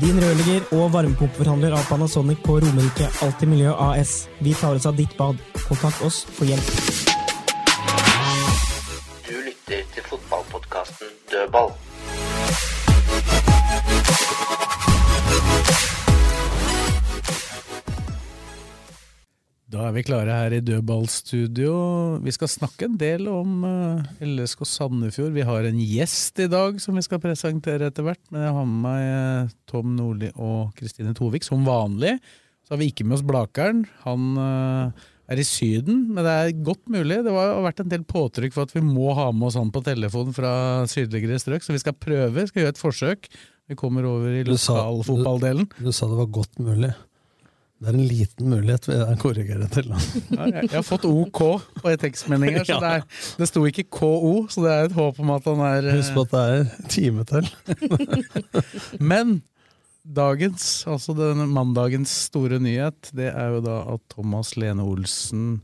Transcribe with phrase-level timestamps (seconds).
[0.00, 4.30] Din rørlegger og varmepumpeforhandler av Panasonic på Romerike Alltid Miljø AS.
[4.40, 5.36] Vi tar oss av ditt bad.
[5.66, 6.70] Kontakt oss for hjelp.
[9.28, 11.74] Du lytter til fotballpodkasten Dødball.
[19.70, 21.72] Da er vi klare her i Dødballstudio.
[22.24, 25.30] Vi skal snakke en del om eh, LSK Sandefjord.
[25.36, 28.22] Vi har en gjest i dag som vi skal presentere etter hvert.
[28.34, 32.16] Men jeg har med meg eh, Tom Nordli og Kristine Tovik som vanlig.
[32.66, 33.84] Så har vi ikke med oss Blakeren.
[34.02, 37.20] Han eh, er i Syden, men det er godt mulig.
[37.28, 39.84] Det har vært en del påtrykk for at vi må ha med oss han på
[39.86, 40.50] telefon fra
[40.90, 42.48] sydligere strøk, så vi skal prøve.
[42.50, 43.30] Skal gjøre et forsøk.
[43.70, 45.70] Vi kommer over i Du sa- lokalfotballdelen.
[45.78, 46.90] Du sa det var godt mulig.
[47.80, 49.86] Det er en liten mulighet, ved å korrigere til.
[49.88, 51.38] Ja, jeg, jeg har fått OK
[51.80, 53.06] på en tekstmelding her, så det, er,
[53.40, 56.18] det sto ikke KO, så det er et håp om at han er eh, Husk
[56.18, 57.48] på at det er timetall.
[59.12, 59.38] Men
[60.04, 65.62] dagens, altså denne mandagens store nyhet, det er jo da at Thomas Lene Olsen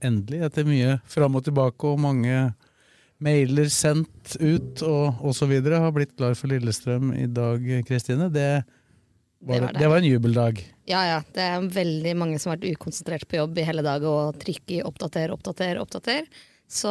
[0.00, 2.40] endelig, etter mye fram og tilbake og mange
[3.20, 8.30] mailer sendt ut og osv., har blitt klar for Lillestrøm i dag, Kristine.
[8.32, 8.62] Det,
[9.40, 9.88] var, Det var det, det.
[9.88, 10.60] var en jubeldag.
[10.90, 11.20] Ja, ja.
[11.32, 14.80] Det er veldig mange som har vært ukonsentrert på jobb i hele dag og trykker
[14.80, 16.28] i oppdater, oppdater, oppdater.
[16.70, 16.90] Så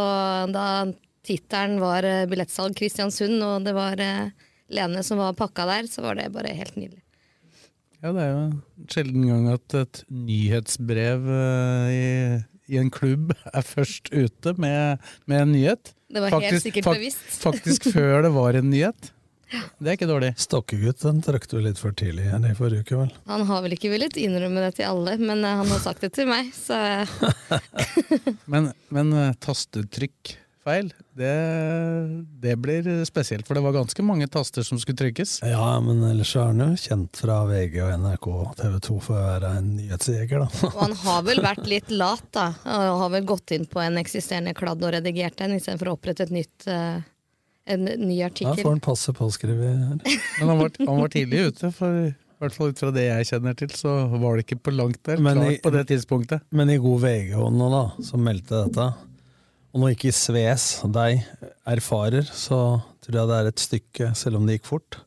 [0.54, 0.66] da
[1.26, 4.32] tittelen var eh, billettsalg Kristiansund, og det var eh,
[4.70, 7.02] Lene som var pakka der, så var det bare helt nydelig.
[8.00, 12.04] Ja, det er jo en sjelden gang at et nyhetsbrev eh, i,
[12.72, 15.94] i en klubb er først ute med, med en nyhet.
[16.10, 17.26] Det var helt sikkert bevisst.
[17.42, 19.12] Faktisk før det var en nyhet.
[19.50, 20.34] Det er ikke dårlig.
[20.40, 23.14] Stokkegutt den trykte du litt for tidlig igjen i forrige uke, vel?
[23.32, 26.14] Han har vel ikke villet innrømme det til alle, men eh, han har sagt det
[26.18, 26.78] til meg, så
[28.52, 31.34] Men, men eh, tastetrykkfeil, det,
[32.44, 33.48] det blir spesielt.
[33.48, 35.40] For det var ganske mange taster som skulle trykkes.
[35.50, 39.18] Ja, men ellers er han jo kjent fra VG og NRK og TV 2 for
[39.18, 40.50] å være en nyhetsjeger, da.
[40.70, 42.52] Og han har vel vært litt lat, da.
[42.78, 46.28] Og har vel gått inn på en eksisterende kladd og redigert den, istedenfor å opprette
[46.28, 47.00] et nytt, eh,
[47.68, 48.56] en ny artikkel.
[48.56, 50.20] Da får han passe påskrevet her.
[50.40, 53.28] Men han var, han var tidlig ute, for i hvert fall ut fra det jeg
[53.34, 56.42] kjenner til, så var det ikke på langt der Men klart i- på det tidspunktet.
[56.56, 58.88] Men i god VG-ånd nå, da, som meldte dette,
[59.74, 61.20] og når ikke Sves, deg,
[61.68, 64.98] erfarer, så tror jeg det er et stykke, selv om det gikk fort,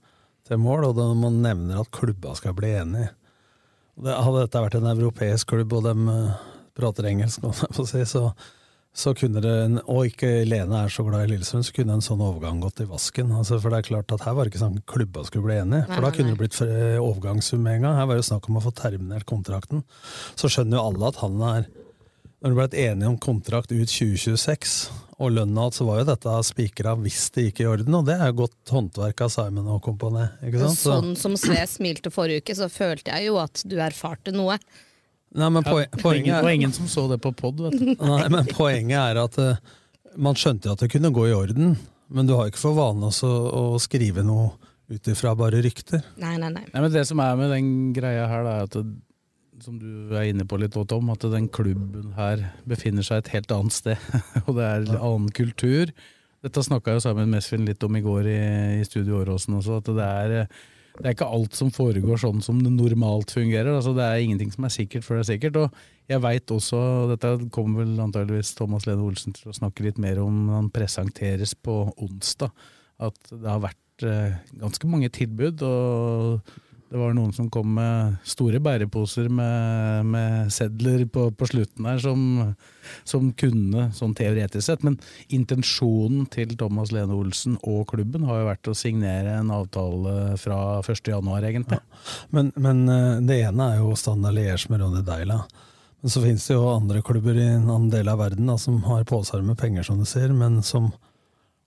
[0.46, 3.08] til mål, og da man nevner at klubba skal bli enige.
[4.02, 6.36] Det, hadde dette vært en europeisk klubb, og de eh,
[6.78, 7.40] prater engelsk,
[8.12, 8.22] så,
[8.92, 12.20] så kunne det, og ikke Lene er så glad i Lillesund, så kunne en sånn
[12.20, 13.30] overgang gått i vasken.
[13.32, 15.86] Altså, for det er klart at her var det ikke sånn klubba skulle bli enige,
[15.88, 16.34] for Nei, da kunne nei.
[16.34, 16.58] det blitt
[17.00, 17.96] overgangssum med en gang.
[18.00, 19.80] Her var det snakk om å få terminert kontrakten.
[20.36, 21.70] Så skjønner jo alle at han er
[22.42, 24.76] Når det ble enig enige om kontrakt ut 2026,
[25.22, 28.32] og lønna, så var jo dette spikra hvis det gikk i orden, og det er
[28.32, 30.26] jo godt håndverk av Simon og kompani.
[30.74, 34.58] Sånn som Sve smilte forrige uke, så følte jeg jo at du erfarte noe.
[35.32, 37.78] Nei, men poen- ja, poenget er det var ingen som så det på pod, vet
[37.78, 37.94] du.
[37.96, 39.78] Nei, men poenget er at uh,
[40.20, 41.76] man skjønte jo at det kunne gå i orden,
[42.12, 44.50] men du har ikke for vane å, å skrive noe
[44.92, 46.02] ut ifra bare rykter.
[46.20, 46.66] Nei, nei, nei.
[46.68, 48.84] Nei, men Det som er med den greia her, da, er at det,
[49.62, 53.54] som du er inne på litt, Tom, at den klubben her befinner seg et helt
[53.54, 54.10] annet sted.
[54.46, 55.92] og det er en annen kultur.
[56.42, 58.38] Dette snakka jo sammen med Mesvin litt om i går i,
[58.80, 60.64] i Studio Åråsen også, at det er,
[61.02, 63.72] det er ikke alt som foregår sånn som det normalt fungerer.
[63.74, 65.56] Altså, det er ingenting som er sikkert før det er sikkert.
[65.58, 69.82] Og jeg veit også, og dette kommer vel antageligvis Thomas Lene Olsen til å snakke
[69.88, 71.74] litt mer om han presenteres på
[72.06, 72.54] onsdag,
[73.02, 75.66] at det har vært eh, ganske mange tilbud.
[75.66, 76.54] og
[76.92, 82.02] Det var noen som kom med store bæreposer med, med sedler på, på, slutten her,
[82.04, 82.50] som,
[83.08, 84.84] som, kunne, sånn teoretisk sett.
[84.84, 84.98] Men
[85.32, 90.58] intensjonen til Thomas Lene Olsen og klubben har jo vært å signere en avtale fra
[90.84, 91.80] 1.1, egentlig.
[91.80, 92.02] Ja.
[92.36, 95.40] Men, men, eh, det ene er jo Standard Liège med Ronny Deila.
[96.04, 98.82] Men så finnes det jo andre klubber i en annen del av verden da, som
[98.84, 100.92] har påser med penger, som du sier, men som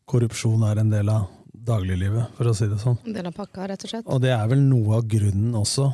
[0.06, 1.26] korrupsjon er en del av
[1.66, 2.98] dagliglivet, for å si det sånn.
[3.06, 4.10] En del av pakka, rett og slett.
[4.12, 5.90] Og det er vel noe av grunnen også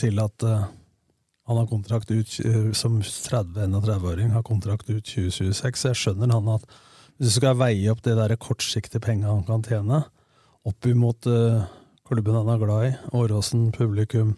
[0.00, 0.66] til at uh,
[1.48, 5.80] han har kontrakt ut uh, som 30-31-åring, har kontrakt ut 2026.
[5.80, 6.66] Så jeg skjønner han at
[7.14, 10.02] hvis du skal veie opp det der kortsiktige penga han kan tjene,
[10.64, 11.66] opp imot uh,
[12.08, 14.36] klubben han er glad i, Åråsen, publikum,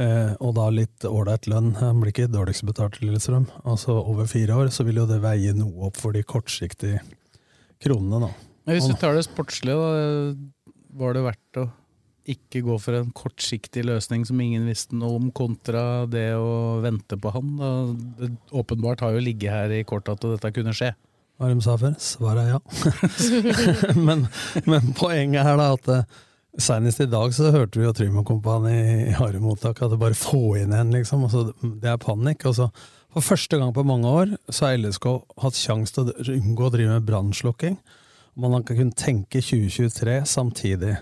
[0.00, 4.54] og da litt ålreit lønn, han blir ikke dårligst betalt til Lillestrøm, altså over fire
[4.56, 7.02] år, så vil jo det veie noe opp for de kortsiktige
[7.82, 8.49] kronene, da.
[8.70, 11.68] Hvis du tar det sportslige, da, var det verdt å
[12.30, 17.18] ikke gå for en kortsiktig løsning som ingen visste noe om, kontra det å vente
[17.20, 17.54] på han?
[17.58, 17.70] Da,
[18.20, 18.32] det
[18.62, 20.92] åpenbart har jo ligget her i kortet at dette kunne skje.
[21.40, 21.94] Hva de sa før?
[22.04, 22.58] Svaret er ja.
[24.08, 24.26] men,
[24.68, 26.18] men, poenget er da at eh,
[26.60, 28.76] senest i dag så hørte vi jo Trym Kompani
[29.08, 31.24] i harde mottak at det bare få inn en, liksom.
[31.24, 31.46] Altså,
[31.80, 32.44] det er panikk.
[32.50, 32.68] Altså,
[33.14, 35.08] for første gang på mange år så har LSK
[35.40, 37.80] hatt sjanse til å unngå å drive med brannslukking.
[38.34, 40.96] Man kan kunne tenke 2023 samtidig.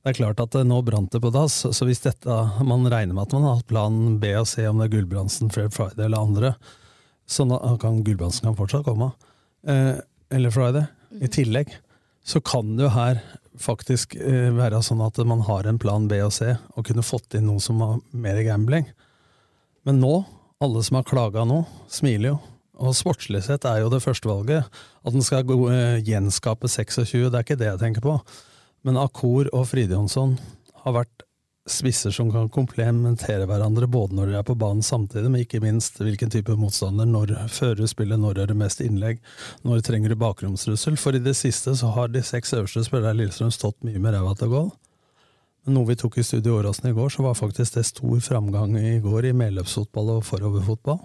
[0.00, 3.26] Det er klart at nå brant det på dass, så hvis dette, man regner med
[3.26, 6.24] at man har hatt plan B og C, om det er Gulbrandsen, Fred Friday eller
[6.24, 6.54] andre,
[7.28, 7.44] så
[7.82, 9.10] kan Gulbrandsen kan fortsatt komme,
[9.68, 10.00] eh,
[10.32, 10.86] eller Friday,
[11.18, 11.34] i mhm.
[11.36, 11.76] tillegg,
[12.24, 13.20] så kan det jo her
[13.60, 17.36] faktisk eh, være sånn at man har en plan B og C, og kunne fått
[17.36, 18.88] inn noe som har mer gambling.
[19.84, 20.14] Men nå,
[20.64, 21.62] alle som har klaga nå,
[21.92, 22.40] smiler jo.
[22.80, 24.64] Og sportslig er jo det første valget
[25.04, 28.16] at den skal uh, gjenskape 26, det er ikke det jeg tenker på.
[28.86, 30.38] Men Akor og Fridjonsson
[30.84, 31.26] har vært
[31.68, 36.00] spisser som kan komplementere hverandre, både når de er på banen samtidig, men ikke minst
[36.00, 37.06] hvilken type motstander.
[37.06, 39.20] Når fører spillet, når er det mest innlegg,
[39.66, 40.96] når trenger du bakromstrussel?
[41.00, 44.16] For i det siste så har de seks øverste spillerne i Lillestrøm stått mye med
[44.16, 44.72] ræva til goal.
[45.70, 48.96] Noe vi tok i Studio Åråsen i går, så var faktisk det stor framgang i
[49.04, 51.02] går i medløpsfotball og foroverfotball.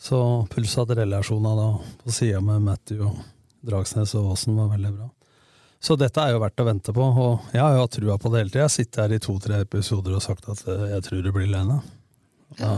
[0.00, 0.18] Så
[0.52, 1.68] pulsadrelasjonene da
[2.02, 3.20] på sida med Matthew og
[3.64, 5.08] Dragsnes og Aasen var veldig bra.
[5.84, 8.30] Så dette er jo verdt å vente på, og jeg har jo hatt trua på
[8.32, 8.62] det hele tida.
[8.62, 11.50] Jeg har sittet her i to-tre episoder og sagt at eh, jeg tror det blir
[11.52, 11.80] Lene.
[12.56, 12.72] Ja.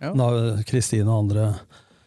[0.00, 0.28] Da
[0.68, 1.50] Kristine og andre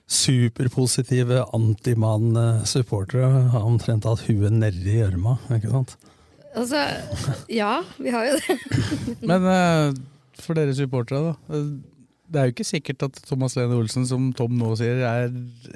[0.10, 5.96] superpositive antimann-supportere har omtrent hatt huet nedi gjørma, ikke sant?
[6.54, 6.82] Altså,
[7.50, 8.58] ja, vi har jo det.
[9.30, 9.94] Men uh,
[10.42, 11.62] for dere supportere, da
[12.34, 15.30] det er jo ikke sikkert at Thomas Lene Olsen, som Tom nå sier, er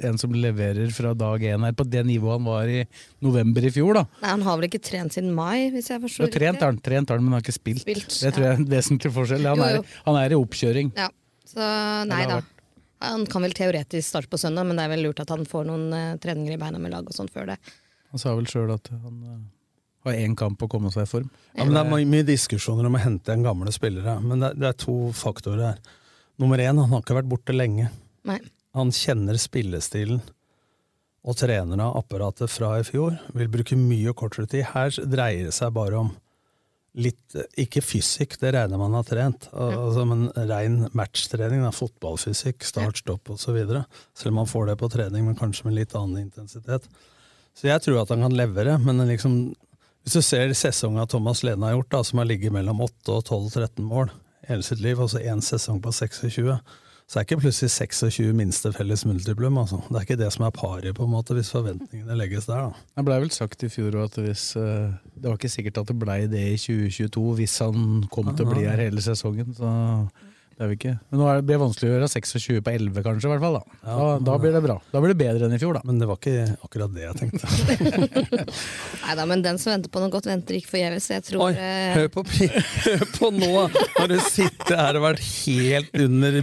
[0.09, 2.81] en som leverer fra dag én her, på det nivået han var i
[3.24, 4.04] november i fjor, da.
[4.24, 6.42] Nei, Han har vel ikke trent siden mai, hvis jeg forstår riktig?
[6.42, 7.86] Trent har han, trent har han, men han har ikke spilt.
[7.86, 9.50] spilt det tror jeg er en vesentlig forskjell.
[9.51, 9.83] Han, jo, jo.
[9.83, 10.94] Er, han er, i oppkjøring.
[10.98, 11.09] Ja,
[11.48, 11.68] så
[12.09, 12.39] nei da.
[13.06, 15.68] Han kan vel teoretisk starte på søndag, men det er vel lurt at han får
[15.69, 17.60] noen uh, treninger i beina med lag og sånt før det.
[18.15, 19.38] Han sa vel sjøl at han uh,
[20.07, 21.30] har én kamp å komme seg i form.
[21.53, 24.71] Ja, men Det er mye, diskusjoner om å hente en gamle spillere, men det, det
[24.71, 25.95] er to faktorer her.
[26.38, 27.89] Nummer én, han har ikke vært borte lenge.
[28.28, 28.39] Nei.
[28.78, 30.22] Han kjenner spillestilen
[31.28, 33.18] og trenerne av apparatet fra i fjor.
[33.36, 34.68] Vil bruke mye kortere tid.
[34.69, 36.13] Her dreier det seg bare om
[36.98, 41.62] litt Ikke fysikk, det regner man har trent, altså, men rein matchtrening.
[41.62, 43.60] Da, fotballfysikk, start, stopp osv.
[44.18, 46.88] Selv om man får det på trening, men kanskje med litt annen intensitet.
[47.57, 49.38] Så jeg tror at han kan levere, men liksom,
[50.06, 53.30] hvis du ser sesongen Thomas Lene har gjort, da, som har ligget mellom 8 og
[53.30, 54.10] 12-13 mål,
[54.48, 56.58] hele sitt liv, altså én sesong på 26,
[57.08, 59.58] så er ikke plutselig 26 minste felles multiplum.
[59.62, 59.80] Altså.
[59.88, 62.68] Det er ikke det som er paret, på en måte, hvis forventningene legges der.
[62.68, 62.88] Da.
[62.98, 66.00] Det blei vel sagt i fjor at hvis, uh, det var ikke sikkert at det
[66.00, 69.56] blei det i 2022 hvis han kom til å bli her hele sesongen.
[69.56, 69.72] så...
[70.58, 70.92] Det er vi ikke.
[71.12, 73.28] Men nå er det vanskelig å gjøre 26 på 11, kanskje.
[73.28, 73.76] I hvert fall, da.
[73.86, 74.76] Ja, da, da, blir det bra.
[74.90, 75.84] Da blir det bedre enn i fjor, da.
[75.86, 77.50] Men det var ikke akkurat det jeg tenkte.
[79.04, 81.10] Nei da, men den som venter på noe godt, venter ikke forgjeves.
[81.14, 82.24] Jeg tror Oi, eh, hør på,
[82.88, 83.50] hør på nå!
[84.00, 86.40] Har du sittet her og vært helt under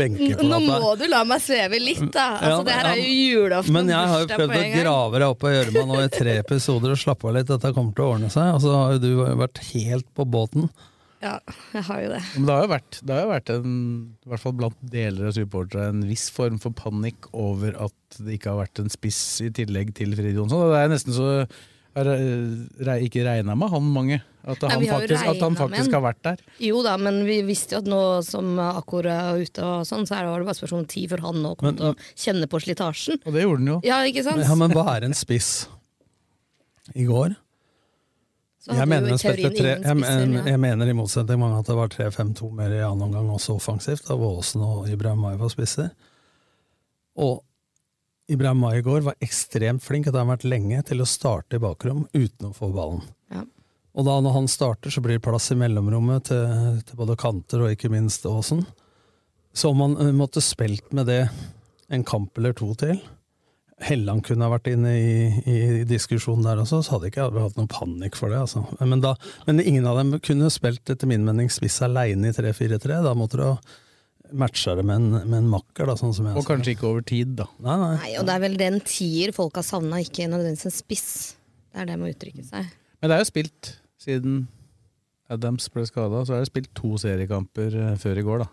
[0.00, 0.48] benkeplata.
[0.50, 2.26] Nå må du la meg sveve litt, da!
[2.40, 3.76] Altså, ja, det her er jo julaften.
[3.78, 6.34] Men jeg har jo prøvd å grave deg opp og gjøre meg nå i tre
[6.42, 7.46] episoder og slappe av litt.
[7.54, 8.50] Dette kommer til å ordne seg.
[8.58, 10.66] Og så har jo du vært helt på båten.
[11.24, 11.34] Ja,
[11.72, 12.22] jeg har jo det.
[12.34, 13.76] Men det har jo vært, det har jo vært en,
[14.26, 18.36] i hvert fall blant deler av supportere, en viss form for panikk over at det
[18.36, 20.66] ikke har vært en spiss i tillegg til Frid Jonsson.
[20.68, 21.30] Det er nesten så
[21.94, 24.16] jeg ikke regna med han mange.
[24.44, 26.40] At han, Nei, faktisk, at han faktisk har vært der.
[26.60, 30.18] Jo da, men vi visste jo at nå som Akkor er ute, og sånn, så
[30.18, 33.22] var det bare spørsmål om tid for han å komme til å kjenne på slitasjen.
[33.24, 33.78] Og det gjorde han jo.
[33.86, 34.42] Ja, ikke sant?
[34.44, 35.54] Ja, Men hva er en spiss?
[36.92, 37.38] I går
[38.64, 42.50] Jeg mener, tre, jeg, men- jeg mener i motsetning til mange at det var 3-5-2
[42.56, 45.90] mer i annen omgang, også offensivt, da Våsen og Ibrahim Mai var spisser.
[47.20, 47.42] Og
[48.32, 51.58] Ibrahim Mai i går var ekstremt flink, det har han vært lenge, til å starte
[51.58, 53.02] i bakrom uten å få ballen.
[53.30, 53.44] Ja.
[53.94, 57.66] Og da når han starter, så blir det plass i mellomrommet til, til både kanter
[57.66, 58.64] og ikke minst Aasen.
[59.54, 61.20] Så om han måtte spilt med det
[61.92, 62.96] en kamp eller to til
[63.82, 65.14] Helland kunne ha vært inne i,
[65.50, 65.56] i
[65.88, 68.38] diskusjonen der også, så hadde ikke jeg hatt noe panikk for det.
[68.44, 68.62] Altså.
[68.80, 69.16] Men, da,
[69.48, 73.00] men ingen av dem kunne spilt etter min mening spiss aleine i 3-4-3.
[73.04, 73.56] Da måtte du ha
[74.34, 77.04] matcha det med en, med en makker, da, sånn som jeg Og kanskje ikke over
[77.06, 77.48] tid, da.
[77.66, 77.92] Nei, nei.
[78.00, 81.08] Nei, og det er vel den tier folk har savna, ikke nødvendigvis en spiss.
[81.74, 82.70] Det er det med å uttrykke seg.
[83.00, 83.70] Men det er jo spilt
[84.04, 84.44] siden
[85.34, 88.48] Adams ble skada, så er det spilt to seriekamper eh, før i går, da.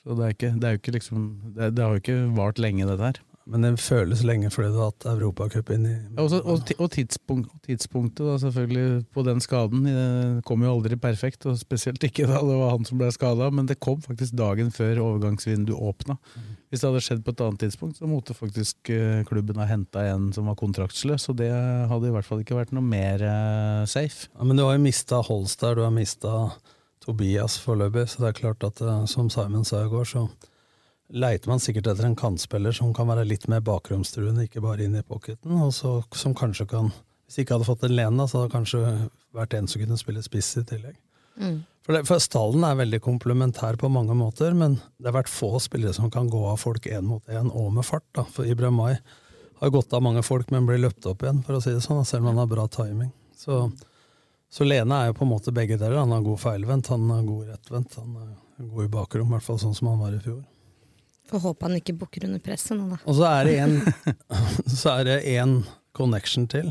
[0.00, 1.24] Så det er, ikke, det er jo ikke liksom
[1.56, 3.20] det, det har jo ikke vart lenge, dette her.
[3.48, 6.90] Men det føles lenge fordi du har hatt Europacup inn i Ja, også, og, og
[6.92, 9.86] tidspunkt, tidspunktet, da, selvfølgelig, på den skaden.
[9.88, 13.48] Det kom jo aldri perfekt, og spesielt ikke da det var han som ble skada,
[13.54, 16.18] men det kom faktisk dagen før overgangsvinduet åpna.
[16.70, 20.04] Hvis det hadde skjedd på et annet tidspunkt, så måtte faktisk eh, klubben ha henta
[20.12, 23.88] en som var kontraktsløs, og det hadde i hvert fall ikke vært noe mer eh,
[23.90, 24.28] safe.
[24.36, 26.52] Ja, men du har jo mista Holster, du har mista
[27.02, 30.28] Tobias foreløpig, så det er klart at eh, som Simon sa i går, så
[31.10, 34.96] leiter man sikkert etter en kantspiller som kan være litt mer bakromstruende, ikke bare inn
[34.98, 36.92] i pocketen, og så, som kanskje kan
[37.30, 38.78] Hvis ikke hadde fått en Lena, så hadde det kanskje
[39.38, 40.96] vært en som kunne spille spiss i tillegg.
[41.38, 41.60] Mm.
[41.86, 45.52] For, det, for stallen er veldig komplementær på mange måter, men det har vært få
[45.62, 48.08] spillere som kan gå av folk én mot én, og med fart.
[48.18, 48.24] da.
[48.34, 48.96] For Ibra Mai
[49.60, 52.02] har gått av mange folk, men blir løpt opp igjen, for å si det sånn,
[52.02, 53.12] selv om han har bra timing.
[53.38, 53.62] Så,
[54.50, 56.00] så Lene er jo på en måte begge deler.
[56.02, 59.46] Han har god feilvendt, han er god rettvendt, han er god i bakrom, i hvert
[59.46, 60.42] fall sånn som han var i fjor.
[61.30, 63.00] Får håpe han ikke bukker under presset nå, da.
[63.06, 63.76] Og så er det en
[64.80, 65.60] Så er det en
[65.96, 66.70] connection til,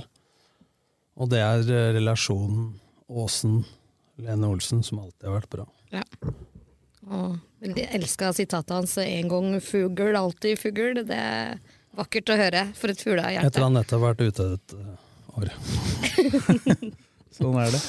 [1.20, 2.74] og det er eh, relasjonen
[3.10, 5.66] Åsen-Lene Olsen, som alltid har vært bra.
[5.92, 6.04] Ja.
[7.10, 11.04] Og jeg elska sitatet hans 'en gang fugl, alltid fugl'.
[11.08, 11.60] Det er
[11.98, 13.48] vakkert å høre for et fuglehjerte.
[13.50, 15.52] Etter han nettopp har vært ute et eh, år.
[17.40, 17.82] Sånn er det.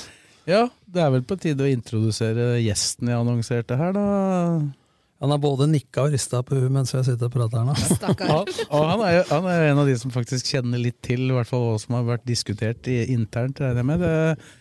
[0.48, 4.06] Ja, det er vel på tide å introdusere gjesten jeg annonserte her, da.
[5.20, 7.74] Han har både nikka og rista på huet mens vi sitter og prater her nå.
[8.30, 10.96] Han, og han er, jo, han er jo en av de som faktisk kjenner litt
[11.04, 14.04] til i hvert fall hva som har vært diskutert i, internt, regner jeg med.
[14.04, 14.54] Det,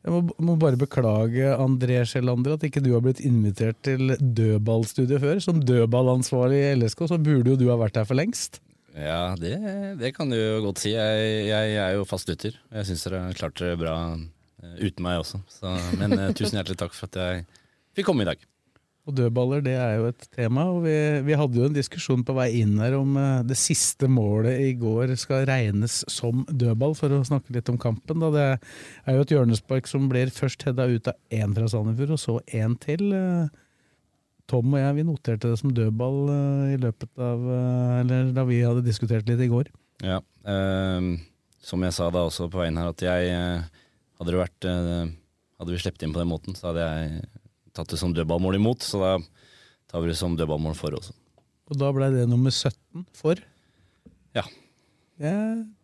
[0.00, 5.22] jeg må, må bare beklage, André Sjelander, at ikke du har blitt invitert til dødballstudiet
[5.22, 5.42] før.
[5.44, 8.58] Som dødballansvarlig i LSK, så burde jo du ha vært her for lengst.
[8.96, 9.54] Ja, det,
[10.00, 10.94] det kan du jo godt si.
[10.96, 12.56] Jeg, jeg, jeg er jo fast lytter.
[12.72, 15.42] Jeg syns dere har klart det bra eh, uten meg også.
[15.52, 17.44] Så, men eh, tusen hjertelig takk for at jeg
[17.98, 18.42] fikk komme i dag.
[19.08, 20.92] Og dødballer det er jo et tema, og vi,
[21.24, 24.74] vi hadde jo en diskusjon på vei inn her om uh, det siste målet i
[24.78, 28.20] går skal regnes som dødball, for å snakke litt om kampen.
[28.20, 28.28] Da.
[28.34, 28.44] Det
[29.08, 32.36] er jo et hjørnespark som blir først hedda ut av én fra Sandefjord, og så
[32.60, 33.08] én til.
[33.16, 33.66] Eh,
[34.50, 38.44] Tom og jeg vi noterte det som dødball uh, i løpet av uh, Eller da
[38.48, 39.70] vi hadde diskutert litt i går.
[40.00, 40.22] Ja,
[41.60, 43.34] som jeg sa da også på veien her, at jeg
[44.16, 47.20] Hadde vært Hadde vi sluppet inn på den måten, så hadde jeg
[47.76, 48.84] tatt det som dødballmål imot.
[48.86, 49.12] Så da
[49.90, 51.14] tar vi det som dødballmål for også.
[51.70, 53.40] Og da ble det nummer 17 for.
[54.36, 54.46] Ja.
[55.20, 55.34] Ja,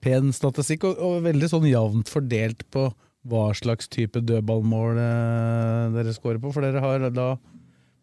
[0.00, 2.88] pen statistikk, og, og veldig sånn jevnt fordelt på
[3.26, 6.52] hva slags type dødballmål eh, dere scorer på.
[6.55, 7.35] For dere har da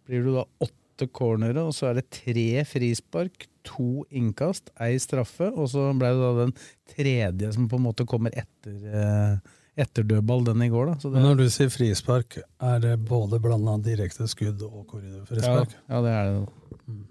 [0.07, 5.47] blir det da åtte cornere, og så er det tre frispark, to innkast, ei straffe,
[5.49, 6.55] og så ble det da den
[6.93, 10.85] tredje som på en måte kommer etter, eh, etter dødball, den i går.
[10.85, 10.93] da.
[11.01, 14.83] Så det, Men når du sier frispark, er det både blanda direkte skudd og ja,
[14.91, 15.73] korridorfrispark?
[15.89, 16.77] ja, det er det.
[16.87, 17.01] Mm.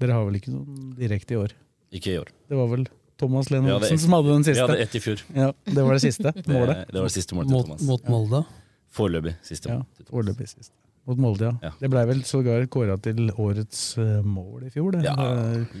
[0.00, 1.52] Dere har vel ikke noen direkte i år?
[1.92, 2.28] Ikke i år.
[2.48, 2.86] Det var vel
[3.20, 4.62] Thomas Lene Olsen ett- som hadde den siste?
[4.62, 5.22] Vi hadde ett i fjor.
[5.34, 6.76] Ja, Det var det siste målet?
[6.86, 7.82] Det, det var det siste målet til Mot, Thomas.
[7.82, 8.44] mot Molde?
[8.90, 10.06] Foreløpig siste Ja, mål.
[10.08, 10.72] foreløpig siste.
[11.08, 11.54] Mot Molde, ja.
[11.64, 11.70] Ja.
[11.80, 15.00] Det blei vel sågar kåra til årets eh, mål i fjor, det.
[15.08, 15.14] Ja,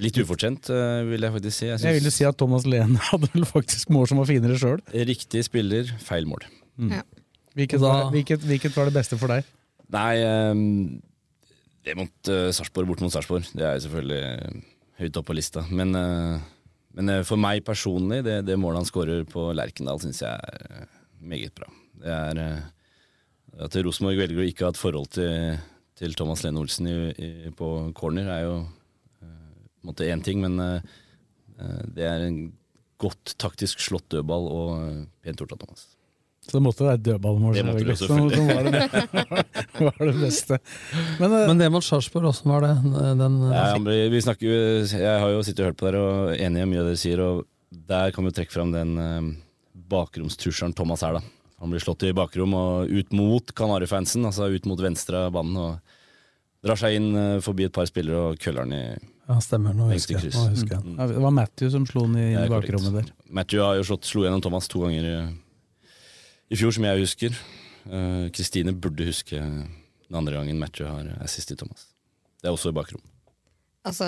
[0.00, 1.68] litt ufortjent, eh, vil jeg faktisk si.
[1.68, 4.80] Jeg Jeg vil si at Thomas Lene hadde vel faktisk mål som var finere sjøl.
[5.12, 6.46] Riktig spiller, feil mål.
[6.90, 7.02] Ja.
[7.54, 9.44] Hvilket, da- var- hvilket, hvilket var det beste for deg?
[9.90, 11.00] Nei, um,
[11.84, 14.58] det mot uh, Sarpsborg, bort mot Sarpsborg, det er selvfølgelig eh,
[15.02, 15.64] høyt oppe på lista.
[15.70, 16.40] Men, uh,
[16.96, 20.86] men uh, for meg personlig, det, det målet han skårer på Lerkendal, syns jeg er
[21.20, 21.68] meget bra.
[22.00, 22.60] Det er eh,
[23.60, 25.58] At Rosenborg velger å ikke ha et forhold til,
[26.00, 28.54] til Thomas Lene Olsen i, i, på corner, er jo
[29.20, 30.90] eh, på en én ting, men eh,
[31.60, 32.38] eh, det er en
[33.00, 34.70] godt taktisk slått dødball og
[35.24, 35.86] pent gjort av Thomas.
[36.40, 37.54] Så det måtte være dødballmål.
[37.58, 38.00] Det måtte selvfølgelig.
[38.00, 40.58] Som- som var, det, var det beste.
[41.20, 42.72] Men, Men det mot Sarpsborg, åssen var det?
[43.20, 46.64] Den, Nei, vi snakker, jo- jeg har jo sittet og hørt på dere og enig
[46.64, 47.44] i mye av det dere sier, og
[47.92, 48.96] der kan vi trekke fram den
[49.92, 51.22] bakromstrusselen Thomas er, da.
[51.60, 55.56] Han blir slått i bakrom og ut mot Kanarifansen, altså ut mot venstre av banen.
[55.60, 58.84] og Drar seg inn eh, forbi et par spillere og køller den i
[59.30, 59.76] Ja, stemmer.
[59.76, 60.32] Nå husker jeg.
[60.34, 60.84] Nå husker jeg.
[60.84, 60.96] Mm.
[61.12, 63.12] Det var Matthew som slo den i ja, bakrommet der.
[63.28, 65.14] Matthew har jo slått, slo gjennom Thomas to ganger i,
[66.50, 67.36] i fjor, som jeg husker.
[67.80, 71.86] Kristine Kristine burde huske den andre gangen Matthew har assist i Thomas.
[72.42, 73.00] Det er også i bakrom.
[73.88, 74.06] Altså,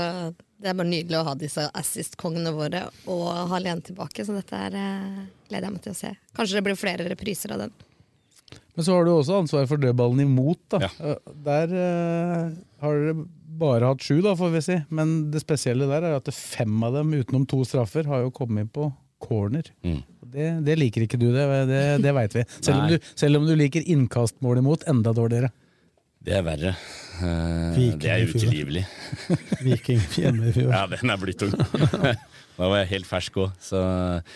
[0.60, 4.58] det er bare nydelig å ha disse assist-kongene våre og ha Lene tilbake, så dette
[4.68, 6.12] er, eh, gleder jeg meg til å se.
[6.36, 7.72] Kanskje det blir flere repriser av den.
[8.74, 10.60] Men så har du også ansvar for dødballen imot.
[10.72, 10.80] da.
[10.84, 11.14] Ja.
[11.44, 12.52] Der eh,
[12.84, 13.16] har dere
[13.62, 14.78] bare hatt sju, da, får vi si.
[14.88, 18.64] Men det spesielle der er at fem av dem, utenom to straffer, har jo kommet
[18.64, 18.88] inn på
[19.22, 19.68] corner.
[19.84, 20.00] Mm.
[20.32, 22.44] Det, det liker ikke du, det, det, det veit vi.
[22.58, 25.52] Selv om, du, selv om du liker innkastmål imot, enda dårligere.
[26.22, 26.72] Det er verre.
[27.18, 28.82] Eh, Viking det er utilgivelig.
[29.66, 30.70] Viking hjemme i fjor.
[30.70, 31.54] Ja, den er blitt tung.
[32.58, 33.82] da var jeg helt fersk òg, så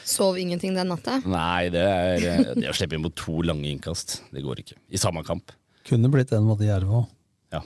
[0.06, 1.20] Sov ingenting den natta.
[1.30, 4.80] Nei, det er eh, det å slippe inn på to lange innkast, det går ikke.
[4.90, 5.54] I samme kamp.
[5.86, 7.08] Kunne blitt en mot Jerv òg.
[7.54, 7.62] Ja.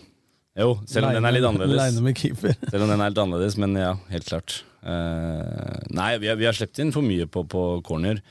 [0.61, 1.81] Jo, selv om den er litt annerledes.
[1.81, 2.57] Leine med keeper.
[2.73, 4.61] Selv om den er litt annerledes, men ja, helt klart.
[4.85, 8.23] Uh, nei, vi har, vi har sluppet inn for mye på, på corner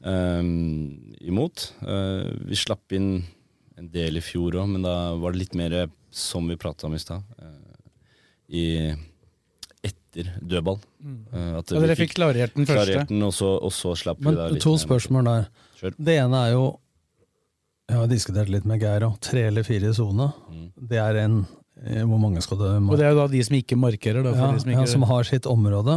[0.00, 0.40] Uh,
[1.20, 1.74] imot.
[1.84, 3.18] Uh, vi slapp inn
[3.80, 5.76] en del i fjor òg, men da var det litt mer
[6.12, 7.22] som vi prata om i stad.
[7.40, 7.56] eh,
[8.50, 8.64] I
[9.86, 10.78] etter dødball.
[11.00, 11.20] Mm.
[11.58, 12.92] at Ja, dere fikk klarert den første.
[12.92, 15.46] klarert den, og, så, og så slapp vi da litt to spørsmål der.
[15.80, 15.94] Kjør.
[15.96, 16.64] Det ene er jo
[17.90, 19.16] Jeg har diskutert litt med Geir òg.
[19.24, 20.28] Tre eller fire i sone.
[20.50, 20.66] Mm.
[20.90, 21.38] Det er en
[21.86, 24.22] eh, Hvor mange skal det Og det er jo da de som ikke markerer.
[24.22, 25.96] Da, for ja, de som, ja, som har sitt område.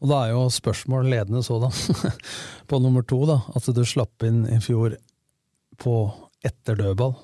[0.00, 1.70] Og da er jo spørsmål ledende sådan
[2.68, 3.38] på nummer to, da.
[3.54, 4.96] At du slapp inn i fjor
[5.80, 5.94] på
[6.46, 7.14] etter dødball.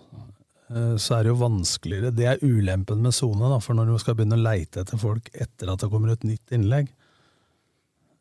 [0.70, 2.10] Eh, Så er det jo vanskeligere.
[2.14, 5.70] Det er ulempen med sone, for når du skal begynne å leite etter folk etter
[5.72, 6.92] at det kommer et nytt innlegg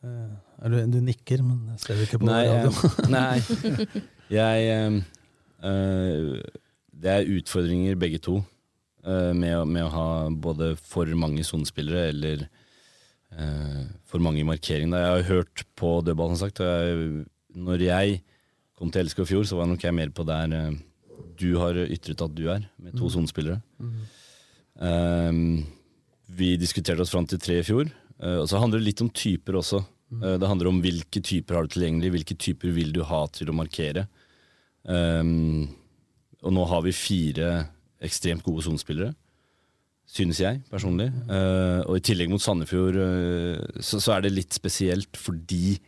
[0.05, 2.89] Eh, du, du nikker, men jeg ser ikke på Nei, radio.
[3.09, 3.39] nei.
[4.29, 4.97] Jeg eh,
[5.65, 6.59] eh,
[6.93, 8.35] Det er utfordringer begge to
[9.01, 14.93] eh, med, med å ha både for mange sonespillere eller øh, for mange i markering.
[14.93, 16.61] Jeg har hørt på dødball, som sagt.
[16.61, 17.25] og Jeg,
[17.65, 18.21] når jeg
[18.75, 20.75] kom til LSK i fjor, så var nok jeg mer på der eh,
[21.39, 23.11] du har ytret at du er, med to Mm.
[23.11, 23.61] sonespillere.
[24.75, 25.65] Um,
[26.35, 27.87] vi diskuterte oss fram til tre i fjor.
[28.19, 29.81] eh, og så handler det litt om typer også.
[30.21, 33.49] Eh, det handler om hvilke typer har du tilgjengelig, hvilke typer vil du ha til
[33.51, 34.07] å markere.
[34.83, 35.67] Um,
[36.43, 37.67] og nå har vi fire
[38.05, 39.15] ekstremt gode sonespillere,
[40.05, 41.07] synes jeg personlig.
[41.27, 45.79] Uh, og i tillegg mot Sandefjord uh, så, så er det litt spesielt fordi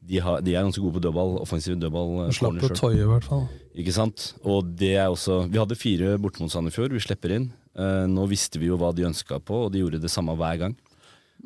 [0.00, 2.30] de, har, de er ganske gode på dødball, offensiv dødball.
[2.34, 2.98] Slapp på selv.
[2.98, 3.46] i hvert fall.
[3.78, 4.30] Ikke sant?
[4.42, 7.50] Og det er også Vi hadde fire borte mot Sandefjord, vi slipper inn.
[7.78, 10.62] Eh, nå visste vi jo hva de ønska på, og de gjorde det samme hver
[10.64, 10.76] gang.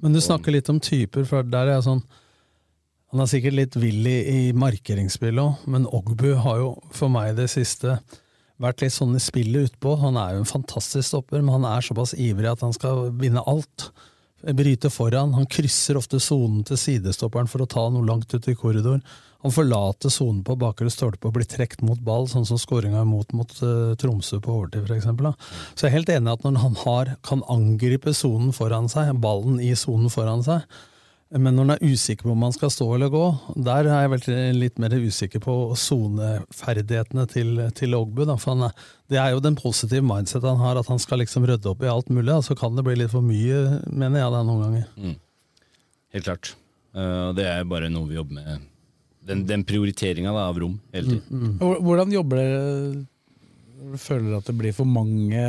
[0.02, 2.00] Men du snakker litt om typer, for der er jeg sånn
[3.14, 7.36] Han er sikkert litt vill i, markeringsspillet markeringsspill òg, men Ogbu har jo for meg
[7.38, 8.00] det siste
[8.58, 9.92] vært litt sånn i spillet utpå.
[10.00, 13.42] Han er jo en fantastisk stopper, men han er såpass ivrig at han skal vinne
[13.46, 13.92] alt.
[14.52, 15.34] Bryte foran.
[15.34, 19.00] Han krysser ofte sonen til sidestopperen for å ta noe langt ut i korridor.
[19.44, 23.34] Han forlater sonen på bakre stolpe og blir trukket mot ball, sånn som skåringa imot
[23.36, 25.04] mot uh, Tromsø på overtid, f.eks.
[25.76, 29.12] Så jeg er helt enig i at når han har, kan angripe sonen foran seg,
[29.20, 30.64] ballen i sonen foran seg,
[31.34, 33.22] men når han er usikker på om han skal stå eller gå,
[33.66, 38.22] der er jeg vel litt mer usikker på soneferdighetene til, til Ogbu.
[38.28, 41.18] Da, for han er, det er jo den positive mindset han har, at han skal
[41.24, 42.36] liksom rydde opp i alt mulig.
[42.46, 44.86] Så så kan det bli litt for mye, mener jeg, det noen ganger.
[44.94, 45.16] Mm.
[46.14, 46.52] Helt klart.
[46.94, 48.70] Uh, det er bare noe vi jobber med.
[49.24, 51.56] Den, den prioriteringa av rom hele tiden.
[51.58, 55.42] Hvor- Hvordan jobber dere føler du at det blir for mange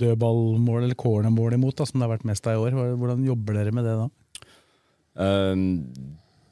[0.00, 2.76] dødballmål eller cornermål imot, da, som det har vært mest av i år?
[3.00, 4.08] Hvordan jobber dere med det da?
[5.20, 5.84] Um,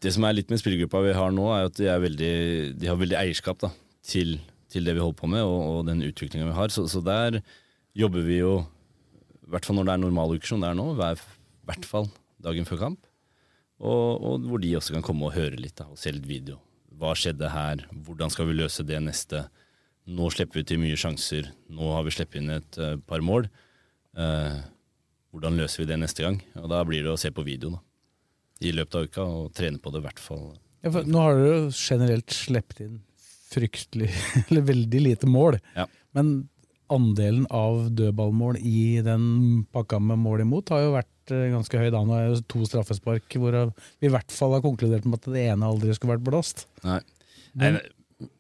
[0.05, 2.35] det som er litt med spillergruppa vi har nå, er at de, er veldig,
[2.79, 3.73] de har veldig eierskap da,
[4.07, 4.37] til,
[4.71, 6.73] til det vi holder på med, og, og den utviklinga vi har.
[6.75, 7.41] Så, så der
[7.99, 8.61] jobber vi jo,
[9.43, 11.23] i hvert fall når det er normaluker som det nå, hver,
[11.69, 12.11] hvert fall
[12.45, 13.05] dagen før kamp.
[13.79, 16.59] Og, og hvor de også kan komme og høre litt da, og se litt video.
[16.99, 17.85] Hva skjedde her?
[18.07, 19.45] Hvordan skal vi løse det neste?
[20.09, 21.53] Nå slipper vi til mye sjanser.
[21.71, 23.47] Nå har vi sluppet inn et uh, par mål.
[24.19, 24.59] Uh,
[25.31, 26.41] hvordan løser vi det neste gang?
[26.59, 27.83] Og Da blir det å se på video da,
[28.65, 30.47] i løpet av uka og trene på det i hvert fall.
[30.85, 32.97] Ja, for nå har dere jo generelt sluppet inn
[33.49, 34.11] fryktelig,
[34.49, 35.57] eller veldig lite mål.
[35.77, 35.87] Ja.
[36.17, 36.49] Men
[36.93, 39.25] andelen av dødballmål i den
[39.73, 41.89] pakka med mål imot har jo vært eh, ganske høy.
[41.93, 43.57] Da nå er det to straffespark hvor
[44.01, 46.67] vi i hvert fall har konkludert med at det ene aldri skulle vært blåst.
[46.87, 47.01] Nei.
[47.59, 47.79] Men,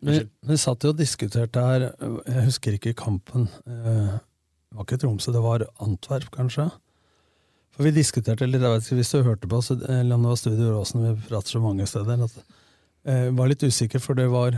[0.04, 1.88] vi, vi satt jo og diskuterte her,
[2.26, 3.46] jeg husker ikke kampen.
[3.68, 6.68] eh, Det var ikke Tromsø, det var Antwerp, kanskje?
[7.78, 10.32] For vi diskuterte litt, jeg vet ikke hvis du hørte på, oss, eller om det
[10.32, 12.40] var Studio Råsen, vi prater så mange steder, at
[13.06, 14.56] jeg var litt usikker, for det var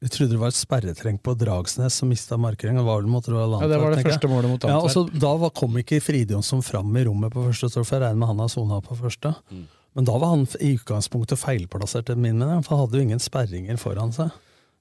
[0.00, 2.78] Vi trodde det var et sperretreng på Dragsnes som mista markeringen.
[2.80, 4.88] Det var vel mot Royal Ja, det var det tenker første målet mot Ja, og
[4.94, 8.06] så Da var, kom ikke Fride Jonsson fram i rommet på første stolpe, for jeg
[8.06, 9.34] regner med han har sona på første.
[9.50, 9.66] Mm.
[9.98, 13.20] Men da var han i utgangspunktet feilplassert, etter min mening, for han hadde jo ingen
[13.20, 14.30] sperringer foran seg.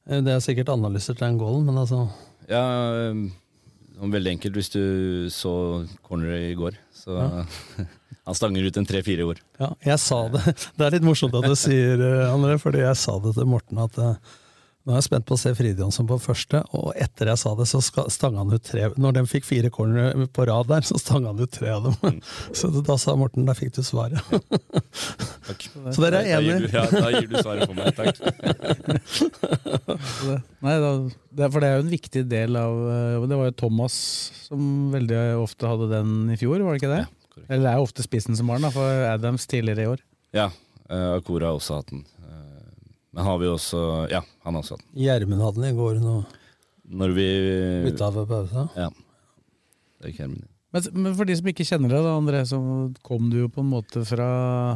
[0.07, 2.05] Eh, Det er sikkert analysert den goalen, men altså
[2.47, 2.63] Ja,
[3.09, 3.25] sånn
[4.07, 4.83] veldig enkelt hvis du
[5.33, 5.53] så
[6.07, 6.77] corneret i går.
[6.95, 7.17] Så
[8.29, 9.41] han stanger ut en tre-fire år.
[9.59, 10.43] Ja, jeg sa det.
[10.77, 13.81] Det er litt morsomt at du sier, eh, André, fordi jeg sa det til Morten
[13.83, 14.38] at eh,
[14.87, 17.51] nå er jeg spent på å se Fride Jonsson på første, og etter jeg sa
[17.59, 18.87] det, så stanga han ut tre.
[18.95, 22.21] Når de fikk fire corner på rad der, så stanga han ut tre av dem.
[22.57, 24.23] Så da sa Morten, der fikk du svaret.
[25.45, 25.67] Takk.
[25.95, 26.71] Så dere er enige?
[26.71, 27.91] Ja, da gir du svaret for meg.
[27.99, 28.15] Takk.
[30.65, 30.91] Nei, da,
[31.35, 33.95] det, for det er jo en viktig del av eh, Det var jo Thomas
[34.47, 34.61] som
[34.93, 37.03] veldig ofte hadde den i fjor, var det ikke det?
[37.47, 40.03] Eller det er jo ofte spissen som har den, for Adams tidligere i år.
[40.35, 40.49] Ja,
[40.89, 42.03] uh, Akora har også hatt den.
[43.15, 43.79] Men har vi også
[44.11, 45.01] Ja, han har også hatt den.
[45.03, 46.15] Gjermund hadde den i går nå.
[46.99, 47.27] Når vi
[47.85, 48.67] Bytta for pausa.
[48.77, 48.89] Ja.
[49.99, 50.48] Det er ikke Hermen.
[50.69, 52.60] Men, men for de som ikke kjenner deg, da, André, så
[53.01, 54.27] kom du jo på en måte fra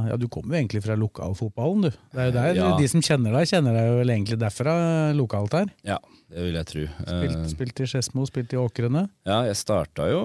[0.10, 1.92] Ja, du kom jo egentlig fra lokalfotballen, du.
[2.14, 2.72] Det er jo der, Ja.
[2.80, 4.74] De som kjenner deg, kjenner deg jo vel egentlig derfra
[5.14, 5.70] lokalt her.
[5.86, 6.00] Ja,
[6.34, 6.86] det vil jeg tro.
[6.98, 9.04] Spilt, Eh, spilt i Skedsmo, spilt i Åkrene.
[9.30, 10.24] Ja, jeg starta jo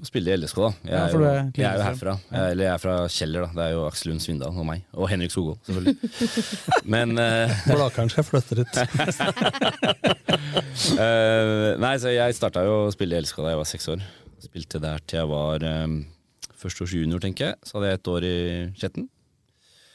[0.00, 0.72] å spille i LSK, da.
[0.82, 2.16] Jeg, Ja, er, for jo, du er jeg er jo herfra.
[2.34, 3.50] Jeg, eller jeg er fra Kjeller, da.
[3.54, 4.82] Det er jo Aksel Lund Svindal og meg.
[4.98, 5.96] Og Henrik Skogvold, selvfølgelig.
[6.96, 8.74] Men uh, Blakeren skal flytte ut.
[10.98, 14.02] uh, Nei, så jeg starta jo å spille i LSK da jeg var seks år.
[14.44, 15.98] Spilte der til jeg var um,
[16.60, 17.60] førsteårs junior, tenker jeg.
[17.64, 18.34] Så hadde jeg et år i
[18.78, 19.08] Skjetten.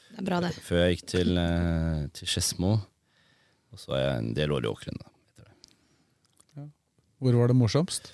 [0.09, 0.53] Det er bra, det.
[0.65, 2.73] Før jeg gikk til, uh, til Skedsmo.
[3.69, 5.05] Og så er jeg en del år i Åkrene.
[7.19, 8.05] Hvor var det morsomst?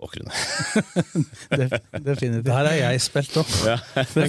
[0.00, 0.32] Åkrene.
[1.60, 2.46] Def, definitivt.
[2.48, 3.50] Der er jeg spilt opp.
[3.68, 3.76] Ja.
[4.16, 4.26] Det.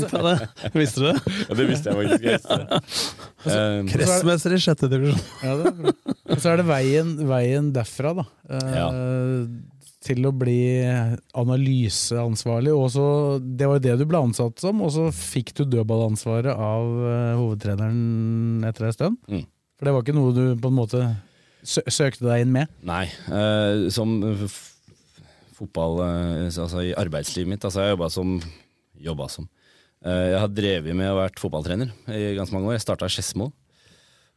[0.76, 1.16] Visste du det?
[1.48, 2.52] Ja, det visste jeg faktisk.
[3.48, 5.22] Um, Kretsmester i sjette divisjon.
[5.42, 5.94] Ja, det er bra.
[6.36, 8.26] Og så er det veien, veien derfra, da.
[8.60, 9.48] eh,
[10.02, 10.82] Til å bli
[11.38, 12.72] analyseansvarlig.
[12.74, 13.06] Og så,
[13.42, 17.34] det var jo det du ble ansatt som, og så fikk du dødballansvaret av eh,
[17.38, 19.20] hovedtreneren etter ei stund.
[19.30, 19.46] Mm.
[19.78, 21.04] For det var ikke noe du på en måte
[21.62, 22.74] sø søkte deg inn med?
[22.86, 23.06] Nei.
[23.30, 24.18] eh, som
[25.58, 27.66] fotball eh, Altså i arbeidslivet mitt.
[27.66, 28.36] Altså jeg jobba som
[29.02, 29.48] Jobba som.
[30.06, 32.76] Eh, jeg har drevet med å vært fotballtrener i ganske mange år.
[32.78, 33.52] Jeg starta i Skedsmo.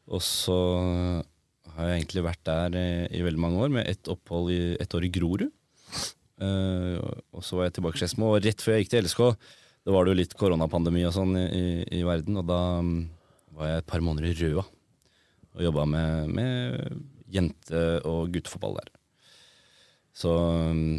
[0.09, 0.57] Og så
[1.75, 4.95] har jeg egentlig vært der i, i veldig mange år, med ett opphold i ett
[4.95, 5.47] år i Grorud.
[6.43, 6.99] Uh,
[7.35, 9.23] og så var jeg tilbake i Skedsmo, og rett før jeg gikk til LSK,
[9.85, 12.95] da var det jo litt koronapandemi og sånn i, i, verden, og da mm,
[13.59, 14.65] var jeg et par måneder i Røa
[15.55, 18.89] og jobba med, med jente- og guttefotball der.
[20.15, 20.33] Så,
[20.75, 20.97] mm,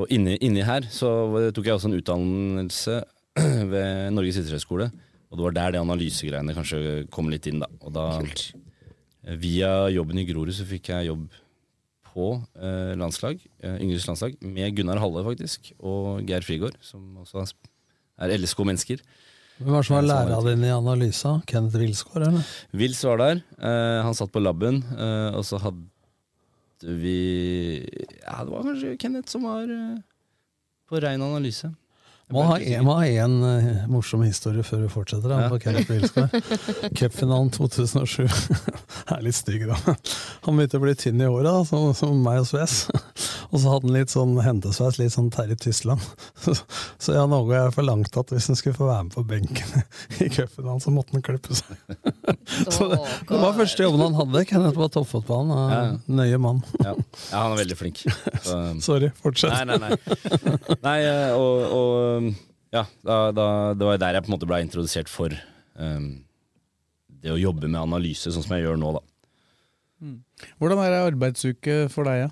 [0.00, 1.10] og inni, inni her så
[1.52, 2.98] tok jeg også en utdannelse
[3.72, 4.88] ved Norges idrettshøgskole.
[5.32, 6.80] Og det var der det analysegreiene kanskje
[7.12, 7.62] kom litt inn.
[7.62, 7.68] da.
[7.80, 8.42] Og da eh,
[9.22, 11.28] Via jobben i Grorud så fikk jeg jobb
[12.12, 12.24] på
[12.58, 17.44] eh, landslag, eh, Yngres landslag, med Gunnar Halle faktisk, og Geir Frigård, som også
[18.18, 19.00] er LSK-mennesker.
[19.62, 21.36] Hvem var som var læreren din i analysa?
[21.46, 22.50] Kenneth Wilsgård, eller?
[22.74, 23.42] Vils var der.
[23.62, 25.86] eh, han satt på laben, eh, og så hadde
[26.82, 27.78] vi
[28.26, 30.00] Ja, det var kanskje Kenneth som var eh,
[30.90, 31.70] på rein analyse.
[32.32, 35.28] Må ha en eh, morsom historie før vi fortsetter.
[35.28, 35.50] Da, Ja.
[36.98, 38.26] Cupfinalen 2007
[39.14, 39.76] er litt stygg, da.
[40.46, 42.86] Han begynte å bli tynn i håret, som, som meg og Sves.
[43.52, 46.00] Og så hadde han litt sånn hentesveis, litt sånn Terje Tysland.
[46.40, 46.54] Så,
[46.96, 49.82] så ja, Åge og jeg forlangte at hvis han skulle få være med på benken
[50.24, 51.76] i cupfinalen, så måtte han klippe seg.
[52.72, 55.52] Så det, det var første jobben han hadde, Kenneth, på toppfotballen.
[55.72, 55.82] Ja.
[56.20, 56.62] Nøye mann.
[56.80, 56.94] Ja.
[56.94, 58.02] ja, han er veldig flink.
[58.44, 59.52] Så, Sorry, fortsett.
[59.52, 60.78] Nei, nei, nei.
[60.84, 62.21] nei eh, og, og
[62.72, 65.34] ja, da, da, det var der jeg på en måte ble introdusert for
[65.76, 66.12] um,
[67.22, 69.02] det å jobbe med analyse, sånn som jeg gjør nå, da.
[70.58, 72.30] Hvordan er ei arbeidsuke for deg, ja?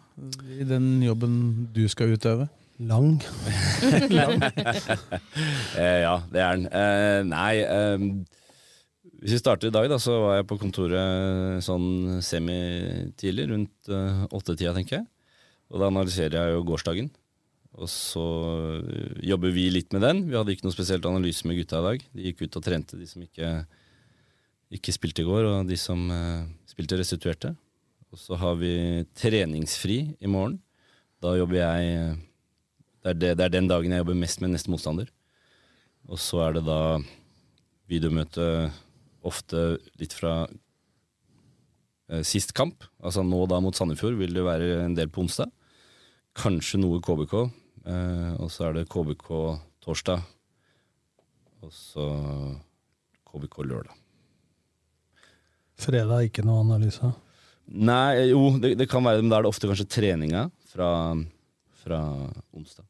[0.59, 1.35] i den jobben
[1.75, 2.49] du skal utøve?
[2.81, 3.21] Lang.
[4.19, 4.41] Lang.
[5.79, 6.67] eh, ja, det er den.
[6.73, 8.05] Eh, nei eh,
[9.21, 14.25] Hvis vi starter i dag, da, så var jeg på kontoret sånn semitidlig, rundt uh,
[14.33, 15.07] åttetida, tenker jeg.
[15.71, 17.11] Og da analyserer jeg jo gårsdagen.
[17.79, 18.25] Og så
[18.81, 20.25] eh, jobber vi litt med den.
[20.29, 22.07] Vi hadde ikke noe spesielt analyse med gutta i dag.
[22.17, 23.51] De gikk ut og trente, de som ikke,
[24.81, 27.55] ikke spilte i går, og de som uh, spilte, restituerte.
[28.11, 30.59] Og så har vi treningsfri i morgen.
[31.23, 32.19] Da jobber jeg eh,
[33.01, 35.09] det er, det, det er den dagen jeg jobber mest med neste motstander.
[36.11, 36.99] Og så er det da
[37.91, 38.45] videomøte
[39.27, 40.35] ofte litt fra
[42.11, 42.85] eh, sist kamp.
[43.01, 45.53] Altså nå da mot Sandefjord vil det være en del på onsdag.
[46.37, 47.35] Kanskje noe KBK.
[47.87, 49.31] Eh, og så er det KBK
[49.85, 50.23] torsdag.
[51.65, 52.07] Og så
[53.31, 53.97] KBK lørdag.
[55.81, 57.09] Fredag ikke noe analyse.
[57.71, 60.89] Nei, jo, det, det kan være men da er det ofte kanskje treninga fra,
[61.85, 62.01] fra
[62.57, 62.85] onsdag.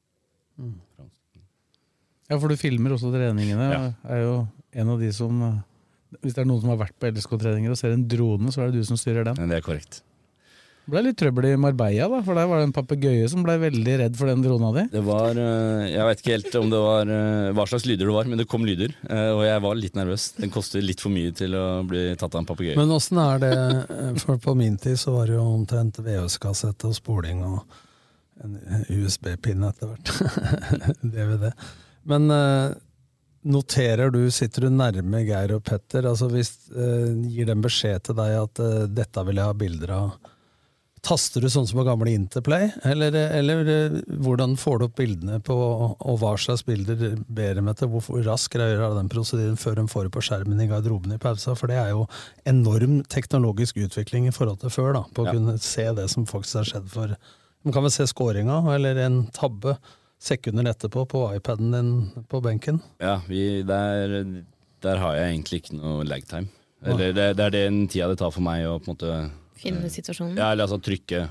[2.31, 3.66] Ja, for du filmer også treningene.
[3.70, 3.83] Ja.
[4.14, 4.35] Er jo
[4.70, 5.40] en av de som
[6.20, 8.70] Hvis det er noen som har vært på LSK-treninger og ser en drone, så er
[8.70, 9.37] det du som styrer den.
[9.38, 10.00] Men det er korrekt.
[10.90, 13.55] Det ble litt trøbbel i Marbella, da, for der var det en papegøye som ble
[13.62, 14.83] veldig redd for den drona di.
[14.90, 18.16] Det var eh, Jeg vet ikke helt om det var eh, hva slags lyder det
[18.16, 18.96] var, men det kom lyder.
[19.07, 20.24] eh, Og jeg var litt nervøs.
[20.40, 22.74] Den koster litt for mye til å bli tatt av en papegøye.
[22.81, 23.53] Men åssen er det
[24.24, 27.79] For på min tid så var det jo omtrent VHS-kassett og spoling og
[28.42, 28.59] en
[28.90, 30.98] USB-pinne etter hvert.
[31.14, 31.53] DVD.
[32.11, 32.26] Men
[33.42, 36.07] noterer du, sitter du nærme Geir og Petter?
[36.11, 39.94] Altså hvis eh, Gir dem beskjed til deg at eh, dette vil jeg ha bilder
[39.96, 40.31] av?
[41.00, 45.38] Taster du sånn som på gamle Interplay, eller, eller eh, hvordan får du opp bildene
[45.40, 47.88] på, og hva slags bilder ber dem etter?
[47.88, 51.18] Hvor raskt greier du den prosedyren før de får det på skjermen i garderoben i
[51.22, 51.54] pausa?
[51.56, 52.04] For det er jo
[52.52, 55.32] enorm teknologisk utvikling i forhold til før, da, på å Ja.
[55.38, 57.16] kunne se det som faktisk har skjedd for
[57.64, 59.74] De kan vel se scoringa, eller en tabbe,
[60.20, 61.90] sekunder etterpå på iPaden din
[62.28, 62.78] på benken.
[63.00, 64.44] Ja, vi, der,
[64.84, 66.48] der har jeg egentlig ikke noe lagtime.
[66.84, 69.30] Eller det, det er den tida det tar for meg å på en måte
[69.61, 70.38] Finne situasjonen.
[70.38, 71.27] Ja, eller altså trykke.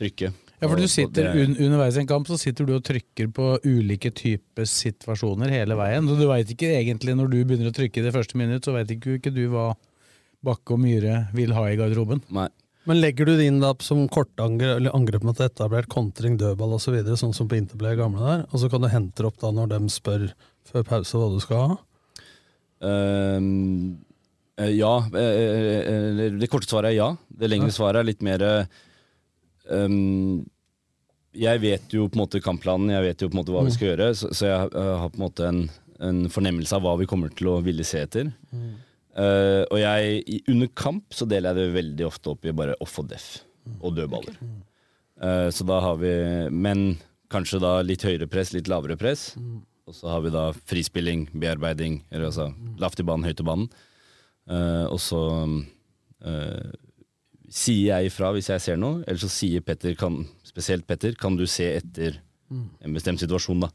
[0.00, 0.32] Trykke.
[0.60, 3.52] Ja, for du sitter un underveis i en kamp så sitter du og trykker på
[3.64, 6.08] ulike typer situasjoner hele veien.
[6.10, 8.74] Og du veit ikke egentlig, når du begynner å trykke i det første minutt, så
[8.76, 9.70] veit ikke, ikke du hva
[10.44, 12.24] Bakke og Myhre vil ha i garderoben.
[12.32, 12.48] Nei.
[12.88, 16.88] Men legger du det inn da som kortangrep eller angrep mot etablert kontring, dødball osv.,
[16.88, 19.40] så videre, sånn som på Interplay gamle der, og så kan du hente det opp
[19.42, 20.30] da når de spør
[20.70, 21.76] før pause hva du skal ha?
[22.88, 23.50] Ehm,
[24.00, 24.09] eh,
[24.58, 24.94] ja.
[25.16, 27.10] eh, det korte svaret er ja.
[27.28, 28.42] Det lengre svaret er litt mer
[29.70, 30.42] um,
[31.32, 33.74] Jeg vet jo på en måte kampplanen, jeg vet jo på en måte hva vi
[33.74, 35.62] skal gjøre, så, så jeg eh, har på en måte en,
[36.00, 38.32] en fornemmelse av hva vi kommer til å ville se etter.
[39.20, 42.98] Eh, og jeg, under kamp så deler jeg det veldig ofte opp i bare off
[43.02, 43.30] og def
[43.80, 44.36] og dødballer.
[45.20, 46.12] Eh, så da har vi
[46.50, 46.98] Men
[47.30, 49.32] kanskje da litt høyere press, litt lavere press.
[49.90, 53.70] Og så har vi da frispilling, bearbeiding, eller altså lavt i banen, høyt i banen.
[54.50, 55.20] Eh, og så
[56.26, 56.70] uh,
[57.50, 61.36] sier jeg ifra hvis jeg ser noe, eller så sier Petter, kan, spesielt Petter, kan
[61.38, 62.18] du se etter
[62.50, 62.64] Mm.
[62.82, 63.68] en bestemt situasjon, da.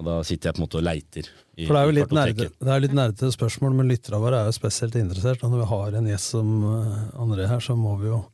[0.00, 1.26] Og da sitter jeg på en måte og leiter.
[1.58, 4.38] i- For det er jo litt nerde, det er litt nerdete spørsmål, men lytterne våre
[4.40, 5.44] er jo spesielt interessert.
[5.44, 8.24] Og når vi har en gjest som eh, André her, så må vi jo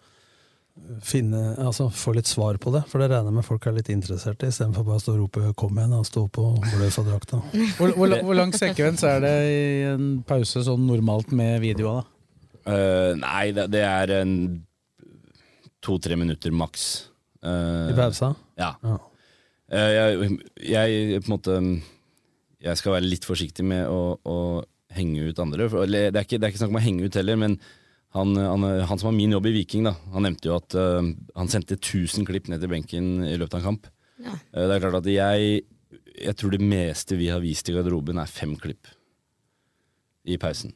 [1.05, 2.83] finne, altså få litt svar på det.
[2.91, 5.21] For det regner jeg med folk er litt interessert i, istedenfor bare å stå og
[5.21, 7.43] rope 'kom igjen' og stå på og blø for drakta.
[7.79, 12.09] Hvor, hvor, hvor lang sekvens er det i en pause sånn normalt med videoa, da?
[12.63, 14.35] Uh, nei, det, det er en
[15.83, 17.09] to-tre minutter maks.
[17.43, 18.35] Uh, I pausa?
[18.59, 18.77] Ja.
[18.87, 18.99] Ja.
[19.73, 20.29] Uh,
[20.63, 21.55] jeg, jeg på en måte
[22.63, 24.39] Jeg skal være litt forsiktig med å, å
[24.95, 25.67] henge ut andre.
[25.69, 27.59] For, eller, det, er ikke, det er ikke snakk om å henge ut heller, men
[28.13, 31.01] han, han, han som har min jobb i Viking, da, han nevnte jo at uh,
[31.39, 33.89] han sendte 1000 klipp ned til benken i løpet av en kamp.
[34.23, 34.35] Ja.
[34.53, 35.63] Uh, det er klart at jeg
[36.23, 38.87] Jeg tror det meste vi har vist i garderoben, er fem klipp
[40.29, 40.75] i pausen.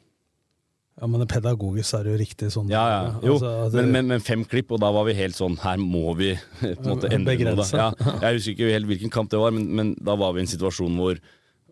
[0.97, 2.71] Ja, men det pedagogisk er det jo riktig sånn.
[2.73, 3.01] Ja, ja.
[3.21, 5.77] Jo, Altså, det- men, men, men fem klipp, og da var vi helt sånn Her
[5.77, 7.57] må vi på en måte endre noe.
[7.61, 7.67] Da.
[7.77, 7.91] Ja,
[8.25, 10.53] jeg husker ikke helt hvilken kamp det var, men, men da var vi i en
[10.55, 11.21] situasjon hvor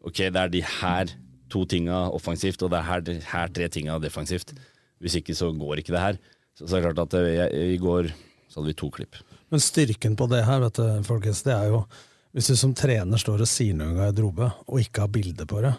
[0.05, 1.09] Ok, det er de her
[1.49, 3.01] to tinga offensivt, og det er her,
[3.31, 4.53] her tre tinga defensivt.
[5.05, 6.19] Hvis ikke så går ikke det her.
[6.57, 8.09] Så, så er det klart at eh, i går
[8.49, 9.19] så hadde vi to klipp.
[9.53, 11.85] Men styrken på det her, vet du, folkens, det er jo
[12.35, 15.61] Hvis du som trener står og sier noe i garderobe, og ikke har bilde på
[15.63, 15.71] det,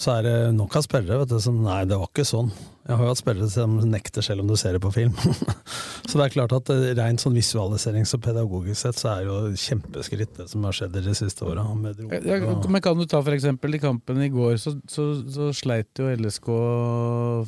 [0.00, 2.48] så er det nok av spillere vet du, som Nei, det var ikke sånn.
[2.88, 5.12] Jeg har jo hatt spillere som nekter selv om du ser det på film.
[6.08, 9.28] så det er klart at eh, rent sånn visualiserings- og pedagogisk sett så er det
[9.28, 11.66] jo kjempeskritt det som har skjedd i de siste åra.
[12.24, 16.00] Ja, men kan du ta for eksempel i kampen i går, så, så, så sleit
[16.00, 16.50] jo LSK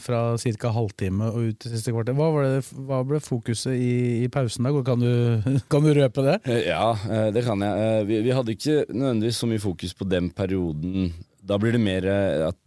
[0.05, 0.75] fra ca.
[0.77, 2.15] halvtime og ut til siste kvarter.
[2.21, 4.77] Hva, var det, hva ble fokuset i, i pausen da?
[4.87, 5.13] Kan du,
[5.73, 6.39] kan du røpe det?
[6.45, 8.07] Eh, Ja, eh, det kan jeg.
[8.13, 11.11] Vi, vi hadde ikke nødvendigvis så mye fokus på den perioden.
[11.43, 12.59] Da blir det mer eh, at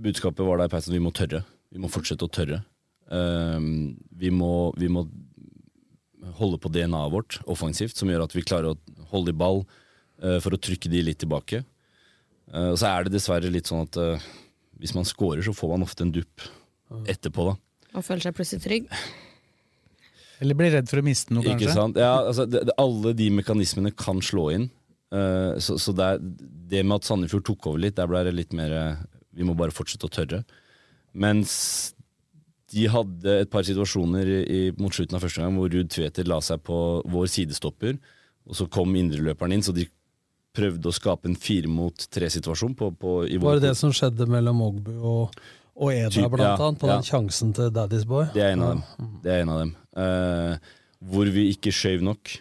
[0.00, 1.44] budskapet var der i pausen at vi må tørre.
[1.70, 2.62] Vi må fortsette å tørre.
[3.10, 3.58] Eh,
[4.20, 5.06] Vi må, vi må
[6.40, 10.38] holde på DNA-et vårt offensivt, som gjør at vi klarer å holde i ball uh,
[10.42, 11.62] for å trykke de litt tilbake.
[12.52, 14.28] Uh, Og så er det dessverre litt sånn at uh,
[14.80, 16.44] hvis man scorer, så får man ofte en dupp
[17.10, 17.56] etterpå, da.
[17.96, 18.92] Og føler seg plutselig trygg.
[20.40, 21.68] Eller blir redd for å miste noe, kanskje?
[21.68, 21.98] Ikke sant?
[22.00, 24.68] Ja, altså, det, det, alle de mekanismene kan slå inn.
[25.10, 26.20] Eh, så så det, er,
[26.70, 29.00] det med at Sandefjord tok over litt, der ble det litt mer eh,
[29.34, 30.44] Vi må bare fortsette å tørre.
[31.12, 31.52] Mens
[32.70, 36.28] de hadde et par situasjoner i, i, mot slutten av første gang hvor Ruud Tveter
[36.30, 36.76] la seg på
[37.10, 37.96] vår sidestopper,
[38.46, 39.88] og så kom indreløperen inn, så de
[40.54, 44.62] prøvde å skape en fire mot tre-situasjon på, på, Var det det som skjedde mellom
[44.66, 45.40] Ogbu og,
[45.80, 46.98] Og Eda, Typ, blant ja, annet, på ja.
[46.98, 48.26] den sjansen til Daddy's Boy.
[48.34, 49.10] Det er en av dem.
[49.24, 49.74] Det er en av dem.
[49.96, 50.72] Uh,
[51.10, 52.34] hvor vi ikke skjøv nok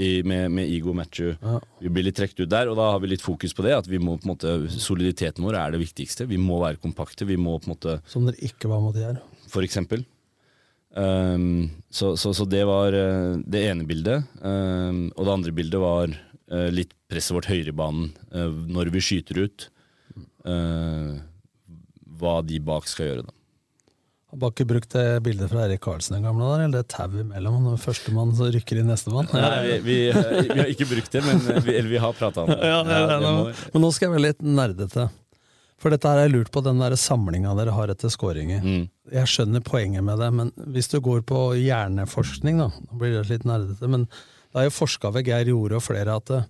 [0.00, 1.34] i, med, med Igo Matthew.
[1.82, 3.74] Vi blir litt trukket ut der, og da har vi litt fokus på det.
[3.76, 6.28] At vi må på en måte, Soliditeten vår er det viktigste.
[6.30, 7.28] Vi må være kompakte.
[7.28, 9.20] Vi må på en måte Som dere ikke var mot her.
[9.50, 10.06] for eksempel.
[10.90, 14.26] Um, så, så, så det var eh, det ene bildet.
[14.42, 18.90] Um, og det andre bildet var uh, litt presset vårt høyere i banen eh, når
[18.94, 19.68] vi skyter ut.
[20.46, 21.20] uh,
[22.20, 23.39] hva de bak skal gjøre, da.
[24.30, 27.08] Har bare ikke brukt det bildet fra Erik Karlsen den gamle der, eller det tau
[27.18, 27.56] imellom.
[27.66, 29.26] Når førstemann så rykker inn nestemann.
[29.34, 29.96] Nei, vi, vi,
[30.52, 32.60] vi har ikke brukt det, men vi, eller vi har prata om det.
[32.62, 35.08] Ja, ja, ja, det nå- Men nå skal jeg være litt nerdete.
[35.80, 38.60] For dette her har jeg lurt på, den der samlinga dere har etter skåringer.
[38.62, 38.82] Mm.
[39.16, 43.30] Jeg skjønner poenget med det, men hvis du går på hjerneforskning, da, nå blir det
[43.32, 46.42] litt nerdete, men det er jo forska ved Geir Jorde og flere at det,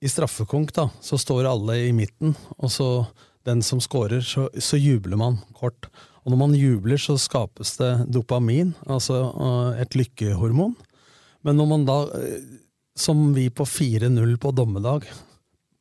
[0.00, 2.86] i straffekonk da, så står alle i midten, og så
[3.44, 5.90] den som scorer, så, så jubler man kort.
[6.24, 10.76] Og når man jubler, så skapes det dopamin, altså øh, et lykkehormon.
[11.46, 12.40] Men når man da, øh,
[12.96, 15.08] som vi på 4-0 på dommedag,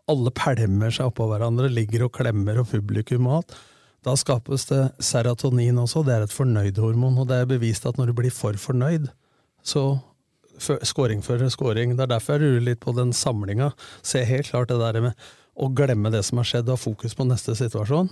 [0.09, 3.57] alle pælmer seg oppå hverandre, ligger og klemmer og publikum og alt,
[4.07, 8.09] da skapes det serotonin også, det er et fornøydhormon, og det er bevist at når
[8.09, 9.09] du blir for fornøyd,
[9.59, 9.99] så
[10.59, 11.97] skåring fører scoring.
[11.97, 13.71] Det er derfor jeg rurer litt på den samlinga.
[14.03, 17.15] Se helt klart det der med å glemme det som har skjedd, og ha fokus
[17.15, 18.11] på neste situasjon.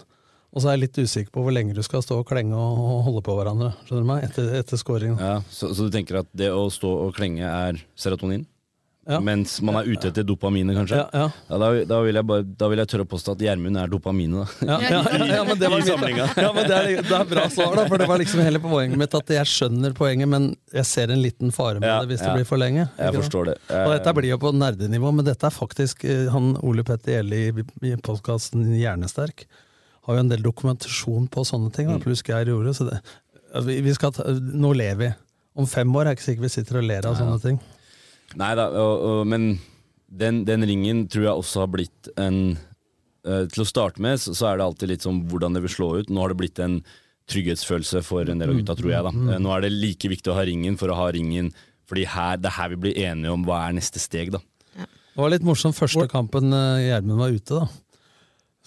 [0.55, 3.03] Og så er jeg litt usikker på hvor lenge du skal stå og klenge og
[3.05, 3.73] holde på hverandre.
[3.85, 4.27] Skjønner du meg?
[4.29, 5.19] Etter, etter scoringen.
[5.21, 8.45] Ja, så, så du tenker at det å stå og klenge er serotonin?
[9.07, 9.21] Ja.
[9.23, 10.97] Mens man er ute etter dopaminet, kanskje?
[10.99, 11.27] Ja, ja.
[11.47, 14.57] da, da, vil jeg bare, da vil jeg tørre å påstå at Gjermund er dopaminet,
[14.65, 14.79] da.
[14.83, 14.99] Ja,
[15.47, 18.07] men det var mitt- Ja, men det er, det er bra svar, da, for det
[18.09, 19.15] var liksom hele poenget mitt.
[19.15, 22.49] At jeg skjønner poenget, men jeg ser en liten fare med det hvis det blir
[22.49, 22.89] for lenge.
[22.99, 23.55] Jeg forstår det.
[23.79, 27.39] Og dette blir jo på nerdenivå, men dette er faktisk eh, han Ole Petter Gjelle
[27.45, 29.45] i, i podkasten Hjernesterk.
[30.07, 31.97] Har jo en del dokumentasjon på sånne ting, Mm.
[31.97, 32.73] da, pluss Geir gjorde.
[32.77, 33.01] Så det,
[33.67, 35.09] vi, vi skal ta, nå lever vi.
[35.57, 37.59] Om fem år er jeg ikke sikker vi sitter og ler av sånne ting.
[38.37, 38.67] Nei da,
[39.25, 39.59] men
[40.07, 42.57] den, den ringen tror jeg også har blitt en
[43.25, 45.73] eh, Til å starte med så, så er det alltid litt sånn hvordan det vil
[45.73, 46.09] slå ut.
[46.13, 46.77] Nå har det blitt en
[47.27, 49.03] trygghetsfølelse for en del av gutta, tror jeg.
[49.03, 49.11] da.
[49.11, 49.31] Mm.
[49.43, 51.49] Nå er det like viktig å ha ringen for å ha ringen,
[51.89, 54.31] fordi her, det er her vi blir enige om hva er neste steg.
[54.35, 54.39] da.
[54.77, 57.67] Det var litt morsomt første kampen eh, Gjermund var ute, da.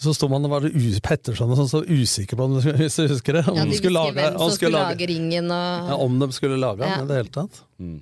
[0.01, 0.63] Så sto man og var
[1.05, 3.43] Petterson og sånn, så usikker på om du- hvis du husker det.
[3.47, 6.17] Om Ja, de de skulle lage, hvem som skulle lage- lage ringen og Ja, om
[6.19, 7.03] de skulle lage den Ja.
[7.03, 7.61] i det hele tatt.
[7.79, 8.01] Mm.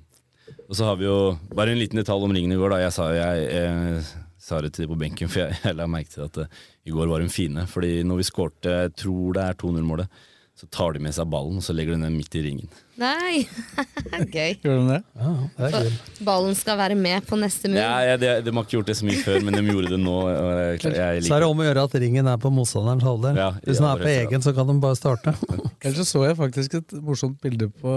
[0.70, 2.70] Og så har vi jo bare en liten detalj om ringen i går.
[2.70, 2.76] da.
[2.86, 4.04] Jeg sa, jeg, jeg,
[4.38, 6.46] sa det til de på benken, for jeg, jeg la merke til at eh,
[6.86, 7.66] i går var de fine.
[7.66, 10.08] Fordi når vi skårte, jeg tror det er 2-0-målet,
[10.56, 12.68] så tar de med seg ballen og så legger de den midt i ringen.
[13.00, 13.46] Nei!
[14.34, 14.58] Gøy.
[14.60, 14.98] Gjorde de det?
[15.16, 15.94] Ja, det er gøy.
[16.26, 17.78] Ballen skal være med på neste mur.
[17.80, 20.00] Ja, ja, de, de har ikke gjort det så mye før, men de gjorde det
[20.02, 20.16] nå.
[20.28, 23.40] Og jeg, jeg Så er det om å gjøre at ringen er på motstanderens halvdel.
[23.40, 25.34] Ja, Hvis den er på egen, så kan de bare starte.
[25.86, 27.92] Ellers så så jeg faktisk et morsomt bilde på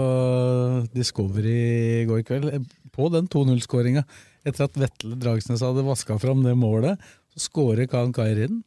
[0.96, 1.56] Discovery
[2.00, 2.64] i går kveld, eh,
[2.94, 4.06] på den 2-0-skåringa.
[4.48, 7.00] Etter at Vetle Dragsnes hadde vaska fram det målet,
[7.34, 8.62] så skårer Khan Kairin.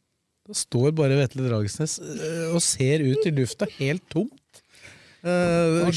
[0.48, 4.38] Da står bare Vetle Dragsnes eh, og ser ut i lufta, helt tomt.
[5.18, 5.88] Uh.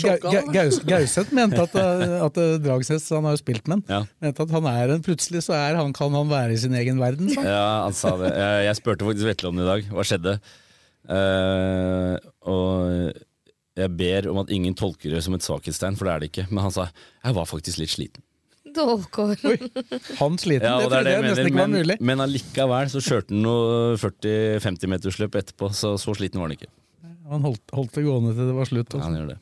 [0.87, 3.99] Gauseth mente at, eh, at eh, Dragsnes, han har jo spilt med Ja.
[4.23, 6.97] mente at han er en plutselig så er han, kan han være i sin egen
[7.01, 7.29] verden.
[7.29, 7.43] Så.
[7.45, 8.31] Ja, han sa det.
[8.33, 9.91] Jeg, jeg spurte faktisk Vetle om det i dag.
[9.93, 10.33] Hva skjedde?
[11.11, 12.17] Uh,
[12.49, 13.13] og
[13.77, 16.47] jeg ber om at ingen tolker det som et svakhetstegn, for det er det ikke.
[16.51, 18.25] Men han sa jeg var faktisk litt sliten.
[18.71, 19.35] Dårkår.
[20.21, 21.97] Han sliten, Ja, det trodde jeg nesten ikke var men, mulig.
[21.99, 26.69] men allikevel så kjørte han noe 40-50 metersløp etterpå, så så sliten var han ikke.
[27.31, 28.93] Han holdt, holdt det gående til det var slutt.
[28.97, 29.39] Ja, han gjør det.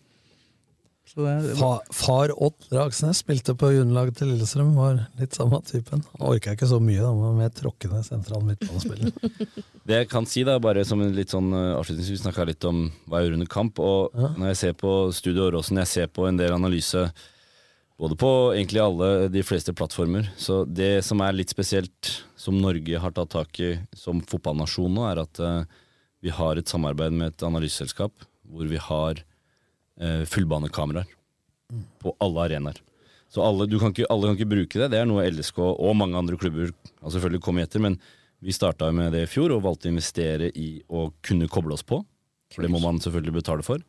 [1.09, 6.03] Så det, Fa, far Odd Dragsnes spilte på juniorlaget til Lillestrøm, var litt samme typen.
[6.11, 9.15] Han orka ikke så mye, da, var mer tråkkende sentral midtbanespiller.
[9.89, 12.65] Det jeg kan si, da, bare som en litt sånn uh, avslutningsvis, vi snakka litt
[12.69, 13.81] om hva jeg gjorde under kamp.
[13.81, 17.07] Og når jeg ser på Studio Åråsen, jeg ser på en del analyse
[17.99, 20.29] både på egentlig alle de fleste plattformer.
[20.37, 25.09] Så det som er litt spesielt, som Norge har tatt tak i som fotballnasjon nå,
[25.09, 25.79] er at uh,
[26.23, 29.21] vi har et samarbeid med et analyseselskap hvor vi har
[30.01, 31.09] eh, fullbanekameraer
[32.01, 32.79] på alle arenaer.
[33.29, 34.87] Så alle, du kan ikke, alle kan ikke bruke det.
[34.89, 37.83] Det er noe LSK og mange andre klubber har selvfølgelig kommet etter.
[37.83, 37.99] Men
[38.41, 41.85] vi starta med det i fjor og valgte å investere i å kunne koble oss
[41.85, 42.01] på.
[42.49, 43.83] For det må man selvfølgelig betale for.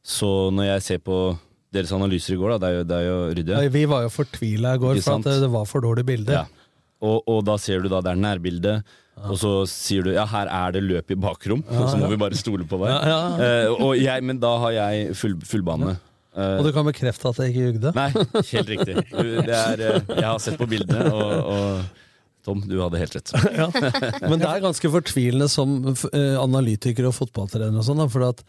[0.00, 1.18] Så når jeg ser på
[1.74, 3.58] deres analyser i går, da, det er jo, det er jo ryddig.
[3.74, 6.38] Vi var jo fortvila i går for at det, det var for dårlig bilde.
[6.38, 6.46] Ja.
[7.04, 8.78] Og, og da ser du da det er nærbilde,
[9.26, 12.38] og så sier du ja, her er det løp i bakrom, så må vi bare
[12.38, 13.08] stole på deg.
[13.78, 15.96] Og jeg, men da har jeg full, fullbane.
[16.38, 17.90] Uh, Og du kan bekrefte at jeg ikke jugde?
[17.96, 18.10] Nei,
[18.52, 18.94] helt riktig.
[19.10, 23.32] Det er, eh, jeg har sett på bildene, og, og Tom, du hadde helt rett.
[23.58, 23.66] ja.
[24.22, 28.44] Men det er ganske fortvilende som eh, analytiker og fotballtrener og sånn, for at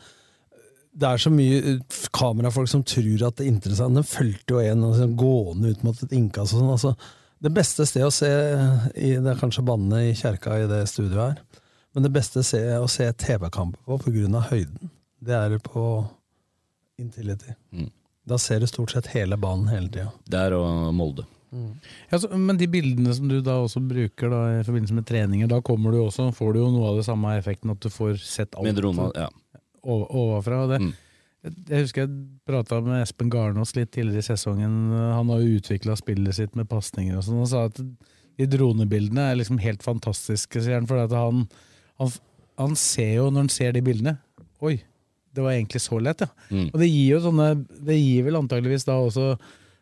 [1.00, 1.80] det er så mye
[2.14, 3.98] kamerafolk som tror at det er interessant.
[3.98, 6.72] Den fulgte jo en sånn, gående ut mot et innkast og sånn.
[6.76, 6.94] Altså,
[7.42, 8.30] det beste stedet å se
[8.96, 11.64] i, Det er kanskje bannene i kjerka i det studioet her,
[11.96, 14.42] men det beste stedet å se TV-kamper på pga.
[14.52, 14.90] høyden,
[15.24, 15.86] det er på
[17.00, 17.54] Intility.
[17.72, 17.90] Mm.
[18.28, 20.12] Da ser du stort sett hele banen hele tida.
[20.30, 21.24] Der og Molde.
[22.12, 25.48] Ja, så, men de bildene som du da også bruker da, i forbindelse med treninger,
[25.50, 28.20] da kommer du også, får du jo noe av det samme effekten, at du får
[28.22, 29.30] sett alt Med drona, ja.
[29.82, 30.68] ov- ovenfra.
[30.76, 30.92] Det, Mm.
[31.48, 32.16] Jeg husker jeg
[32.50, 34.74] prata med Espen Garnås litt tidligere i sesongen.
[34.92, 37.80] Han har jo utvikla spillet sitt med pasninger og sånn, Han sa at
[38.40, 40.88] de dronebildene er liksom helt fantastiske, sier han.
[40.90, 41.46] For at han,
[42.02, 42.12] han,
[42.60, 44.18] han ser jo, når han ser de bildene
[44.60, 44.76] Oi,
[45.32, 46.28] det var egentlig så lett, ja.
[46.52, 46.68] Mm.
[46.74, 47.46] Og det gir jo sånne
[47.88, 49.30] Det gir vel antageligvis da også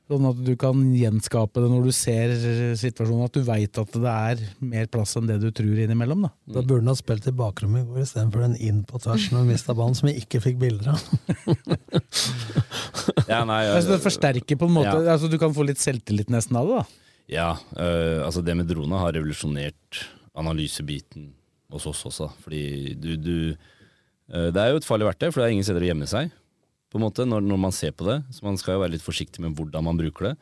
[0.07, 2.31] sånn at du kan gjenskape det når du ser
[2.79, 6.23] situasjonen, at du veit at det er mer plass enn det du tror innimellom.
[6.27, 6.31] da.
[6.55, 9.43] Da burde han ha spilt i bakrommet i går istedenfor den inn på tvers når
[9.43, 10.99] han mista ballen, som vi ikke fikk bilder av.
[13.27, 15.13] Ja, nei, Altså, det forsterker på en måte Ja.
[15.15, 16.77] altså, Du kan få litt selvtillit nesten av det.
[16.77, 16.85] da.
[17.27, 20.05] Ja, øh, altså det med drone har revolusjonert
[20.35, 21.33] analysebiten
[21.71, 22.29] hos oss også.
[22.43, 23.35] Fordi du, du
[24.31, 26.31] øh, Det er jo et farlig verktøy, for det er ingen steder å gjemme seg.
[26.87, 29.03] På en måte, når, når man ser på det Så man skal jo være litt
[29.03, 30.33] forsiktig med hvordan man bruker det.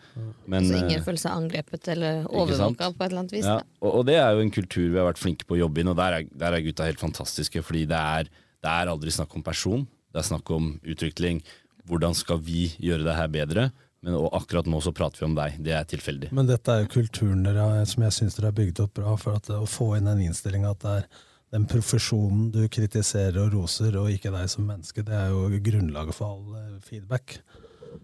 [0.45, 3.47] Men, så øh, ingen føler seg angrepet eller overvåka på et eller annet vis.
[3.49, 5.81] Ja, og, og det er jo en kultur vi har vært flinke på å jobbe
[5.81, 7.65] inn, og der er, der er gutta helt fantastiske.
[7.65, 8.29] Fordi det er,
[8.61, 11.41] det er aldri snakk om person, det er snakk om utvikling.
[11.89, 13.69] Hvordan skal vi gjøre det her bedre?
[14.05, 15.57] Men og akkurat nå så prater vi om deg.
[15.65, 16.29] Det er tilfeldig.
[16.37, 19.15] Men dette er jo kulturen dere har, som jeg syns dere har bygd opp bra,
[19.17, 21.07] for at, å få inn den innstillinga at det er
[21.55, 26.17] den profesjonen du kritiserer og roser, og ikke deg som menneske, det er jo grunnlaget
[26.17, 27.37] for all eh, feedback.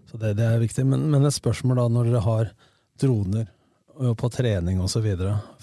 [0.08, 0.86] Så det, det er viktig.
[0.88, 2.52] Men, men et spørsmål da, når dere har
[3.02, 3.50] droner
[3.92, 5.04] og på trening osv.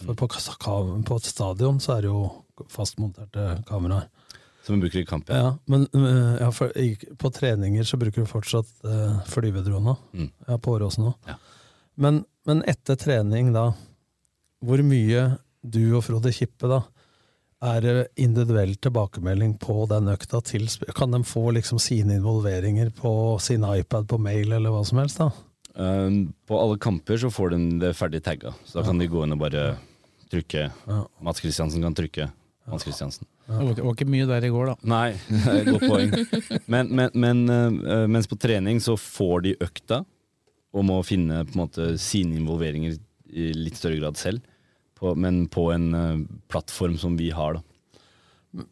[0.03, 2.27] For på, på et stadion så er det jo
[2.69, 4.09] fastmonterte kameraer.
[4.65, 6.73] Som vi bruker i kamp, Ja, men øh, ja, for,
[7.17, 9.95] på treninger så bruker du fortsatt eh, flyvedrona.
[10.13, 10.29] Mm.
[10.45, 11.31] Ja, på Åråsen òg.
[11.99, 13.71] Men, men etter trening, da,
[14.61, 15.23] hvor mye
[15.63, 16.83] du og Frode Kippe, da,
[17.61, 17.93] er det
[18.23, 23.11] individuell tilbakemelding på den økta til Kan de få liksom sine involveringer på
[23.43, 25.19] sin iPad, på mail eller hva som helst?
[25.19, 25.29] da?
[25.79, 29.23] Um, på alle kamper så får de det ferdig tagga, så da kan de gå
[29.23, 29.65] inn og bare
[30.31, 30.69] trykke.
[31.23, 32.29] Mats Kristiansen kan trykke.
[32.69, 33.25] Mats Kristiansen.
[33.49, 34.75] Det var, ikke- var ikke mye der i går, da.
[34.83, 36.59] Nei, det er et godt poeng.
[36.69, 40.03] Men, men, men øh, mens på trening så får de økta,
[40.73, 42.99] og må finne på en måte sine involveringer
[43.29, 44.43] i litt større grad selv.
[44.99, 46.21] På, men på en uh,
[46.51, 47.65] plattform som vi har, da.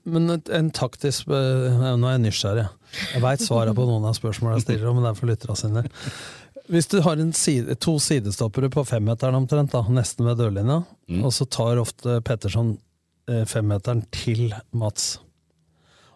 [0.09, 2.63] Men en taktisk eh, Nå er jeg nysgjerrig.
[3.13, 5.83] Jeg veit svaret på noen av spørsmålene jeg stiller, men det er for lytterne sine.
[6.67, 10.81] Hvis du har en side, to sidestoppere på femmeteren omtrent, da, nesten ved dørlinja,
[11.21, 12.73] og så tar ofte Petterson
[13.29, 15.19] eh, femmeteren til Mats.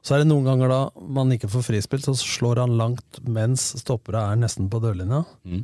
[0.01, 0.79] Så er det noen ganger da
[1.13, 5.21] man ikke får frispilt, så slår han langt mens stoppere er nesten på dørlinja.
[5.45, 5.61] Mm.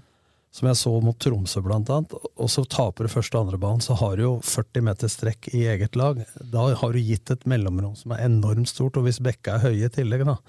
[0.58, 2.14] Som jeg så mot Tromsø, annet.
[2.18, 5.52] Og så taper du første og andre banen, så har du jo 40 meter strekk
[5.54, 6.24] i eget lag.
[6.42, 9.86] Da har du gitt et mellomrom som er enormt stort, og hvis bekka er høye
[9.86, 10.40] i tillegg, da.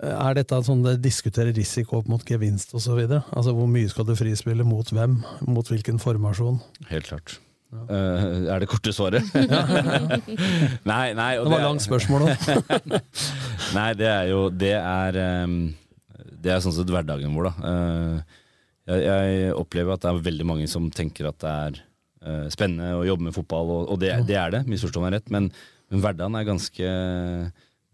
[0.00, 2.98] Er dette sånn det diskuterer risiko opp mot gevinst osv.?
[3.04, 5.20] Altså hvor mye skal du frispille mot hvem?
[5.46, 6.58] Mot hvilken formasjon?
[6.88, 7.36] Helt klart.
[7.70, 9.22] Eh, er det korte svaret?
[10.90, 11.30] nei, nei.
[11.38, 12.24] Det var langt spørsmål
[13.76, 15.54] nei, det er jo Det er um,
[16.18, 17.70] Det er sånn sett hverdagen vår, da.
[17.70, 18.39] Eh,
[18.90, 21.80] jeg, jeg opplever at det er veldig mange som tenker at det er
[22.26, 25.32] uh, spennende å jobbe med fotball, og, og det, det er det, misforstå meg rett,
[25.32, 25.50] men,
[25.92, 26.92] men hverdagen er ganske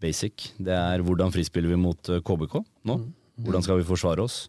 [0.03, 0.51] basic.
[0.61, 2.99] Det er hvordan frispiller vi mot eh, KBK nå?
[3.41, 4.45] Hvordan skal vi forsvare oss?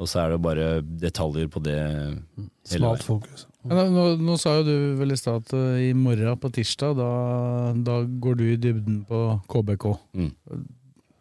[0.00, 3.46] Og så er det bare detaljer på det hele Smalt fokus.
[3.62, 6.50] Men da, nå, nå sa jo du vel i stad at uh, i morgen på
[6.56, 7.10] tirsdag, da,
[7.76, 9.20] da går du i dybden på
[9.52, 9.86] KBK.
[10.18, 10.32] Mm.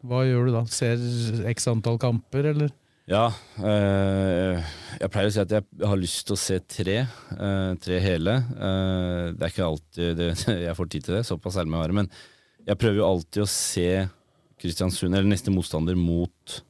[0.08, 0.64] Hva gjør du da?
[0.72, 1.04] Ser
[1.52, 2.72] x antall kamper, eller?
[3.10, 3.32] Ja,
[3.62, 4.58] Øh,
[5.00, 6.98] jeg pleier å si at jeg har lyst til å se tre.
[7.36, 8.34] Øh, tre hele.
[8.56, 10.30] Eh, det er ikke alltid det,
[10.68, 11.98] jeg får tid til det, såpass ærlig må jeg være.
[12.02, 12.12] Men
[12.66, 13.88] jeg prøver jo alltid å se
[14.62, 16.62] Kristiansund, eller neste motstander, mot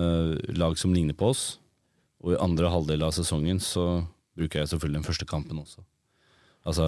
[0.00, 1.58] lag som ligner på oss.
[2.24, 4.06] Og i andre halvdel av sesongen så
[4.38, 5.82] bruker jeg selvfølgelig den første kampen også.
[6.68, 6.86] Altså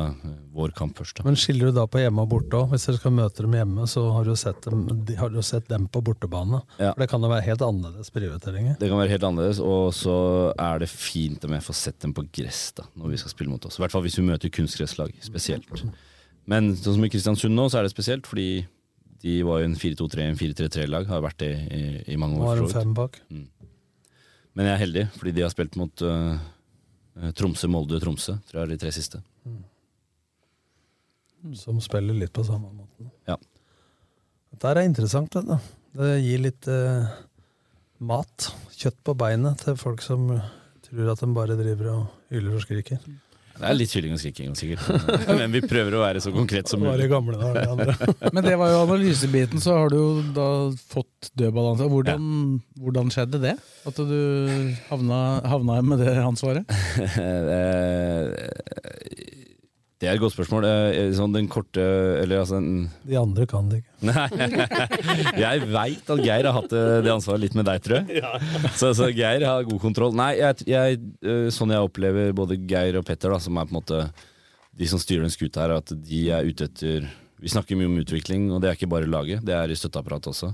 [0.53, 1.25] vår kamp først, da.
[1.25, 2.75] Men skiller du da på hjemme og borte òg?
[2.75, 5.65] Hvis dere skal møte dem hjemme, så har du sett dem, de, har du sett
[5.71, 6.61] dem på bortebane.
[6.77, 6.91] Ja.
[6.93, 8.77] For det kan jo være helt annerledes prioriteringer.
[8.83, 10.17] Det kan være helt annerledes, og så
[10.61, 13.55] er det fint om jeg får sett dem på gress da, når vi skal spille
[13.55, 13.81] mot oss.
[13.81, 15.73] I hvert fall hvis vi møter kunstgresslag, spesielt.
[16.53, 18.67] Men sånn som i Kristiansund nå, så er det spesielt, fordi
[19.25, 22.57] de var jo en 4-2-3, en 4-3-3-lag, har vært det i, i mange Nå år.
[22.59, 23.21] har for de fem bak.
[24.53, 26.35] Men jeg er heldig, fordi de har spilt mot uh,
[27.39, 29.23] Tromsø, Molde, Tromsø tror jeg er de tre siste.
[31.59, 33.11] Som spiller litt på samme måte.
[33.29, 33.37] Ja.
[34.53, 35.33] Dette er interessant.
[35.33, 35.71] det du.
[35.99, 37.11] Det gir litt eh,
[38.01, 40.31] mat, kjøtt på beinet, til folk som
[40.87, 43.03] tror at de bare driver og hyler og skriker.
[43.53, 44.81] Det er litt hylling og skriking, sikkert.
[45.39, 47.95] Men vi prøver å være så konkret som Det var i mulig.
[48.35, 50.47] Men det var jo analysebiten, så har du jo da
[50.95, 51.87] fått dødbalanse.
[51.93, 52.23] Hvordan,
[52.81, 53.55] hvordan skjedde det?
[53.89, 54.17] At du
[54.89, 55.21] havna,
[55.53, 56.65] havna med det ansvaret?
[60.03, 60.65] Eh, Det er et godt spørsmål.
[60.67, 61.83] Eh, Sånn den korte
[62.23, 62.89] Eller altså den...
[63.07, 63.93] De andre kan det ikke.
[64.03, 64.27] Nei,
[65.45, 68.23] jeg veit at Geir har hatt det, det ansvaret litt med deg, tror jeg.
[68.75, 70.15] Så, så Geir har god kontroll.
[70.19, 73.77] Nei, jeg, jeg, eh, sånn jeg opplever både Geir og Petter, da, som er på
[73.77, 74.03] en måte
[74.73, 77.07] de som styrer den skuta her, at de er ute etter
[77.43, 80.31] Vi snakker mye om utvikling, og det er ikke bare laget, det er i støtteapparatet
[80.33, 80.53] også.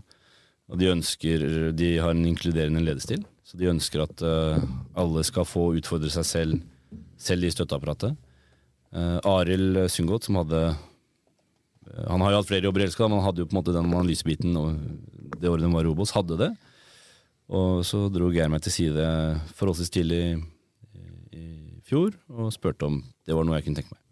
[0.69, 4.61] Og de ønsker De har en inkluderende ledestil, så de ønsker at eh,
[4.99, 6.59] alle skal få utfordre seg selv,
[7.17, 8.17] selv i støtteapparatet.
[8.95, 13.19] Uh, Arild Sundgodt, som hadde eh, Han har jo hatt flere jobber i Elska, men
[13.21, 14.79] han hadde jo på en måte den analysebiten og
[15.39, 16.49] det året den var i Obos, hadde det.
[17.53, 19.05] Og så dro Geir meg til side
[19.59, 20.23] forholdsvis tidlig
[20.97, 21.05] i,
[21.37, 21.47] i
[21.89, 24.03] fjor og spurte om det var noe jeg kunne tenke meg.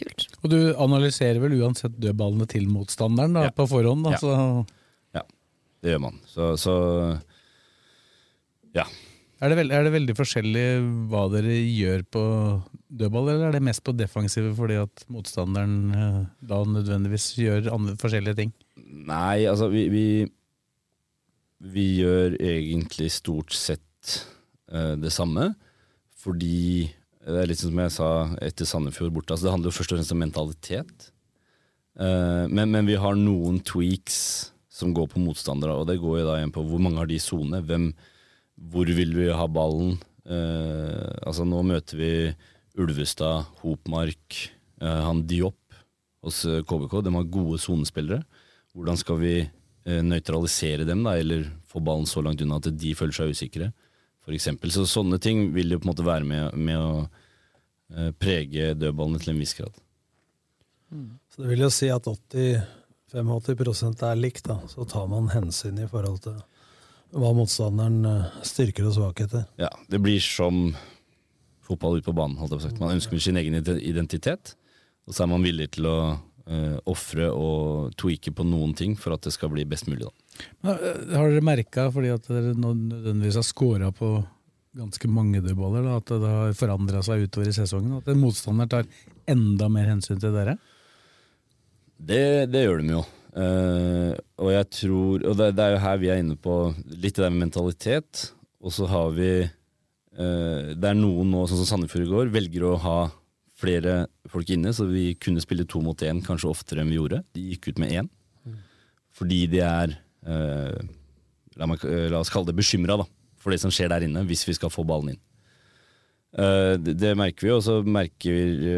[0.00, 0.28] Kult.
[0.40, 4.06] Og du analyserer vel uansett dødballene til motstanderen da, på forhånd?
[4.06, 4.20] Da, Ja.
[4.22, 4.32] så
[5.18, 5.22] Ja,
[5.82, 6.20] det gjør man.
[6.30, 6.74] Så, så
[8.78, 8.86] ja.
[9.40, 10.64] Er, det veld, er det veldig forskjellig
[11.10, 12.24] hva dere gjør på
[12.88, 16.20] dødball, eller er det mest på defensive fordi at motstanderen eh,
[16.50, 18.52] da nødvendigvis gjør andre, forskjellige ting?
[19.08, 20.06] Nei, altså vi, vi
[21.60, 24.24] Vi gjør egentlig stort sett
[24.72, 25.50] uh, det samme,
[26.16, 26.88] fordi
[27.20, 28.08] det er litt som jeg sa
[28.40, 31.10] etter Sandefjord borte, altså det handler jo først og fremst om mentalitet.
[32.00, 34.16] Uh, men, men vi har noen tweaks
[34.72, 37.20] som går på motstandere, og det går jo da igjen på hvor mange har de
[37.20, 37.90] sone, hvem,
[38.68, 39.96] hvor vil vi ha ballen?
[40.28, 42.12] Eh, altså nå møter vi
[42.80, 44.36] Ulvestad, Hopmark,
[44.80, 45.56] eh, han Diop
[46.24, 47.00] hos eh, KBK.
[47.06, 48.22] De har gode sonespillere.
[48.76, 52.94] Hvordan skal vi eh, nøytralisere dem, da, eller få ballen så langt unna at de
[52.98, 53.72] føler seg usikre?
[54.20, 54.36] For
[54.70, 56.92] så sånne ting vil jo på en måte være med, med å
[57.96, 59.80] eh, prege dødballene til en viss grad.
[61.30, 64.60] Så det vil jo si at 80-85 er likt, da.
[64.70, 66.38] Så tar man hensyn i forhold til
[67.16, 69.46] hva motstanderen eh, styrker og svakheter.
[69.60, 70.72] Ja, det blir som
[71.66, 72.38] fotball ute på banen.
[72.40, 72.82] Holdt jeg på sagt.
[72.82, 74.54] Man ønsker sin egen identitet,
[75.06, 75.98] og så er man villig til å
[76.50, 80.06] uh, ofre og tweake på noen ting for at det skal bli best mulig.
[80.06, 80.42] Da.
[80.64, 84.12] Men, eh, Har dere merka, fordi at dere nå nødvendigvis har scora på
[84.78, 87.96] ganske mange dødballer, da, at det har forandra seg utover i sesongen?
[87.98, 88.90] At en motstander tar
[89.30, 90.58] enda mer hensyn til dere?
[92.00, 93.02] Det, det gjør de jo.
[93.30, 94.12] Eh,
[94.42, 96.54] og jeg tror Og det, det er jo her vi er inne på
[96.90, 98.30] litt det der med mentalitet.
[98.60, 102.66] Og så har vi uh, Det er noen nå, sånn som Sandefjord i går, velger
[102.66, 102.98] å ha
[103.60, 107.22] flere folk inne, så vi kunne spille to mot én kanskje oftere enn vi gjorde.
[107.36, 108.06] De gikk ut med én.
[109.16, 109.92] Fordi de er
[110.28, 110.78] uh,
[111.60, 112.96] la, meg, la oss kalle det bekymra
[113.40, 115.20] for det som skjer der inne, hvis vi skal få ballen inn.
[116.30, 118.74] Det, det merker vi, og så merker vi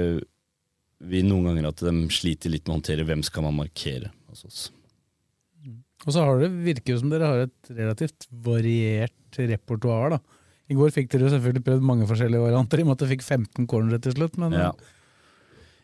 [1.02, 4.46] vi noen ganger at de sliter litt med å håndtere hvem skal man markere hos
[4.48, 4.62] oss.
[6.02, 10.16] Og så har det, virker det som dere har et relativt variert repertoar.
[10.16, 10.18] da.
[10.72, 13.24] I går fikk dere selvfølgelig prøvd mange forskjellige varianter, i og med at dere fikk
[13.26, 14.38] 15 cornere til slutt.
[14.40, 14.72] Men Ja.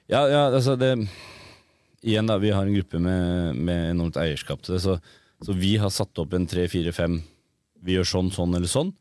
[0.09, 0.95] Ja, ja, altså det
[2.01, 4.95] Igjen, da, vi har en gruppe med, med enormt eierskap til det, så,
[5.43, 7.19] så vi har satt opp en tre, fire, fem
[7.83, 8.93] Vi gjør sånn, sånn eller sånn,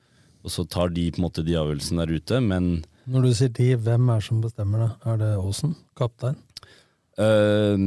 [0.41, 2.71] og så tar de på en måte de avgjørelsene der ute, men
[3.05, 4.89] Når du sier de, hvem er det som bestemmer det?
[5.13, 5.77] Er det Aasen?
[5.97, 6.41] Kaptein?
[7.21, 7.85] øh,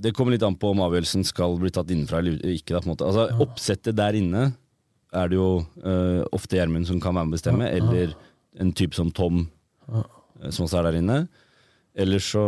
[0.00, 2.78] det kommer litt an på om avgjørelsen skal bli tatt innenfra eller ikke.
[2.78, 2.94] Da.
[3.06, 4.50] Altså, Oppsettet der inne
[5.10, 5.50] er det jo
[5.84, 8.14] uh, ofte Gjermund som kan være med å bestemme, eller
[8.62, 9.44] en type som Tom,
[9.90, 10.04] øh,
[10.50, 11.16] som også er der inne.
[11.98, 12.44] Eller så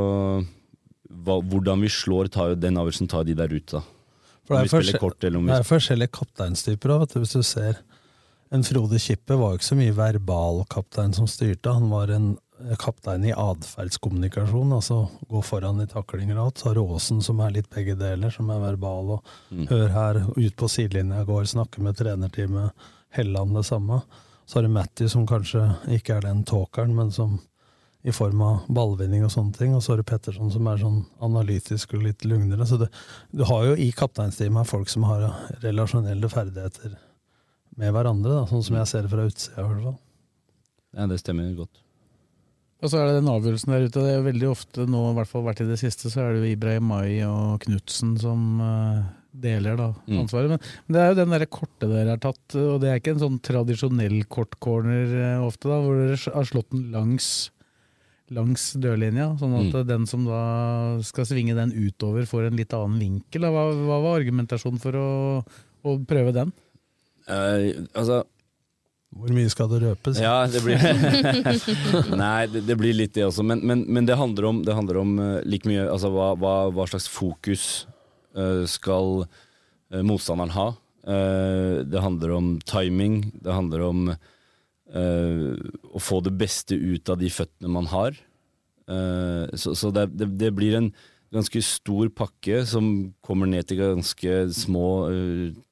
[1.12, 3.82] hva, Hvordan vi slår, tar jo den avgjørelsen tar de der ute, da.
[4.42, 7.82] For det er, forskjell- kort, vi det er forskjellige kapteinstyper òg, hvis du ser.
[8.52, 12.32] En Frode Kippe var jo ikke så mye verbal kaptein som styrte, han var en
[12.78, 16.58] kaptein i atferdskommunikasjon, altså gå foran i taklinger og alt.
[16.62, 19.66] Så har du Aasen som er litt begge deler, som er verbal og Mm.
[19.68, 22.72] hør her, ut på sidelinja går, snakke med trenerteamet.
[23.10, 24.02] Helland det samme.
[24.46, 27.40] Så har du Matty som kanskje ikke er den talkeren, men som
[28.04, 29.74] i form av ballvinning og sånne ting.
[29.74, 32.66] Og så har du Petterson som er sånn analytisk og litt lugnere.
[32.66, 32.88] Så det,
[33.30, 35.28] du har jo i kapteinsteamet folk som har
[35.62, 36.96] relasjonelle ferdigheter
[37.76, 39.98] med hverandre, da, sånn som jeg ser det fra utsida i hvert fall.
[40.96, 41.81] Ja, det stemmer godt.
[42.82, 44.02] Og så er det den avgjørelsen der ute.
[44.02, 46.40] Det er veldig ofte nå, i hvert fall vært i det siste, så er det
[46.42, 49.02] jo Ibrahim Mai og Knutsen som eh,
[49.44, 50.18] deler da Mm.
[50.24, 50.50] ansvaret.
[50.50, 50.58] Men,
[50.88, 53.22] men det er jo den der korte dere har tatt, og det er ikke en
[53.22, 57.28] sånn tradisjonell kortcorner eh, ofte, da, hvor dere har slått den langs,
[58.34, 59.86] langs dørlinja, sånn at Mm.
[59.92, 60.42] den som da
[61.06, 63.46] skal svinge den utover, får en litt annen vinkel.
[63.46, 65.08] Hva, hva var argumentasjonen for å,
[65.86, 66.52] å prøve den?
[67.30, 68.24] Eh, altså
[69.12, 70.20] Hvor mye skal det røpes?
[70.22, 70.80] Ja, det blir
[72.24, 73.44] Nei, det, det blir litt det også.
[73.44, 76.54] Men, men, men det handler om, det handler om uh, like mye altså, hva, hva,
[76.72, 77.66] hva slags fokus
[78.38, 80.70] uh, skal uh, motstanderen ha.
[81.02, 83.32] Eh, det handler om timing.
[83.34, 85.54] Det handler om eh,
[85.90, 88.18] å få det beste ut av de føttene man har.
[88.86, 90.92] Eh, så så det, det, det blir en
[91.32, 95.08] ganske stor pakke som kommer ned til ganske små,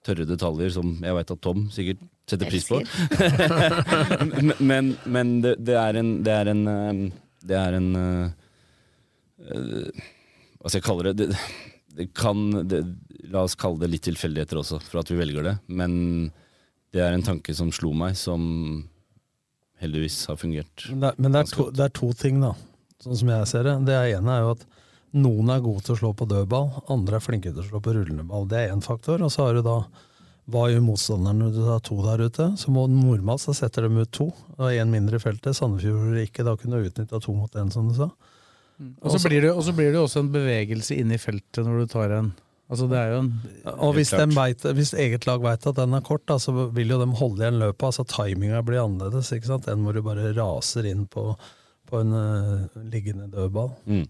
[0.06, 2.00] tørre detaljer, som jeg veit at Tom sikkert
[2.30, 2.80] setter pris på.
[4.70, 7.00] men men, det, det er en Det er en, eh,
[7.50, 8.30] det er en eh,
[9.50, 10.06] eh,
[10.60, 11.14] Hva skal jeg kalle det?
[11.24, 11.40] Det,
[11.98, 12.82] det kan det,
[13.32, 15.54] La oss kalle det litt tilfeldigheter også, for at vi velger det.
[15.68, 15.92] Men
[16.94, 18.42] det er en tanke som slo meg, som
[19.80, 20.86] heldigvis har fungert.
[20.90, 22.50] Men, det, er- men det, er to, det er to ting, da,
[23.04, 23.74] sånn som jeg ser det.
[23.86, 24.64] Det ene er jo at
[25.20, 27.94] noen er gode til å slå på dødball, andre er flinke til å slå på
[27.96, 28.48] rullende ball.
[28.50, 29.22] Det er én faktor.
[29.26, 29.78] Og så har du da
[30.50, 32.46] hva gjør motstanderen når du har to der ute?
[32.60, 34.28] Så må normalt så setter de ut to,
[34.58, 35.56] og én mindre i feltet.
[35.56, 38.10] Sandefjord gjorde ikke, da kunne utnytta to mot én, som du sa.
[39.04, 42.10] Og så blir, det- blir det også en bevegelse inne i feltet når du tar
[42.18, 42.32] en
[42.70, 43.30] Altså det er jo en
[43.82, 47.00] Og hvis, vet, hvis eget lag veit at den er kort, da, så vil jo
[47.00, 47.82] de holde igjen løpet.
[47.82, 49.66] altså Timinga blir annerledes ikke sant?
[49.66, 51.34] enn hvor du bare raser inn på,
[51.90, 53.72] på en uh, liggende dødball.
[53.90, 54.06] Mm.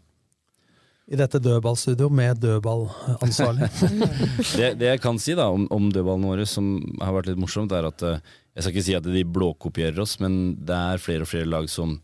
[1.10, 3.66] I dette dødballstudio med dødballansvarlig.
[4.60, 7.72] det, det jeg kan si da om, om dødballene våre, som har vært litt morsomt,
[7.74, 8.20] er at eh,
[8.54, 11.66] jeg skal ikke si at de blåkopierer oss, men det er flere og flere lag
[11.72, 11.96] som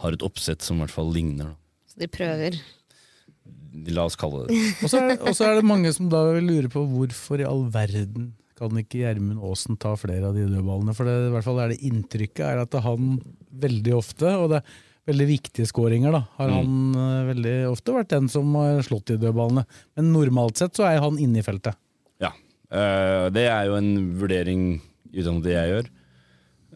[0.00, 1.52] har et oppsett som i hvert fall ligner.
[1.52, 1.84] Da.
[1.92, 2.56] Så de prøver.
[3.92, 4.72] La oss kalle det det.
[4.84, 7.66] Og så er, det- er det mange som da vil lure på hvorfor i all
[7.72, 10.96] verden kan ikke Gjermund Aasen ta flere av de dødballene?
[10.96, 13.18] For det, i hvert fall er det inntrykket er at han
[13.52, 14.76] veldig ofte, og det er
[15.06, 16.56] veldig viktige skåringer, da, har Mm.
[16.56, 19.64] han eh, veldig ofte vært den som har slått de dødballene.
[19.96, 21.76] Men normalt sett så er han inne i feltet.
[22.20, 22.32] Ja.
[22.72, 24.80] Uh, det er jo en vurdering
[25.14, 25.88] utenom det jeg gjør.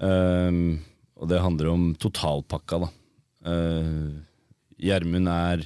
[0.01, 0.79] Uh,
[1.21, 2.89] og det handler om totalpakka, da.
[3.51, 4.11] Eh,
[4.81, 5.63] Gjermund er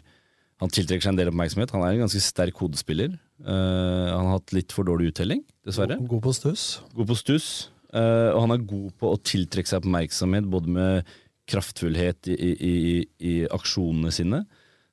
[0.63, 1.73] Han tiltrekker seg en del oppmerksomhet.
[1.75, 3.17] Han er en ganske sterk hodespiller.
[3.45, 5.99] Eh, han har hatt litt for dårlig uttelling, dessverre.
[6.09, 6.81] God på stuss.
[6.95, 7.49] God på stuss.
[7.93, 11.05] eh, og han er god på å tiltrekke seg oppmerksomhet, både med
[11.51, 12.75] kraftfullhet i, i,
[13.21, 14.43] i, aksjonene sine,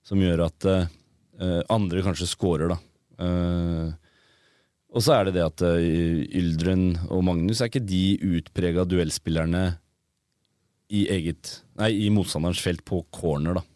[0.03, 2.79] som gjør at uh, andre kanskje scorer, da.
[3.21, 3.91] Uh,
[4.91, 5.79] og så er det det at uh,
[6.41, 9.65] Yldren og Magnus er ikke de utprega duellspillerne
[10.91, 13.67] i eget Nei, i motstanderens felt på corner, da.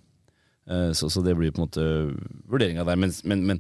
[0.97, 1.83] Så, så det blir på en måte
[2.49, 2.97] vurderinga der.
[2.97, 3.59] Men, men, men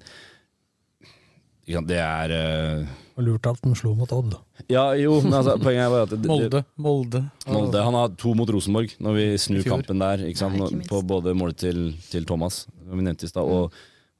[1.65, 2.93] det er uh...
[3.25, 4.33] Lurt at de slo mot Odd.
[4.69, 6.61] Ja, jo, men altså, poenget er bare at det, det, Molde.
[6.75, 7.21] Molde.
[7.47, 7.83] Molde.
[7.87, 10.25] Han har to mot Rosenborg, når vi snur kampen der.
[10.27, 10.57] Ikke sant?
[10.59, 11.79] Nei, ikke på både målet til,
[12.11, 13.73] til Thomas, som vi nevnte i stad, og,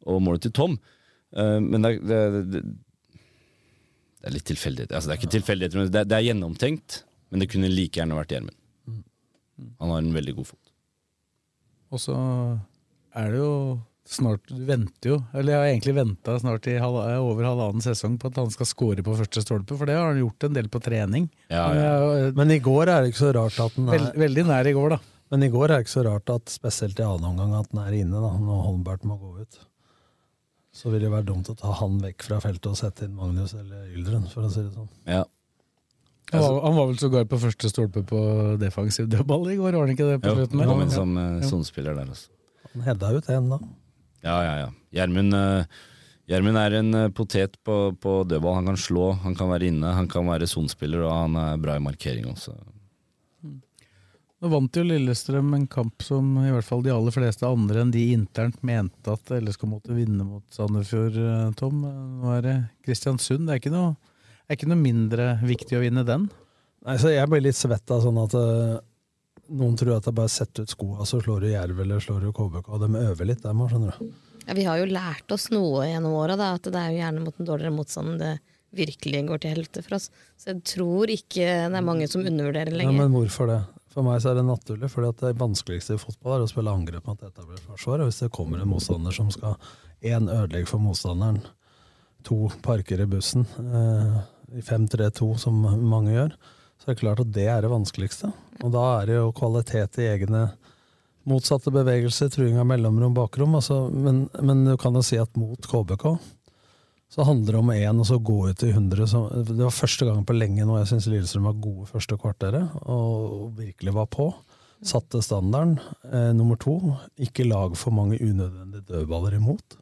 [0.07, 0.77] og målet til Tom.
[1.35, 2.21] Uh, men det, det,
[2.55, 4.95] det, det er litt tilfeldighet.
[4.95, 7.01] Altså, det er ikke tilfeldigheter, men det, er- det er gjennomtenkt.
[7.33, 8.55] Men det kunne like gjerne vært Gjermund.
[9.81, 10.71] Han har en veldig god fot.
[11.91, 12.15] Og så
[13.15, 13.51] er det jo
[14.05, 18.19] snart Du venter jo, eller jeg har egentlig venta snart i halv, over halvannen sesong
[18.21, 20.67] på at han skal score på første stolpe, for det har han gjort en del
[20.69, 21.29] på trening.
[21.49, 24.13] Ja, Men jeg- Men i går er det ikke så rart at den er Veld,
[24.15, 24.99] veldig nær i går, da.
[25.31, 27.79] Men i går er det ikke så rart at spesielt i annen omgang at den
[27.81, 29.57] er inne, da, når Holmbert må gå ut.
[30.75, 33.53] Så vil det være dumt å ta han vekk fra feltet og sette inn Magnus
[33.55, 34.89] eller Yldren, for å si det sånn.
[35.07, 35.23] Ja.
[36.33, 39.85] Han var, han var vel sågar på første stolpe på defensiv dødball i går, var
[39.87, 40.21] han ikke det?
[40.21, 40.59] på Jo, slutten?
[40.59, 40.73] han der?
[40.73, 42.27] kom inn som uh, sonespiller der også.
[42.73, 43.59] Han hedda ut en, da.
[44.25, 44.69] Ja, ja, ja.
[44.95, 45.81] Gjermund eh,
[46.25, 48.57] Gjermund er en eh, potet på, på dødball.
[48.59, 51.75] Han kan slå, han kan være inne, han kan være sonespiller, og han er bra
[51.77, 52.55] i markering også.
[54.41, 57.93] Nå vant jo Lillestrøm en kamp som i hvert fall de aller fleste andre enn
[57.93, 61.85] de internt mente at LSK måtte vinne mot Sandefjord, eh, Tom.
[61.85, 62.57] Nå er det
[62.87, 63.45] Kristiansund.
[63.45, 63.93] Det er ikke noe,
[64.49, 66.27] er ikke noe mindre viktig å vinne den.
[66.85, 68.33] Nei, så Jeg blir litt svett av sånn at
[69.53, 72.31] noen tror at det bare setter ut skoa, så slår du Jerv eller slår du
[72.35, 72.71] KBK.
[72.81, 74.11] De øver litt, dem òg, skjønner du.
[74.45, 77.39] Ja, vi har jo lært oss noe gjennom åra, at det er jo gjerne mot
[77.39, 78.35] en dårligere motstand det
[78.75, 80.09] virkelig går til helvete for oss.
[80.37, 82.91] Så jeg tror ikke det er mange som undervurderer lenger.
[82.91, 83.61] Ja, men hvorfor det?
[83.95, 86.73] For meg så er det naturlig, fordi at det vanskeligste i fotball er å spille
[86.73, 88.03] angrep mot etablert forsvar.
[88.03, 89.55] Og hvis det kommer en motstander som skal
[90.03, 91.39] én ødelegge for motstanderen,
[92.27, 94.17] to parker i bussen, eh,
[94.59, 96.35] i 5-3-2 som mange gjør,
[96.85, 98.29] så er det klart at det er det vanskeligste.
[98.61, 100.43] Og da er det jo kvalitet i egne
[101.25, 103.55] motsatte bevegelser, truing av mellomrom, bakrom.
[103.57, 106.05] Altså, men, men du kan jo si at mot KBK
[107.09, 109.07] så handler det om én, og så gå ut i 100.
[109.09, 112.77] Så det var første gang på lenge nå jeg syns Lillestrøm var gode første kvarteret,
[112.85, 114.29] og virkelig var på.
[114.85, 115.79] Satte standarden.
[116.11, 116.77] Eh, nummer to,
[117.17, 119.79] ikke lag for mange unødvendige dødballer imot.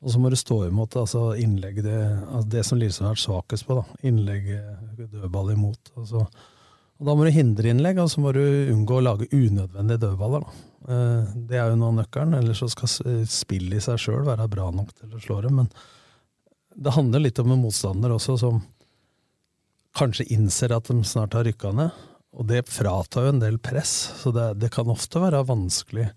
[0.00, 1.98] Og så må du stå imot altså innlegg, det,
[2.30, 3.76] altså det som Lillestrøm har vært svakest på.
[3.76, 4.48] da, Innlegg,
[4.96, 5.92] dødball imot.
[6.00, 6.24] Altså.
[7.00, 8.40] Og Da må du hindre innlegg, og så må du
[8.72, 10.46] unngå å lage unødvendige dødballer.
[10.46, 10.66] da.
[10.88, 12.92] Eh, det er jo noe av nøkkelen, ellers så skal
[13.28, 15.52] spillet i seg sjøl være bra nok til å slå det.
[15.52, 15.68] Men
[16.76, 18.62] det handler litt om en motstander også, som
[19.98, 21.92] kanskje innser at de snart har rykka ned.
[22.40, 23.92] Og det fratar jo en del press,
[24.22, 26.08] så det, det kan ofte være vanskelig.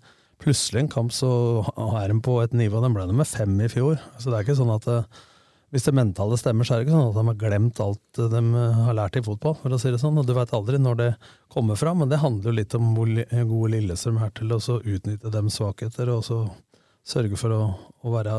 [0.44, 1.28] Plutselig en kamp så
[2.02, 3.96] er de på et nivå Den ble nummer fem i fjor.
[4.20, 4.98] Så det er ikke sånn at det,
[5.72, 8.42] hvis det mentale stemmer, så er det ikke sånn at de har glemt alt de
[8.84, 9.56] har lært i fotball.
[9.62, 11.08] for å si det sånn, og Du veit aldri når det
[11.50, 15.32] kommer fram, men det handler jo litt om hvor gode Lillestrøm er til å utnytte
[15.32, 16.12] dem svakheter.
[16.12, 16.44] og så
[17.04, 17.62] sørge for å,
[18.04, 18.38] å, være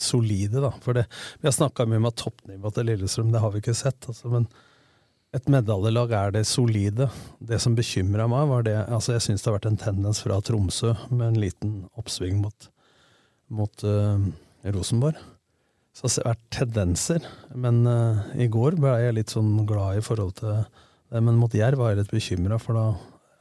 [0.00, 0.62] solide.
[0.64, 0.72] Da.
[0.84, 1.04] For det,
[1.40, 4.08] vi har snakka mye om at toppnivået til Lillestrøm, det har vi ikke sett.
[4.08, 4.48] Altså, men
[5.36, 7.08] et medaljelag er det solide.
[7.44, 10.40] Det som bekymra meg, var det altså Jeg syns det har vært en tendens fra
[10.40, 12.68] Tromsø med en liten oppsving mot,
[13.52, 14.16] mot uh,
[14.64, 15.20] Rosenborg.
[15.96, 17.28] Så det har vært tendenser.
[17.54, 20.64] Men uh, i går ble jeg litt sånn glad i forhold til det.
[21.12, 22.86] Men mot Jerv var jeg litt bekymra, for da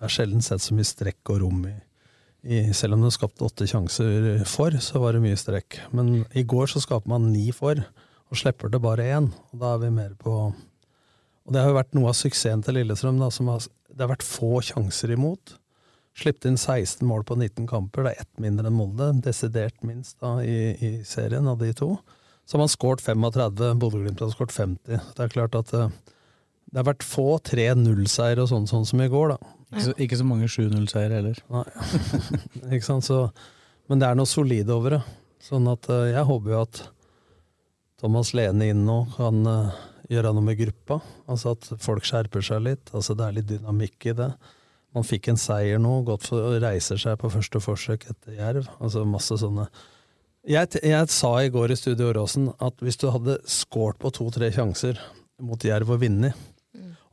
[0.05, 1.73] er sjelden sett så mye strekk og rom i,
[2.45, 5.79] i, selv om det skapte åtte sjanser for, så var det mye strekk.
[5.95, 7.79] Men i går så skaper man ni for,
[8.29, 9.31] og slipper det bare én.
[9.53, 10.37] Og da er vi mer på
[11.45, 13.19] Og det har jo vært noe av suksessen til Lillestrøm.
[13.21, 15.55] Da, som har, det har vært få sjanser imot.
[16.15, 18.05] Slippte inn 16 mål på 19 kamper.
[18.05, 19.11] Det er ett mindre enn Molde.
[19.25, 21.91] Desidert minst da, i, i, serien av de to.
[22.45, 23.75] Så har man skåret 35.
[23.81, 25.01] Bodø-Glimt har skåret 50.
[25.17, 26.13] Det er klart at det, eh,
[26.79, 29.53] har vært få 3-0-seier og sånn, sånn som i går, da.
[29.69, 31.41] Ikke så, ikke så mange 7-0-seiere heller.
[31.51, 31.65] Nei.
[32.77, 33.27] ikke sant, så,
[33.91, 35.01] Men det er noe solid over det.
[35.45, 36.81] Sånn at uh, jeg håper jo at
[38.01, 40.99] Thomas Lene inn nå kan uh, gjøre noe med gruppa.
[41.31, 42.93] Altså at folk skjerper seg litt.
[42.93, 44.31] Altså Det er litt dynamikk i det.
[44.95, 48.69] Man fikk en seier nå, godt for å reise seg på første forsøk etter Jerv.
[48.79, 49.67] Altså masse sånne
[50.45, 54.51] jeg, jeg, sa i går i Studio Åråsen at hvis du hadde skåret på to-tre
[54.53, 54.99] sjanser
[55.41, 56.37] mot Jerv og vunnet,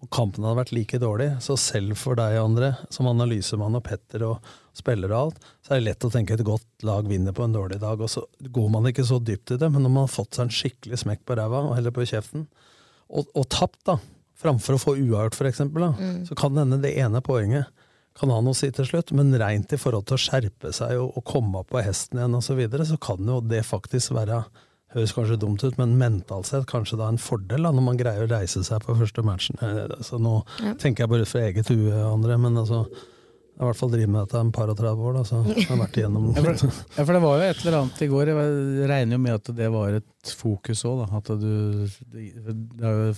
[0.02, 4.24] og kampen hadde vært like dårlig, så selv for deg, andre, som analysemann og Petter
[4.26, 7.46] og spiller og alt, så er det lett å tenke et godt lag vinner på
[7.46, 8.02] en dårlig dag.
[8.02, 10.48] Og så går man ikke så dypt i det, men når man har fått seg
[10.48, 12.48] en skikkelig smekk på ræva, eller på kjeften,
[13.10, 13.98] og, og tapt, da,
[14.42, 16.18] framfor å få uavgjort, da, mm.
[16.28, 17.70] så kan det hende det ene poenget
[18.18, 20.98] kan ha noe å si til slutt, men rent i forhold til å skjerpe seg
[21.00, 24.12] og, og komme opp på hesten igjen osv., så, videre, så kan jo det faktisk
[24.16, 24.42] være
[24.92, 28.26] høres kanskje dumt ut, men mentalt sett kanskje da en fordel da, når man greier
[28.26, 29.56] å reise seg på første matchen.
[29.62, 30.74] så altså, nå ja.
[30.80, 32.84] tenker jeg bare ut fra eget hue, André, men altså
[33.62, 35.12] jeg har i hvert fall drevet med dette en par og 30 år.
[35.14, 37.76] Da, så jeg har vært igjennom ja, for, ja, for det var jo et eller
[37.78, 38.30] annet i går.
[38.32, 41.02] Jeg regner jo med at det var et fokus òg.
[41.20, 41.52] At du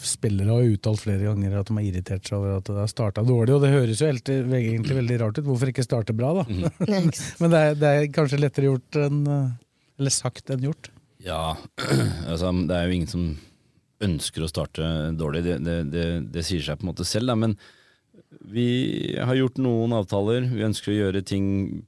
[0.05, 3.25] Spillere har uttalt flere ganger at de har irritert seg over at det har starta
[3.25, 3.55] dårlig.
[3.57, 5.47] Og det høres jo egentlig veldig rart ut.
[5.49, 6.47] Hvorfor ikke starte bra, da?
[6.85, 7.09] Mm.
[7.41, 10.91] Men det er, det er, kanskje lettere gjort enn Eller sagt enn gjort?
[11.25, 11.55] Ja,
[12.31, 13.25] altså, det er jo ingen som
[14.05, 15.47] ønsker å starte dårlig.
[15.47, 17.39] Det, det, det, det sier seg på en måte selv, da.
[17.41, 17.57] Men
[18.41, 20.47] vi har gjort noen avtaler.
[20.51, 21.47] Vi ønsker å gjøre ting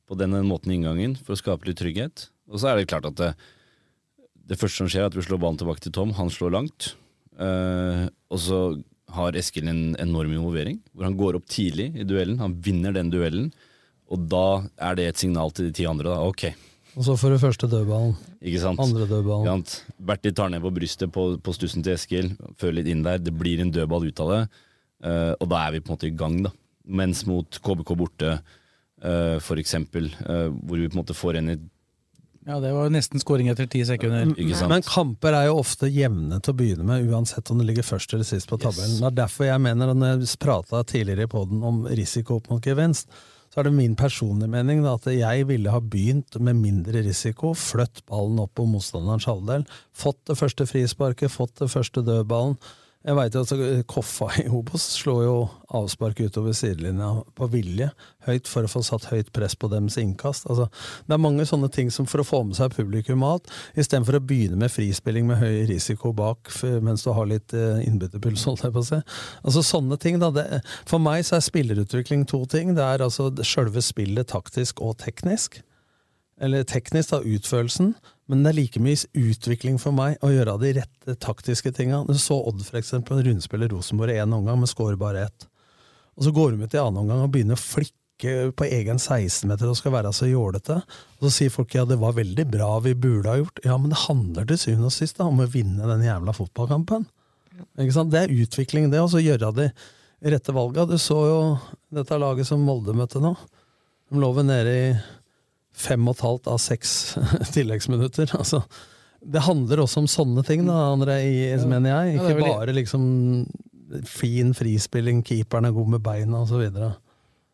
[0.08, 2.28] på denne måten i inngangen for å skape litt trygghet.
[2.50, 3.32] Og så er det klart at det,
[4.46, 6.14] det første som skjer, er at vi slår ballen tilbake til Tom.
[6.18, 6.92] Han slår langt.
[7.36, 8.60] Uh, og så
[9.16, 12.40] har Eskil en enorm involvering, hvor han går opp tidlig i duellen.
[12.42, 13.50] Han vinner den duellen,
[14.10, 14.46] og da
[14.88, 16.10] er det et signal til de ti andre.
[16.10, 16.50] da, ok,
[16.96, 18.14] og så får du første dødballen.
[18.40, 18.80] Ikke sant?
[18.80, 19.64] Andre dødballen.
[20.08, 23.20] Bertil tar ned på brystet på, på stussen til Eskil, fører litt inn der.
[23.20, 24.40] Det blir en dødball ut av det,
[25.04, 26.38] og da er vi på en måte i gang.
[26.46, 26.52] da.
[26.86, 28.36] Mens mot KBK borte,
[29.04, 31.58] uh, for eksempel, uh, hvor vi på en måte får en i
[32.46, 34.28] ja, det var nesten skåring etter ti sekunder.
[34.70, 38.14] Men kamper er jo ofte jevne til å begynne med, uansett om det ligger først
[38.14, 38.92] eller sist på tabellen.
[38.92, 39.00] Yes.
[39.02, 42.62] Det er derfor jeg mener, når jeg prata tidligere i poden om risiko opp mot
[42.62, 43.10] gevinst,
[43.50, 47.50] så er det min personlige mening da, at jeg ville ha begynt med mindre risiko,
[47.58, 52.54] fløtt ballen opp på motstanderens halvdel, fått det første frisparket, fått det første dødballen,
[53.06, 53.52] jeg veit at
[53.86, 55.34] Koffa i Obos slår jo
[55.76, 57.86] avspark utover sidelinja på vilje,
[58.26, 60.48] høyt for å få satt høyt press på dems innkast.
[60.50, 60.66] Altså,
[61.06, 63.46] det er mange sånne ting som for å få med seg publikum alt,
[63.78, 66.50] istedenfor å begynne med frispilling med høy risiko bak
[66.82, 69.00] mens du har litt uh, innbytterpuls, holdt jeg på å si.
[69.46, 70.32] Altså sånne ting, da.
[70.34, 70.46] Det,
[70.88, 72.74] for meg så er spillerutvikling to ting.
[72.74, 75.60] Det er altså sjølve spillet taktisk og teknisk.
[76.42, 77.94] Eller teknisk, da, utførelsen.
[78.26, 82.02] Men det er like mye utvikling for meg å gjøre de rette taktiske tinga.
[82.08, 85.46] Du så Odd for eksempel, rundspiller Rosenborg én omgang, men skårer bare ett.
[86.16, 89.68] Og så går de ut i annen omgang og begynner å flikke på egen 16-meter
[89.70, 90.80] og skal være så jålete.
[91.18, 93.92] Og så sier folk ja, det var veldig bra, vi burde ha gjort Ja, men
[93.92, 97.06] det handler til syvende og sist da, om å vinne den jævla fotballkampen.
[97.76, 99.04] Det er utvikling, det.
[99.04, 99.68] Og så gjøre de
[100.32, 100.86] rette valga.
[100.88, 101.38] Du så jo
[101.94, 103.36] dette laget som Molde møtte nå.
[104.10, 104.90] De lå vel nede i
[105.76, 106.92] fem og et halvt av seks
[107.56, 108.32] tilleggsminutter.
[108.38, 108.62] Altså,
[109.26, 112.16] det handler også om sånne ting, da, André, i, mener jeg.
[112.16, 113.08] Ja, Ikke vel- bare liksom
[114.06, 116.64] fin frispilling, keeperen er god med beina osv.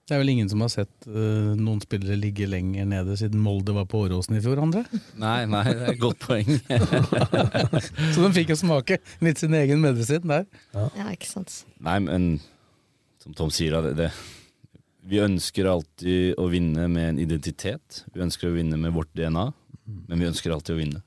[0.03, 3.75] Det er vel ingen som har sett uh, noen spillere ligge lenger nede siden Molde
[3.77, 4.83] var på Åråsen i fjor, André?
[5.21, 6.51] Nei, nei, det er et godt poeng.
[8.13, 10.49] Så de fikk jo smake litt sin egen medisin der.
[10.75, 11.61] Ja, ikke sant.
[11.85, 12.33] Nei, men
[13.23, 14.11] som Tom sier, det, det,
[15.03, 18.05] vi ønsker alltid å vinne med en identitet.
[18.15, 19.49] Vi ønsker å vinne med vårt DNA,
[20.09, 21.03] men vi ønsker alltid å vinne.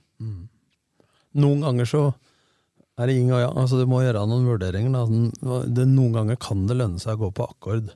[1.36, 2.02] Noen ganger så
[2.96, 3.58] er det ingen og.
[3.60, 4.96] Altså, du må gjøre noen vurderinger.
[4.96, 5.62] Da.
[5.68, 7.92] Det, noen ganger kan det lønne seg å gå på akkord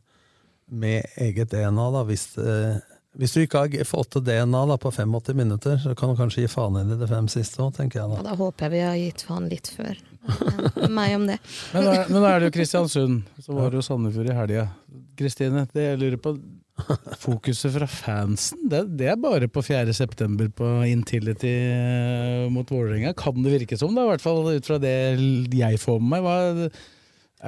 [0.69, 1.85] med eget DNA.
[1.95, 2.79] Da, hvis, eh,
[3.19, 6.43] hvis du ikke har fått til DNA da, på 85 minutter, så kan du kanskje
[6.43, 8.19] gi faen i i de fem siste òg, tenker jeg da.
[8.19, 10.03] Ja, da håper jeg vi har gitt faen litt før.
[10.27, 11.37] Ja, meg om det.
[11.73, 14.65] Men da, men da er det jo Kristiansund, så var det jo Sandefjord i helga.
[15.19, 16.35] Kristine, det jeg lurer på
[17.19, 19.91] Fokuset fra fansen, det, det er bare på 4.
[19.95, 23.11] september på Intility eh, mot Vålerenga.
[23.19, 24.93] Kan det virke som, da, i hvert fall ut fra det
[25.59, 26.23] jeg får med meg.
[26.23, 26.69] Hva,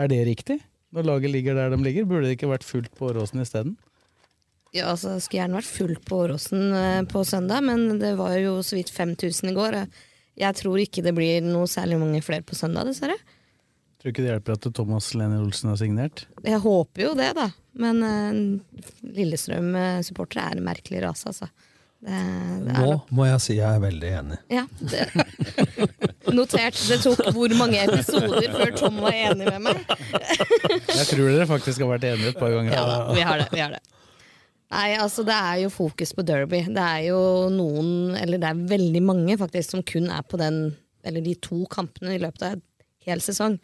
[0.04, 0.60] er det riktig?
[0.92, 3.78] Når laget ligger der de ligger, burde det ikke vært fullt på Åråsen isteden?
[4.76, 8.36] Ja, altså, det skulle gjerne vært fullt på Åråsen eh, på søndag, men det var
[8.40, 9.80] jo så vidt 5000 i går.
[9.82, 9.90] Jeg
[10.58, 13.18] tror ikke det blir noe særlig mange flere på søndag, dessverre.
[14.02, 16.24] Tror ikke det hjelper at Thomas Lene Olsen har signert?
[16.42, 17.52] Jeg håper jo det, da.
[17.78, 18.80] Men uh,
[19.18, 21.52] Lillestrøm-supportere er en merkelig rase, altså.
[22.02, 22.18] Det,
[22.66, 24.38] det Nå må jeg si jeg er veldig enig.
[24.50, 25.04] Ja, det.
[26.38, 26.80] Notert.
[26.90, 29.84] Det tok hvor mange episoder før Tom var enig med meg?
[30.90, 32.74] Jeg tror dere faktisk har vært enige et par ganger.
[32.74, 33.52] Ja da, vi har det.
[33.54, 33.84] Vi har det.
[34.72, 36.62] Nei, altså det er jo fokus på derby.
[36.72, 37.20] Det er jo
[37.52, 40.62] noen, eller det er veldig mange faktisk, som kun er på den,
[41.04, 42.64] eller de to kampene i løpet av en
[43.04, 43.58] hel sesong.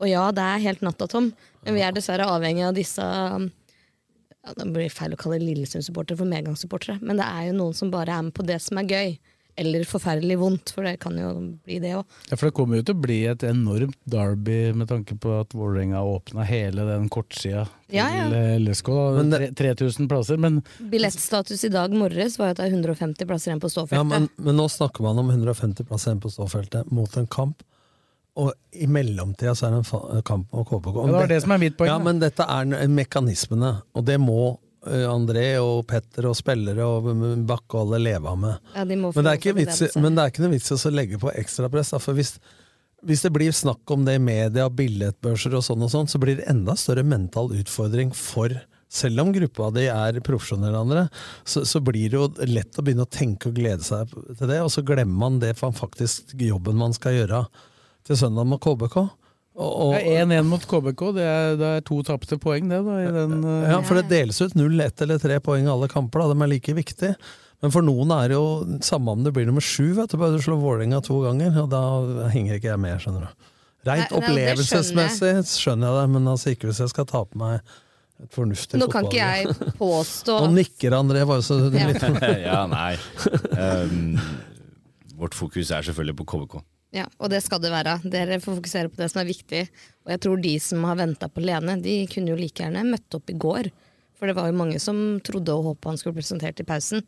[0.00, 1.30] Og ja, det er helt natta, Tom,
[1.66, 6.28] men vi er dessverre avhengig av disse ja, Det blir feil å kalle Lillesund-supportere for
[6.28, 9.14] medgangssupportere, men det er jo noen som bare er med på det som er gøy.
[9.56, 11.28] Eller forferdelig vondt, for det kan jo
[11.62, 12.04] bli det òg.
[12.30, 15.54] Ja, For det kommer jo til å bli et enormt derby med tanke på at
[15.54, 18.24] Vålerenga åpna hele den kortsida til Ja, ja.
[18.58, 18.88] LSK.
[18.90, 19.22] da.
[19.22, 20.58] Men 3000 plasser, men
[20.90, 24.00] Billettstatus i dag morges var at det er 150 plasser igjen på ståfeltet.
[24.00, 27.62] Ja, men, men nå snakker man om 150 plasser igjen på ståfeltet mot en kamp.
[28.34, 29.84] Og i mellomtida så er det
[30.18, 30.96] en kamp om KBK.
[30.98, 34.18] Ja, det var det som er mitt poeng, Ja, men dette er mekanismene, og det
[34.18, 34.56] må
[35.08, 37.08] André og Petter og spillere og
[37.48, 38.74] Bakke og alle leve med.
[38.74, 40.92] Ja, de Men det er ikke vits, men det er ikke noe vits i å
[40.94, 41.94] legge på ekstrapress.
[42.02, 42.36] For hvis,
[43.04, 46.40] hvis det blir snakk om det i media, billettbørser og sånn og sånn, så blir
[46.40, 48.54] det enda større mental utfordring for
[48.94, 51.08] selv om gruppa di er profesjonelle, andre,
[51.42, 54.60] så, så blir det jo lett å begynne å tenke og glede seg til det,
[54.62, 57.42] og så glemmer man det for faktisk jobben man skal gjøre
[58.06, 59.00] til søndag med KBK.
[59.54, 62.80] Og, og, det er 1-1 mot KBK, det er, det er to tapte poeng, det.
[62.82, 63.68] da i den, uh...
[63.70, 66.24] Ja, for det deles ut 0, 1 eller 3 poeng i alle kamper.
[66.24, 66.34] Da.
[66.34, 67.14] De er like viktige.
[67.62, 70.34] Men for noen er det jo samme om det blir nummer sju, vet du, bare
[70.34, 71.54] du slår Vålerenga to ganger.
[71.62, 71.84] Og da
[72.34, 73.48] henger ikke jeg med, skjønner du.
[73.84, 77.58] Rent Nei, opplevelsesmessig skjønner jeg det, men altså ikke hvis jeg skal ta på meg
[78.24, 78.84] et fornuftig fotball.
[78.84, 82.04] Nå kan ikke jeg påstå Nå nikker André, bare så litt
[82.48, 82.94] ja, nei.
[83.54, 84.16] Um,
[85.20, 86.62] vårt fokus er selvfølgelig på KBK.
[86.94, 87.96] Ja, og det skal det være.
[88.06, 89.64] Dere får fokusere på det som er viktig.
[90.06, 93.18] Og jeg tror de som har venta på Lene, de kunne jo like gjerne møtt
[93.18, 93.70] opp i går.
[94.14, 97.02] For det var jo mange som trodde og håpa han skulle bli presentert i pausen.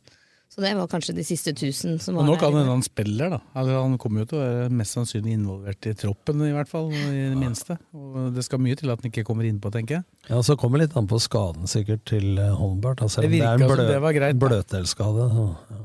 [0.46, 3.32] Så det var kanskje de siste tusen som Og var nå kan hende han spiller,
[3.34, 3.38] da.
[3.58, 6.92] Altså, han kommer jo til å være mest sannsynlig involvert i troppen, i hvert fall.
[6.94, 7.78] I det minste.
[7.98, 10.06] Og det skal mye til at han ikke kommer innpå, tenker jeg.
[10.30, 13.02] Ja, Så kommer litt an på skaden sikkert til eh, Holmbert.
[13.10, 15.28] Selv Det virka som det var greit, bløtdelskade.
[15.36, 15.82] Ja.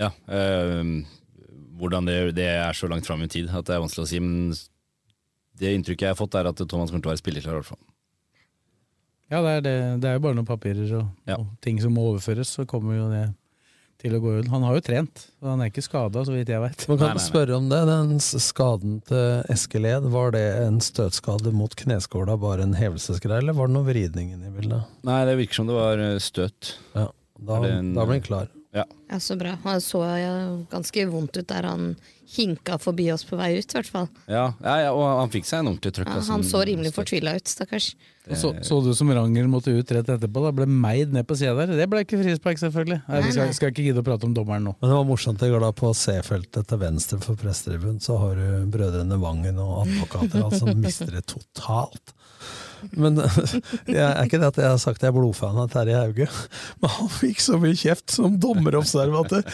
[0.00, 0.08] Ja,
[0.80, 1.02] um,
[1.80, 4.20] hvordan det, det er så langt fram i tid at det er vanskelig å si.
[4.22, 4.52] Men
[5.60, 7.56] det inntrykket jeg har fått, er at Thomas kommer til å være spilleklar.
[7.56, 7.82] i hvert fall.
[9.30, 12.08] Ja, det er, det, det er jo bare noen papirer og, og ting som må
[12.10, 13.26] overføres, så kommer jo det
[14.00, 14.48] til å gå ut.
[14.48, 16.86] Han har jo trent, og han er ikke skada, så vidt jeg veit.
[16.88, 17.78] Man kan spørre om det.
[17.86, 23.68] Den skaden til Eskeled, var det en støtskade mot kneskåla, bare en hevelsesgreie, eller var
[23.68, 24.88] det noe vridning i bildet?
[25.06, 26.72] Nei, det virker som det var eh, støt.
[26.96, 27.06] Ja,
[27.38, 28.48] da, det en- da blir han klar.
[28.72, 28.84] Ja.
[29.10, 29.56] Ja, Så bra.
[29.64, 30.00] Han så
[30.70, 31.96] ganske vondt ut der han
[32.30, 34.06] hinka forbi oss på vei ut, i hvert fall.
[34.30, 36.06] Ja, ja, ja, og han fikk seg en ordentlig trøkk.
[36.06, 36.36] Ja, altså.
[36.36, 37.88] han så rimelig fortvila ut, stakkars.
[38.30, 41.34] Og Så, så du som Ranger måtte ut rett etterpå, da ble meid ned på
[41.40, 41.72] sida der.
[41.80, 43.00] Det ble ikke frispark, selvfølgelig.
[43.08, 44.76] Nei, vi Nei, skal, skal ikke gidde å prate om dommeren nå.
[44.78, 48.38] Men det var morsomt i går da på C-feltet til venstre for pressetribunen, så har
[48.38, 52.14] du brødrene Vangen og advokater, altså mister det totalt.
[52.96, 53.20] Men
[53.90, 56.26] jeg er ikke det at jeg har sagt jeg er blodfan av Terje Hauge,
[56.82, 59.46] men han fikk så mye kjeft som dommerobservatør.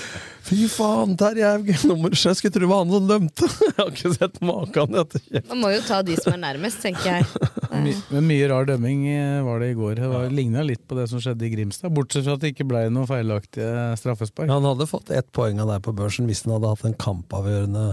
[0.47, 1.77] Fy faen, Terje Hauge!
[1.91, 3.49] Nummer sju, jeg skulle tro det var han som dømte!
[3.67, 5.49] Jeg har ikke sett maken etter kjeft.
[5.51, 7.27] Man må jo ta de som er nærmest, tenker jeg.
[7.85, 9.99] My, men mye rar dømming eh, var det i går.
[9.99, 12.67] Det var- ligna litt på det som skjedde i Grimstad, bortsett fra at det ikke
[12.71, 14.49] ble noen feilaktige straffespark.
[14.51, 17.85] Han hadde fått ett poeng av deg på børsen hvis han hadde hatt en kampavgjørende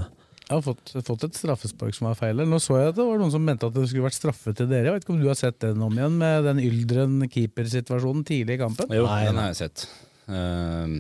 [0.44, 2.44] Jeg har fått, fått et straffespark som var feil.
[2.44, 4.68] Nå så jeg at det var noen som mente at det skulle vært straffe til
[4.68, 4.90] dere.
[4.90, 8.58] Jeg vet ikke om du har sett den om igjen, med den Yldren keepersituasjonen tidlig
[8.58, 8.92] i kampen?
[8.92, 9.86] Jo, den har jeg sett.
[10.28, 11.00] Uh,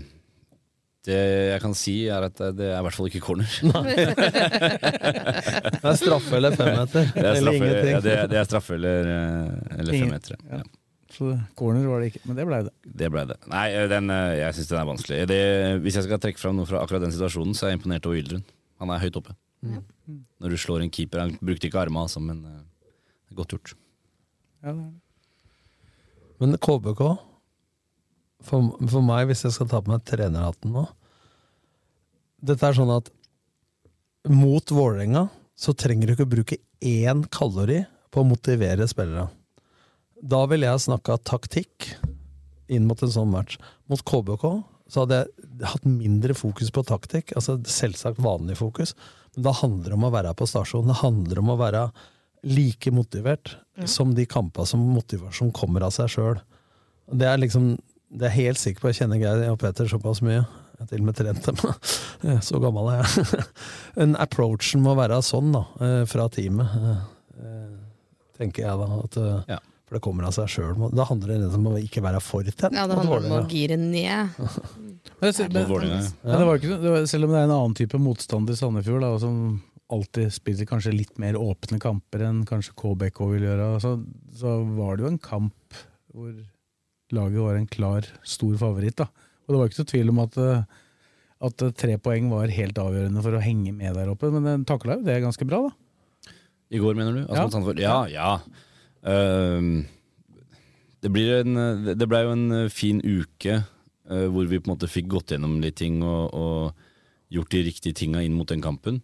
[1.04, 3.50] det jeg kan si, er at det er i hvert fall ikke corner.
[5.84, 7.12] Det er straffe eller femmeter.
[7.12, 10.40] Det er straffe, eller, ja, det, det er straffe eller, eh, eller femmeter.
[10.48, 10.62] Ja.
[11.14, 12.72] Så corner var det ikke, men det blei det.
[13.04, 13.38] Det ble det.
[13.52, 15.20] Nei, den, eh, jeg syns den er vanskelig.
[15.30, 15.42] Det,
[15.84, 18.22] hvis jeg skal trekke fram noe fra akkurat den situasjonen, så er jeg imponert over
[18.24, 18.46] Yldren.
[18.84, 19.36] Han er høyt oppe.
[19.64, 19.80] Mm.
[20.44, 23.56] Når du slår en keeper Han brukte ikke armene, altså, men eh, det er godt
[23.56, 23.76] gjort.
[24.64, 25.00] Ja, det er det.
[26.42, 27.04] Men KBK,
[28.44, 30.82] for, for meg, hvis jeg skal ta på meg trenerhatten nå
[32.44, 33.08] Dette er sånn at
[34.28, 39.30] mot Vålerenga så trenger du ikke bruke én kalori på å motivere spillere.
[40.20, 41.94] Da ville jeg snakka taktikk
[42.72, 43.56] inn mot en sånn match.
[43.88, 44.46] Mot KBK
[44.94, 48.94] så hadde jeg hatt mindre fokus på taktikk, altså selvsagt vanlig fokus,
[49.34, 50.92] men da handler det om å være på stasjonen.
[50.94, 51.88] Det handler om å være
[52.46, 53.56] like motivert
[53.90, 56.42] som de kampene som motivasjon kommer av seg sjøl.
[57.10, 57.74] Det er liksom
[58.14, 58.92] Det er helt sikker på.
[58.92, 60.44] Jeg kjenner Geir og Peter såpass mye.
[60.44, 62.38] Jeg har til og med trent dem.
[62.46, 63.46] Så gammel er jeg.
[64.06, 66.76] En approachen må være sånn, da, eh, fra teamet.
[67.42, 67.72] eh,
[68.38, 69.00] Tenker jeg da.
[69.02, 69.40] At, eh,
[69.94, 70.78] For det kommer av seg sjøl.
[70.98, 72.74] Da handler det om å ikke være for tent.
[72.74, 74.34] Ja, det handler om å gire ned.
[75.22, 76.00] Men, men, ja.
[76.24, 78.60] men det var ikke, det var, selv om det er en annen type motstander i
[78.60, 79.36] Sandefjord, da, som
[79.94, 83.94] alltid spiller kanskje litt mer åpne kamper enn kanskje KBK vil gjøre, så,
[84.36, 85.78] så var det jo en kamp
[86.12, 86.34] hvor
[87.16, 88.98] laget var en klar, stor favoritt.
[89.00, 89.08] Da.
[89.46, 90.84] Og det var ikke så tvil om at, eh,
[91.52, 94.68] at eh, tre poeng var helt avgjørende for å henge med der oppe, men den
[94.68, 96.36] takla jo det ganske bra, da.
[96.74, 97.26] I går, mener du?
[97.30, 98.04] Altså, Ja.
[98.10, 98.73] Ja, ja.
[99.04, 99.84] Ehm,
[101.04, 101.60] det, en,
[101.92, 105.60] det ble jo en fin uke uh, hvor vi på en måte fikk gått gjennom
[105.64, 109.02] litt ting og, og gjort de riktige tinga inn mot den kampen.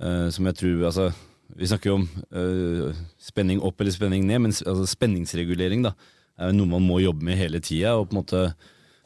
[0.00, 1.10] Uh, som jeg tror Altså,
[1.56, 2.06] vi snakker jo om
[2.36, 5.96] uh, spenning opp eller spenning ned, men altså, spenningsregulering da,
[6.36, 7.96] er jo noe man må jobbe med hele tida.
[7.96, 8.44] Og på en måte,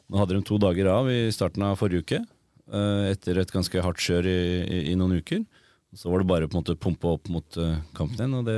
[0.07, 2.25] nå hadde de to dager av i starten av forrige uke,
[2.67, 5.45] etter et ganske hardt kjør i, i, i noen uker.
[5.95, 7.59] Så var det bare på en måte pumpe opp mot
[7.95, 8.57] kampen igjen, og det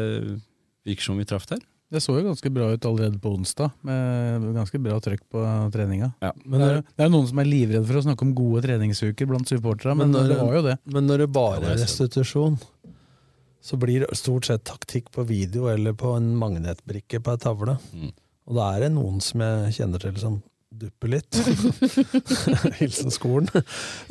[0.90, 1.62] virker som vi traff der.
[1.90, 6.12] Det så jo ganske bra ut allerede på onsdag, med ganske bra trøkk på treninga.
[6.44, 9.30] Men det, er, det er noen som er livredde for å snakke om gode treningsuker
[9.30, 10.76] blant supporterne, men, når, det var jo det.
[10.94, 12.60] Men når det bare er er restitusjon,
[13.66, 17.80] så blir det stort sett taktikk på video eller på en magnetbrikke på ei tavle.
[17.90, 18.14] Mm.
[18.50, 20.38] Og da er det noen som jeg kjenner til som
[20.70, 21.40] dupper litt.
[22.80, 23.50] Hilsen skolen.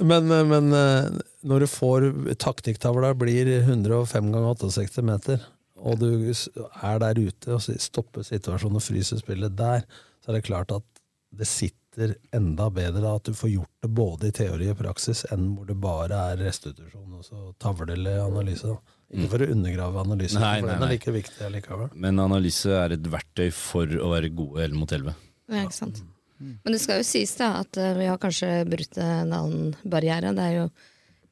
[0.02, 1.12] Men, men eh,
[1.46, 2.08] når du får
[2.42, 5.46] taktikktavla blir 105 ganger 68 meter,
[5.78, 9.84] og du er der ute og stopper situasjonen og fryser spillet der,
[10.22, 11.02] så er det klart at
[11.38, 15.50] det sitter enda bedre at du får gjort det både i teori og praksis, enn
[15.56, 18.76] hvor det bare er restitusjon og så tavlelig analyse.
[19.08, 21.90] Ikke for å undergrave analysen, Nei, for den er like viktig allikevel.
[21.96, 25.16] Men analyse er et verktøy for å være gode 11 mot 11.
[25.48, 26.02] Ja, ikke sant.
[26.38, 30.30] Men det skal jo sies da at eh, vi har kanskje brutt en annen barriere.
[30.36, 30.66] Det er jo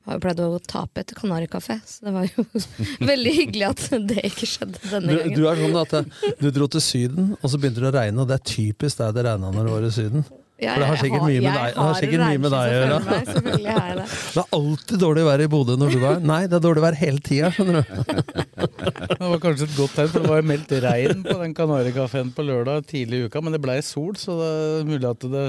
[0.07, 2.45] har jo pleid å tape etter Kanarikafé, så det var jo
[3.13, 5.37] veldig hyggelig at det ikke skjedde Du, denne gangen.
[5.37, 8.23] du er sånn at eh, du dro til Syden, og så begynte det å regne,
[8.25, 10.27] og det er typisk deg det regna når du var i Syden.
[10.57, 12.71] Ja, For det har sikkert mye med deg, det har sikkert mye med deg å
[12.73, 13.01] gjøre.
[13.05, 14.05] det.
[14.37, 16.97] Det er alltid dårlig vær i Bodø når du er Nei, det er dårlig vær
[16.97, 18.23] hele tida, skjønner du.
[19.11, 22.47] Det var kanskje et godt tegn, for det var meldt regn på den Kanarikafeen på
[22.49, 25.45] lørdag tidlig i uka, men det blei sol, så det er mulig at det,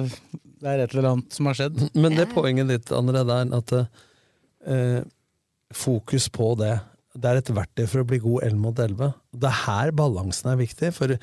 [0.60, 1.86] det er et eller annet som har skjedd.
[1.96, 3.74] Men det poenget ditt, André, der er at
[4.70, 5.02] eh,
[5.76, 6.76] fokus på det.
[7.18, 9.14] Det er et verktøy for å bli god 11 mot 11.
[9.34, 10.92] Det er her balansen er viktig.
[10.96, 11.16] For,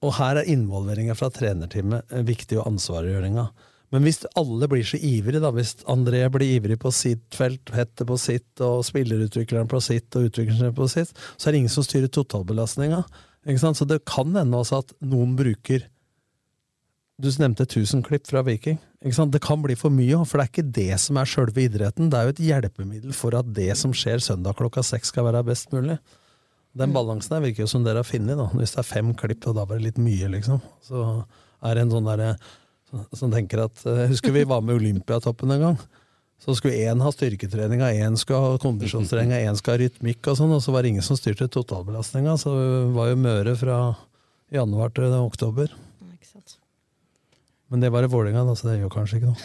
[0.00, 3.48] og her er involveringa fra trenerteamet eh, viktig, og ansvarliggjøringa.
[3.90, 8.16] Men hvis alle blir så ivrige, hvis André blir ivrig på sitt felt, Petter på
[8.22, 12.12] sitt, og spillerutvikleren på sitt, og utvikleren på sitt, så er det ingen som styrer
[12.14, 13.02] totalbelastninga.
[13.58, 15.88] Så det kan hende også at noen bruker
[17.20, 18.78] Du nevnte 1000 klipp fra Viking.
[19.00, 22.08] Det kan bli for mye, for det er ikke det som er sjølve idretten.
[22.08, 25.44] Det er jo et hjelpemiddel for at det som skjer søndag klokka seks, skal være
[25.44, 25.98] best mulig.
[26.76, 28.38] Den balansen her virker jo som dere har funnet.
[28.38, 28.46] da.
[28.54, 30.62] Hvis det er fem klipp, og da var det litt mye, liksom.
[30.86, 31.02] Så
[31.60, 32.36] er det en sånn derre
[33.14, 35.76] som tenker at husker vi var med Olympiatoppen en gang.
[36.40, 40.54] Så skulle én ha styrketreninga, én skulle ha kondisjonstreninga, én skulle ha rytmikk og sånn,
[40.56, 42.38] og så var det ingen som styrte totalbelastninga.
[42.40, 43.78] Så det var jo Møre fra
[44.54, 45.68] januar til oktober.
[47.70, 49.38] Men det var i Vålerenga, da, så det gjør kanskje ikke noe.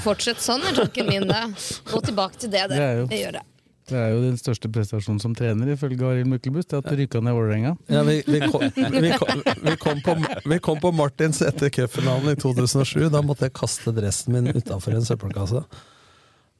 [0.02, 1.44] Fortsett sånn er tanken min, da.
[1.92, 3.44] Gå tilbake til det, Det det, jo- Det gjør det.
[3.92, 6.68] Det er jo din største prestasjon som trener, ifølge Arild Myklebust.
[6.70, 7.72] Det at du rykka ned Vålerenga.
[7.90, 10.14] Ja, vi, vi, kom, vi, kom, vi, kom på,
[10.48, 13.08] vi kom på Martins etter cupfinalen i 2007.
[13.10, 15.64] Da måtte jeg kaste dressen min utafor en søppelkasse.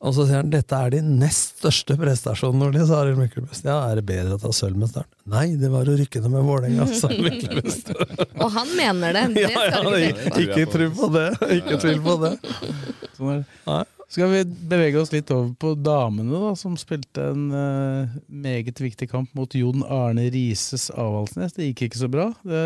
[0.02, 3.62] Og så sier han dette er din nest største prestasjon, Nordli, sa Arild Myklebust.
[3.68, 5.06] Ja, er det bedre å ta sølv med Start?
[5.30, 7.92] Nei, det var å rykke ned med Vålerenga, sa Myklebust.
[8.42, 9.24] Og han mener det.
[9.36, 11.26] Det Ja, ja, ikke ikke tro på det.
[11.60, 12.36] Ikke tvil på det.
[13.16, 13.90] Sånn er.
[14.12, 19.06] Skal vi bevege oss litt over på damene, da, som spilte en uh, meget viktig
[19.08, 21.54] kamp mot Jon Arne Rises Avaldsnes.
[21.56, 22.26] Det gikk ikke så bra.
[22.44, 22.60] Det,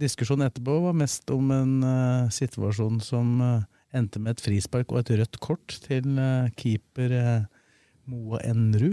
[0.00, 5.02] diskusjonen etterpå var mest om en uh, situasjon som eh, endte med et frispark og
[5.02, 7.14] et rødt kort til eh, keeper
[8.10, 8.92] Moa Moa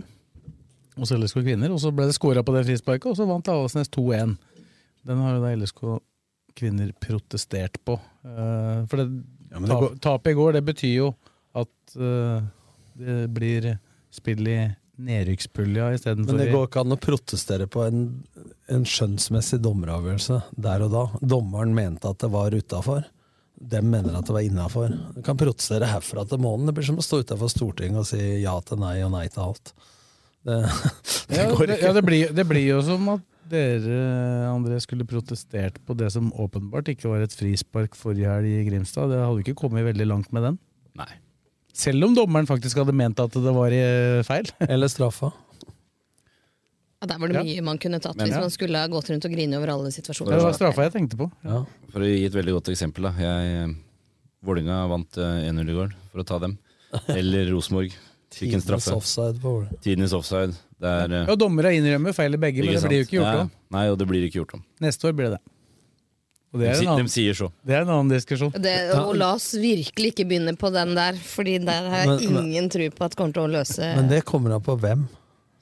[0.95, 1.71] Og hos LSK Kvinner.
[1.71, 4.37] Og så ble det skåra på det frisparket, og så vant Avaldsnes 2-1.
[5.07, 5.83] Den har jo da LSK
[6.57, 7.95] Kvinner protestert på.
[8.27, 9.07] Eh, for det,
[9.51, 11.13] ja, det tap, tapet i går, det betyr jo
[11.57, 12.43] at eh,
[13.01, 13.73] det blir
[14.11, 14.59] spill i
[15.01, 18.03] nedrykkspulja istedenfor Men det går ikke an å protestere på en,
[18.69, 21.05] en skjønnsmessig dommeravgjørelse der og da.
[21.33, 23.07] Dommeren mente at det var utafor.
[23.61, 24.93] Dem mener at det var innafor.
[25.15, 26.65] Du kan protestere herfra til månen.
[26.69, 29.43] Det blir som å stå utafor Stortinget og si ja til nei og nei til
[29.45, 29.73] alt.
[30.41, 30.57] Det,
[31.29, 31.83] det ja, går ikke.
[31.85, 33.99] ja, det, blir, det blir jo som at dere,
[34.49, 39.11] André, skulle protestert på det som åpenbart ikke var et frispark forrige helg i Grimstad.
[39.11, 40.59] Det hadde ikke kommet veldig langt med den.
[40.97, 41.11] Nei.
[41.75, 44.49] Selv om dommeren faktisk hadde ment at det var eh, feil.
[44.67, 45.31] Eller straffa.
[47.01, 47.43] Ja, der var det Ja.
[47.43, 48.41] mye man kunne tatt Men hvis ja.
[48.41, 50.35] man skulle ha gått rundt og grine over alle situasjoner.
[50.37, 51.29] Det var straffa jeg tenkte på.
[51.91, 53.03] For å gi et veldig godt eksempel.
[53.09, 53.73] da Jeg, eh,
[54.45, 56.57] Vålinga vant eh, 1-0 i går, for å ta dem.
[57.07, 57.91] Eller Rosenborg.
[58.31, 58.93] Fikk en straffe.
[58.95, 59.67] offside på.
[59.83, 60.53] Tidenes offside.
[60.79, 63.41] Det er, eh, Ja, Dommere innrømmer feil i begge, men det blir jo ikke gjort
[63.41, 63.51] om.
[63.71, 64.63] Nei, og det blir ikke gjort om.
[64.79, 65.41] Neste år blir det det.
[66.53, 67.47] Og det De, er en annen, de sier så.
[67.65, 68.51] det er en annen diskusjon.
[68.51, 72.67] Det, og la oss virkelig ikke begynne på den der, Fordi der har jeg ingen
[72.69, 75.07] tro på at kommer til å løse Men det kommer an på hvem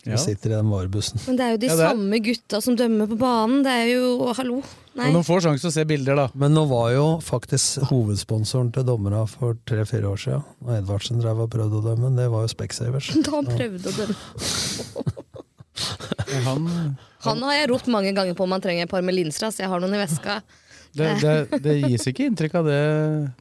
[0.04, 1.20] som Vi sitter i den varebussen.
[1.28, 3.64] Men det er jo de Ja, er- samme gutta som dømmer på banen.
[3.64, 4.62] Det er jo Hallo.
[4.96, 5.06] Nei.
[5.12, 6.28] Men de får sjanse til å se bilder, da.
[6.36, 11.40] Men nå var jo faktisk hovedsponsoren til dommerne for tre-fire år siden, og Edvardsen drev
[11.46, 13.12] og prøvde å dømme, det var jo Specsavers.
[13.26, 14.16] Da han prøvde å dømme.
[16.44, 16.66] Han,
[17.24, 19.52] Han har jeg ropt mange ganger på om han trenger et par med linser.
[19.52, 20.42] Så jeg har noen i veska.
[20.98, 22.80] det, det, det gis ikke inntrykk av det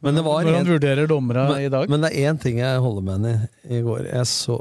[0.05, 1.89] Men det var når han vurderer dommere i dag.
[1.89, 4.05] men det er én ting jeg holder med henne i i går.
[4.13, 4.59] Jeg så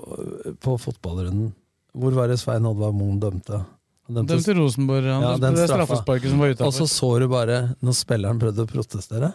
[0.64, 1.52] på fotballrunden
[1.98, 3.64] Hvor var det Svein Oddvar Moen dømte?
[4.08, 5.04] Han Dømte Rosenborg.
[5.12, 8.64] Han, Ja, dømte det straffesparket som var Og så så du bare, når spilleren prøvde
[8.64, 9.34] å protestere,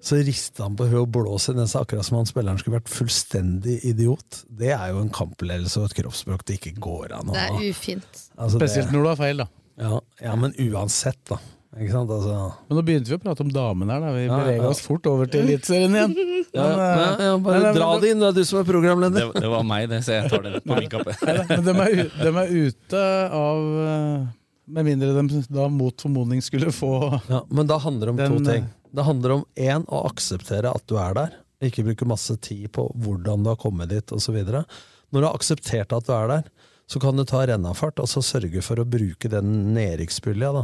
[0.00, 2.88] så rista han på huet og blåste i nesa, akkurat som om spilleren skulle vært
[2.92, 4.44] fullstendig idiot.
[4.48, 7.58] Det er jo en kampledelse og et kroppsspråk det ikke går an å Det ha.
[7.58, 8.22] er ufint.
[8.38, 9.48] Altså, Spesielt når du har feil, da.
[9.78, 11.40] Ja, ja, men uansett, da.
[11.76, 12.08] Ikke sant?
[12.10, 12.36] Altså,
[12.68, 14.12] Men nå begynte vi å prate om damene her, da.
[14.16, 14.70] Vi Ja, beveger ja.
[14.72, 16.14] oss fort over til Eliteserien igjen.
[16.56, 18.44] ja, Men, eh, ja, ja, bare nei, nei, dra men det inn, det er du
[18.48, 19.18] som er programleder.
[19.34, 21.14] Det, det var meg, det, så jeg tar den på min kappe.
[21.52, 23.02] Men de er, de er ute
[23.42, 24.26] av eh,
[24.78, 26.92] Med mindre de da mot formodning skulle få
[27.28, 28.66] Ja, men da handler det om Den, to ting.
[28.96, 31.36] Det handler om én, å akseptere at du er der.
[31.68, 34.36] Ikke bruke masse tid på hvordan du har kommet dit osv.
[34.40, 36.48] Når du har akseptert at du er der,
[36.88, 40.62] så kan du ta rennafart og så sørge for å bruke den nedrykkspulja da,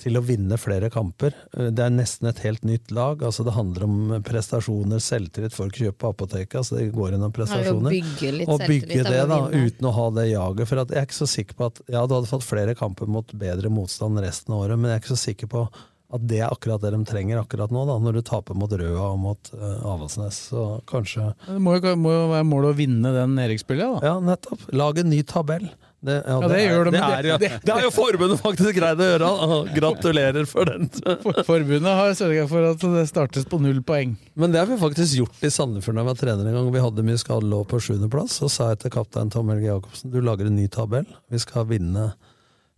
[0.00, 1.34] til å vinne flere kamper.
[1.52, 3.22] Det er nesten et helt nytt lag.
[3.26, 5.56] altså Det handler om prestasjoner, selvtillit.
[5.56, 7.92] Folk kjøper på apoteket, altså det går gjennom prestasjoner.
[7.94, 10.70] bygge litt og bygge det, da, uten å ha det jaget.
[10.70, 13.10] For at jeg er ikke så sikker på at Ja, du hadde fått flere kamper
[13.10, 15.64] mot bedre motstand resten av året, men jeg er ikke så sikker på
[16.10, 19.12] at det er akkurat det de trenger akkurat nå, da, når du taper mot Røa
[19.12, 20.40] og mot uh, Avaldsnes.
[20.50, 24.00] Så kanskje Det må jo, må jo være målet å vinne den nedrykkspulja, da.
[24.08, 24.66] Ja, nettopp.
[24.74, 25.68] Lag en ny tabell.
[26.00, 27.34] Det, Ja, det gjør de, det, er, ja.
[27.36, 29.74] det- det har jo forbundet faktisk greid å gjøre!
[29.76, 30.86] Gratulerer for den!
[31.20, 34.14] For- Forbundet har sørga for at det startes på null poeng.
[34.34, 36.70] Men det har vi faktisk gjort i Sandefjord da jeg var trener en gang.
[36.72, 38.38] Vi hadde mye skadelå på sjuendeplass.
[38.40, 41.04] Så sa jeg til kaptein Tom Helge Jacobsen du lager en ny tabell.
[41.30, 42.14] Vi skal vinne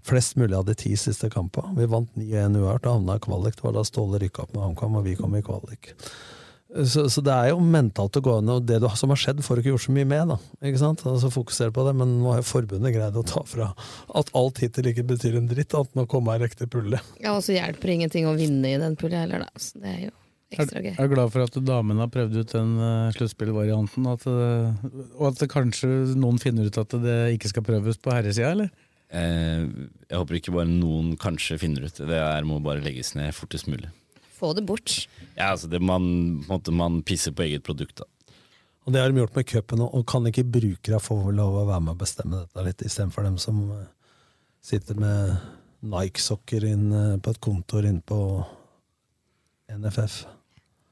[0.03, 1.77] flest mulig av de ti siste kampene.
[1.79, 3.55] Vi vant 9-1 uavgjort og havna i kvalik.
[3.55, 5.93] Det var da Ståle rykka opp med HamKam, og vi kom i kvalik.
[6.73, 9.43] Så, så det er jo mentalt å gå inn, og det du, som har skjedd,
[9.45, 10.33] får du ikke gjort så mye med.
[10.33, 11.05] da, ikke sant?
[11.09, 13.69] Altså Fokusere på det, men nå har jo forbundet greid å ta fra
[14.21, 17.01] at alt hittil ikke betyr en dritt, annet enn å komme i riktig pulle.
[17.21, 19.61] Ja, og så hjelper ingenting å vinne i den pulja heller, da.
[19.61, 20.15] Så det er jo
[20.53, 20.95] ekstra gøy.
[20.95, 25.93] Jeg er glad for at damene har prøvd ut den uh, sluttspillvarianten, og at kanskje
[26.17, 28.73] noen finner ut at det ikke skal prøves på herresida, eller?
[29.13, 29.65] Eh,
[30.09, 32.09] jeg håper ikke bare noen kanskje finner ut det.
[32.09, 33.93] Det er, må bare legges ned fortest mulig.
[34.43, 34.97] Få det bort.
[35.37, 36.03] Ja, altså det man,
[36.49, 38.03] måte, man pisser på eget produkt.
[38.03, 38.09] da.
[38.83, 41.67] Og det har de gjort med cupen òg, og kan ikke brukere få lov å
[41.69, 43.85] være med og bestemme dette litt, istedenfor dem som eh,
[44.63, 45.37] sitter med
[45.93, 48.19] Nike-sokker eh, på et kontor inne på
[49.71, 50.25] NFF.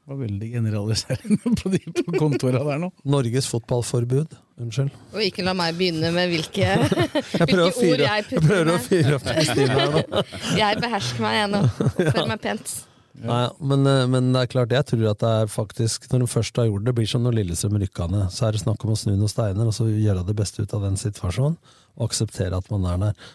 [0.01, 2.90] Det var veldig generaliserende på de på kontorene der nå.
[3.10, 4.36] Norges Fotballforbud.
[4.60, 4.94] Unnskyld.
[5.14, 8.72] Og ikke la meg begynne med hvilke, Jeg hvilke å ord jeg jeg putter prøver
[8.74, 10.22] å fyre opp Kristine her nå.
[10.59, 11.64] Jeg behersker meg, jeg nå.
[11.90, 12.74] Oppfører meg pent.
[13.19, 16.27] Nei, men, eh, men det er klart, jeg tror at det er faktisk Når de
[16.31, 18.31] først har gjort det, blir som når Lillestrøm rykka ned.
[18.31, 20.74] Så er det snakk om å snu noen steiner og så gjøre det beste ut
[20.77, 21.59] av den situasjonen.
[21.99, 23.31] Og akseptere at man er der.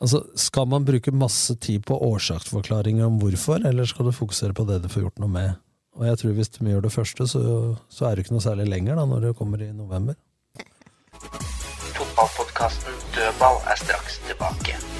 [0.00, 4.64] Altså, Skal man bruke masse tid på årsaksforklaringer om hvorfor, eller skal du fokusere på
[4.66, 5.60] det du får gjort noe med?
[6.00, 7.42] Og jeg tror hvis de gjør det første, så,
[7.92, 10.16] så er det ikke noe særlig lenger da, når det kommer i november.
[11.20, 14.99] Fotballpodkasten Dødball er straks tilbake.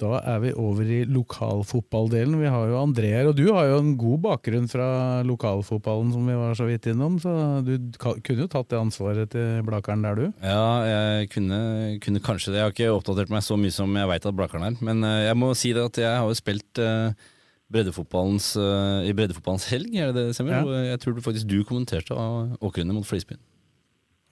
[0.00, 2.36] Da er vi over i lokalfotballdelen.
[2.40, 4.88] Vi har jo André her, og du har jo en god bakgrunn fra
[5.26, 7.32] lokalfotballen, som vi var så vidt innom, så
[7.64, 10.26] du kunne jo tatt det ansvaret til Blakeren der, du.
[10.44, 11.60] Ja, jeg kunne,
[12.04, 12.60] kunne kanskje det.
[12.60, 14.78] Jeg har ikke oppdatert meg så mye som jeg veit at Blakeren er.
[14.84, 17.10] Men eh, jeg må si det at jeg har jo spilt uh,
[17.72, 20.60] breddefotballens, uh, i breddefotballens helg, er det det stemmer?
[20.60, 20.86] Ja.
[20.92, 22.16] Jeg tror du faktisk du kommenterte
[22.60, 23.40] Åkrene mot Flisbyen.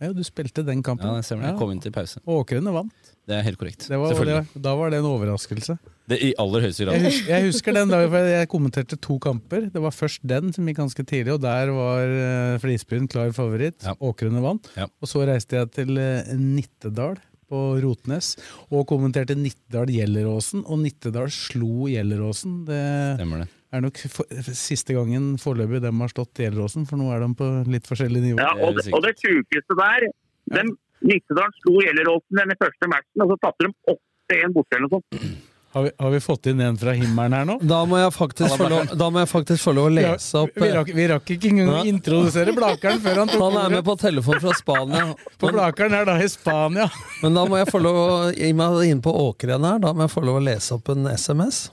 [0.02, 1.06] Ja, du spilte den kampen.
[1.06, 1.52] Ja, det stemmer.
[1.52, 2.20] Jeg kom inn til pause.
[2.26, 3.10] Åkrene vant.
[3.24, 3.86] Det er helt korrekt.
[3.88, 5.76] Det var, det, da var det en overraskelse.
[6.10, 6.98] Det I aller høyeste grad.
[6.98, 9.68] Jeg husker, jeg husker den for jeg kommenterte to kamper.
[9.72, 13.86] Det var først den som gikk ganske tidlig, og der var uh, Flisbyen klar favoritt.
[13.96, 14.68] Åkrene vant.
[14.76, 14.90] Ja.
[15.00, 17.16] Og så reiste jeg til uh, Nittedal
[17.48, 18.34] på Rotnes
[18.72, 22.64] og kommenterte Nittedal-Gjelleråsen, og Nittedal slo Gjelleråsen.
[22.68, 22.84] Det
[23.20, 23.52] Stemmer det.
[23.74, 27.50] Er nok for, siste gangen foreløpig dem har stått Gjelleråsen, for nå er de på
[27.70, 28.42] litt forskjellig nivå.
[28.42, 30.66] Ja, og, det, og det sjukeste der ja.
[31.04, 33.98] Nittedal slo Gjelleråsen den første matchen, og så tapte de
[34.34, 35.42] 8-1 borte eller noe sånt.
[35.74, 37.56] Har vi, har vi fått inn en fra himmelen her nå?
[37.66, 40.60] Da må jeg faktisk få lov, da må jeg faktisk få lov å lese opp
[40.62, 43.82] Vi rakk, vi rakk ikke engang å introdusere Blakeren før han tok Han er med
[43.88, 45.02] på telefon fra Spania.
[45.42, 46.86] For Blakeren er da i Spania.
[47.24, 49.82] Men da må jeg få lov å i meg inn på åkeren her.
[49.82, 51.64] Da må jeg få lov å lese opp en SMS.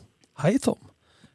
[0.41, 0.82] Hei, Tom.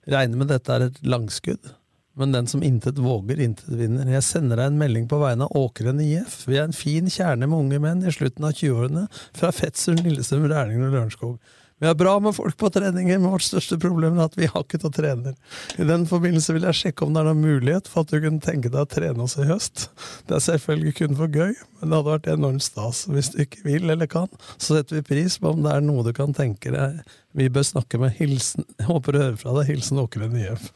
[0.06, 1.74] Regner med dette er et langskudd.
[2.16, 4.08] Men den som intet våger, intet vinner.
[4.08, 6.46] Jeg sender deg en melding på vegne av Åkeren IF.
[6.48, 9.04] Vi er en fin kjerne med unge menn i slutten av 20-årene
[9.36, 11.36] fra Fetsund, Lillestrøm, Rælingen og Lørenskog.
[11.78, 14.62] Vi har bra med folk på treninger, men vårt største problem er at vi har
[14.64, 15.34] ikke noen trener.
[15.76, 18.40] I den forbindelse vil jeg sjekke om det er noen mulighet for at du kunne
[18.40, 19.90] tenke deg å trene oss i høst.
[20.24, 23.02] Det er selvfølgelig kun for gøy, men det hadde vært enormt stas.
[23.12, 26.06] Hvis du ikke vil eller kan, så setter vi pris på om det er noe
[26.06, 27.04] du kan tenke deg.
[27.36, 29.68] Vi bør snakke med hilsen håper du hører fra deg.
[29.74, 30.70] Hilsen Åkeren IF.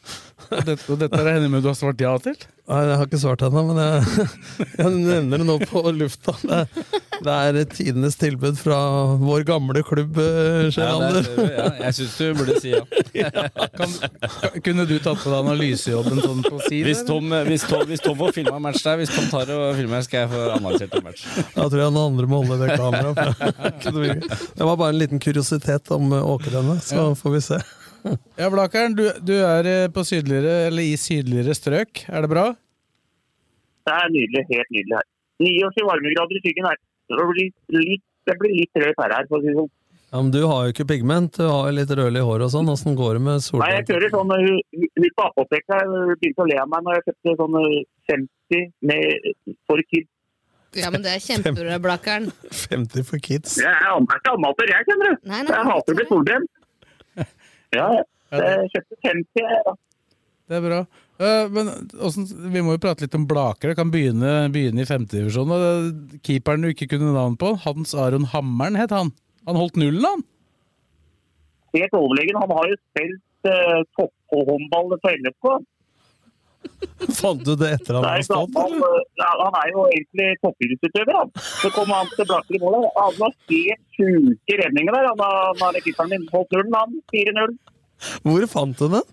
[0.51, 2.37] Og dette, og dette henne jeg med du har svart ja til?
[2.71, 4.27] Nei, jeg har ikke svart ennå, men jeg,
[4.79, 6.35] jeg nevner det nå på lufta.
[6.45, 6.61] Det,
[7.25, 8.77] det er tidenes tilbud fra
[9.19, 13.33] vår gamle klubb, eh, Ja, ja, jeg syns du burde si ja.
[13.75, 13.97] Kan,
[14.63, 18.17] kunne du tatt på deg analysejobben sånn på si Hvis Tom, hvis, Tom, hvis Tom
[18.21, 21.27] får filma match der, hvis Tom tar og filmer, skal jeg få analysert en match.
[21.57, 23.19] Da tror jeg noen andre må holde det kameraet.
[24.61, 26.13] Det var bare en liten kuriositet om
[26.51, 27.15] eh, åkrene, så Ja.
[27.15, 27.61] får vi se.
[28.41, 32.07] Ja, Blakeren, du, du er eh, på sydligere, eller i sydligere strøk.
[32.09, 32.47] Er det bra?
[33.85, 35.07] Det er nydelig, helt nydelig her.
[35.41, 36.79] 29 varmegrader i skyggen her.
[37.11, 39.71] Det blir litt, det blir litt rødt her, her, for å si det sånn.
[40.11, 42.71] Ja, men du har jo ikke pigment, du har jo litt rødlig hår og sånn.
[42.73, 44.49] Åssen går det med Nei, jeg kjører sånn uh,
[44.81, 47.77] Hun på apoteket her begynte å le av meg når jeg kjøpte sånn uh,
[48.11, 49.29] 50 med
[49.71, 50.11] for kids.
[50.79, 52.29] Ja, men det er kjempebra, Blakkern.
[52.55, 53.57] 50 for kids.
[53.59, 55.29] Jeg er ikke amateur, jeg, kjenner du.
[55.31, 56.51] Nei, nei, jeg hater å bli solbrent.
[57.71, 58.03] Ja, ja.
[58.35, 59.49] jeg kjøpte 50.
[59.67, 59.75] da.
[60.51, 60.79] Det er bra.
[61.21, 61.69] Eh, men
[62.51, 63.77] vi må jo prate litt om Blakere.
[63.79, 66.19] Kan begynne, begynne i femtedivisjonen.
[66.27, 69.13] Keeperen du ikke kunne navn på, Hans Aron Hammeren het han.
[69.49, 70.25] Han holdt nullen, han!
[71.77, 72.39] Helt overlegen.
[72.41, 75.53] Han har jo spilt uh, topphåndball for LFK.
[77.21, 78.57] Fant du det etter han var stått?
[78.57, 78.75] han,
[79.41, 81.17] han er jo egentlig toppidrettsutøver.
[81.21, 81.31] han.
[81.63, 82.77] Så kom han tilbake i mål.
[82.97, 85.09] Han var helt sjuke redninger der.
[85.13, 86.99] Han har- han har keeperen min holdt nullen, han.
[87.15, 87.57] 4-0.
[88.25, 89.09] Hvor fant du den?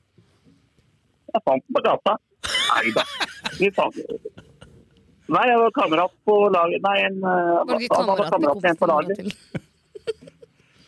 [1.34, 2.18] Jeg fant den på gata.
[2.74, 3.04] Nei da.
[3.60, 4.44] Vi fant den.
[5.28, 7.18] Nei, jeg var kamerat på laget Nei, en,
[7.84, 9.18] ikke han var kamerat med en på laget.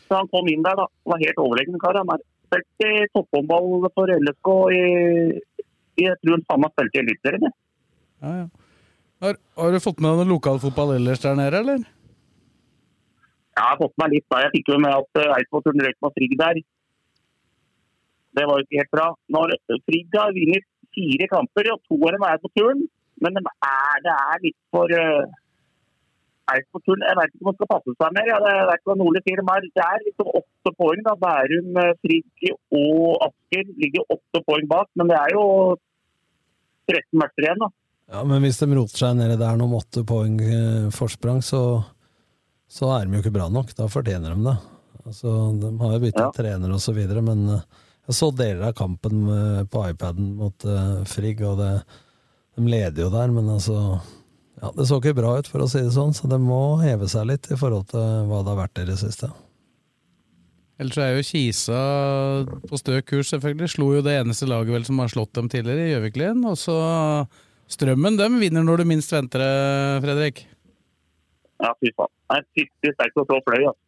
[0.08, 0.86] Så han kom inn der, da.
[1.12, 1.98] Var helt overlegen kar.
[2.00, 4.80] Han har spilt i topphåndball for LSK i
[6.00, 7.54] Jeg tror han samme spilte i Eliteserien.
[8.20, 8.48] Ja, ja.
[9.20, 11.82] Har, har du fått med deg noe lokalfotball ellers der nede, eller?
[13.56, 14.44] Jeg har fått meg litt da.
[14.46, 16.60] Jeg fikk jo med at eh, Eidsvoll røk med Frigg der.
[18.38, 19.08] Det var jo ikke helt bra.
[19.36, 19.52] Når
[19.88, 20.66] Frigg har vunnet
[20.96, 22.80] fire kamper, og to av dem er på turen,
[23.20, 25.28] men de er, det er litt for uh,
[26.54, 28.30] Eidsvoll Jeg vet ikke om man skal passe seg mer.
[28.30, 29.44] Jeg vet ikke hva Nordli sier.
[29.50, 31.04] Men det er liksom åtte poeng.
[31.06, 31.16] da.
[31.26, 32.48] Bærum, eh, Frigg
[32.80, 35.44] og Asker ligger åtte poeng bak, men det er jo
[36.90, 37.62] 13 matcher igjen.
[37.62, 37.70] da.
[38.10, 41.62] Ja, men hvis de roter seg nedi der med åtte poeng eh, forsprang, så,
[42.70, 43.70] så er de jo ikke bra nok.
[43.78, 44.56] Da fortjener de det.
[45.04, 47.66] Altså, de har jo byttet trener og så videre, men eh,
[48.10, 49.20] jeg så deler av kampen
[49.70, 51.74] på iPaden mot eh, Frigg, og det,
[52.58, 53.76] de leder jo der, men altså
[54.60, 57.06] ja, Det så ikke bra ut, for å si det sånn, så det må heve
[57.08, 59.30] seg litt i forhold til hva det har vært i det siste.
[60.80, 61.80] Ellers er jo Kisa
[62.70, 63.68] på stø kurs, selvfølgelig.
[63.74, 66.40] Slo jo det eneste laget vel som har slått dem tidligere, i Gjøviklin.
[66.48, 66.78] Og så
[67.70, 69.52] Strømmen, dem vinner når du minst venter det,
[70.02, 70.42] Fredrik.
[71.60, 72.10] Ja, fy faen.
[72.10, 73.60] Det er fryktelig sterkt å slå Fløy.
[73.68, 73.78] Altså.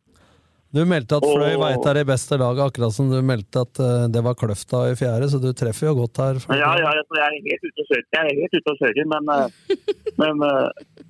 [0.73, 3.81] Du meldte at Fløy var veit er det beste laget, akkurat som du meldte at
[3.83, 6.39] eh, det var Kløfta i fjerde, så du treffer jo godt her.
[6.57, 9.33] Ja, ja, jeg er helt ute å kjøre, jeg er helt ute å kjøre men,
[9.35, 9.75] eh,
[10.23, 11.03] men, eh,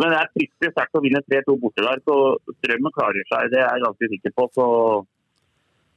[0.00, 2.02] men det er fryktelig sterkt å vinne 3-2 borte der.
[2.02, 2.18] Så
[2.58, 4.46] Strømmen klarer seg, det er jeg ganske sikker på.
[4.56, 4.66] Så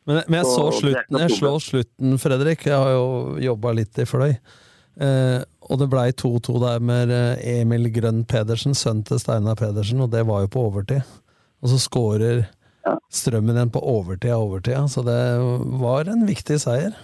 [0.08, 2.66] Men, men jeg så slutten, jeg slår slutten, Fredrik.
[2.70, 3.08] Jeg har jo
[3.44, 4.36] jobba litt i Fløy.
[4.98, 10.02] Eh, og det blei 2-2 der med eh, Emil Grønn Pedersen, sønnen til Steinar Pedersen,
[10.02, 11.18] og det var jo på overtid.
[11.62, 12.46] Og så skårer
[13.12, 15.20] Strømmen igjen på overtid av overtida, så det
[15.82, 16.96] var en viktig seier.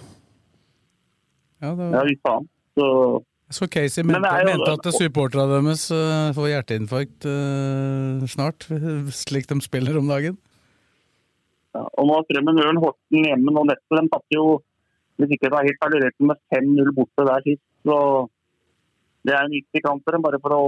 [1.60, 2.48] Ja, det ja, fy faen.
[2.78, 2.88] Så
[3.54, 8.66] Så Casey Men mente, er jo- mente at supporterne deres eh, får hjerteinfarkt uh, snart,
[9.24, 10.38] slik de spiller om dagen.
[11.74, 14.46] Ja, og nå har Strømmen Ørn Horten hjemme nå nettopp, De tapte jo
[15.14, 17.62] hvis ikke det var helt feil, rett med 5-0 borte der sist.
[17.86, 17.96] Så
[19.22, 20.64] det er en viktig kamp for dem, bare for å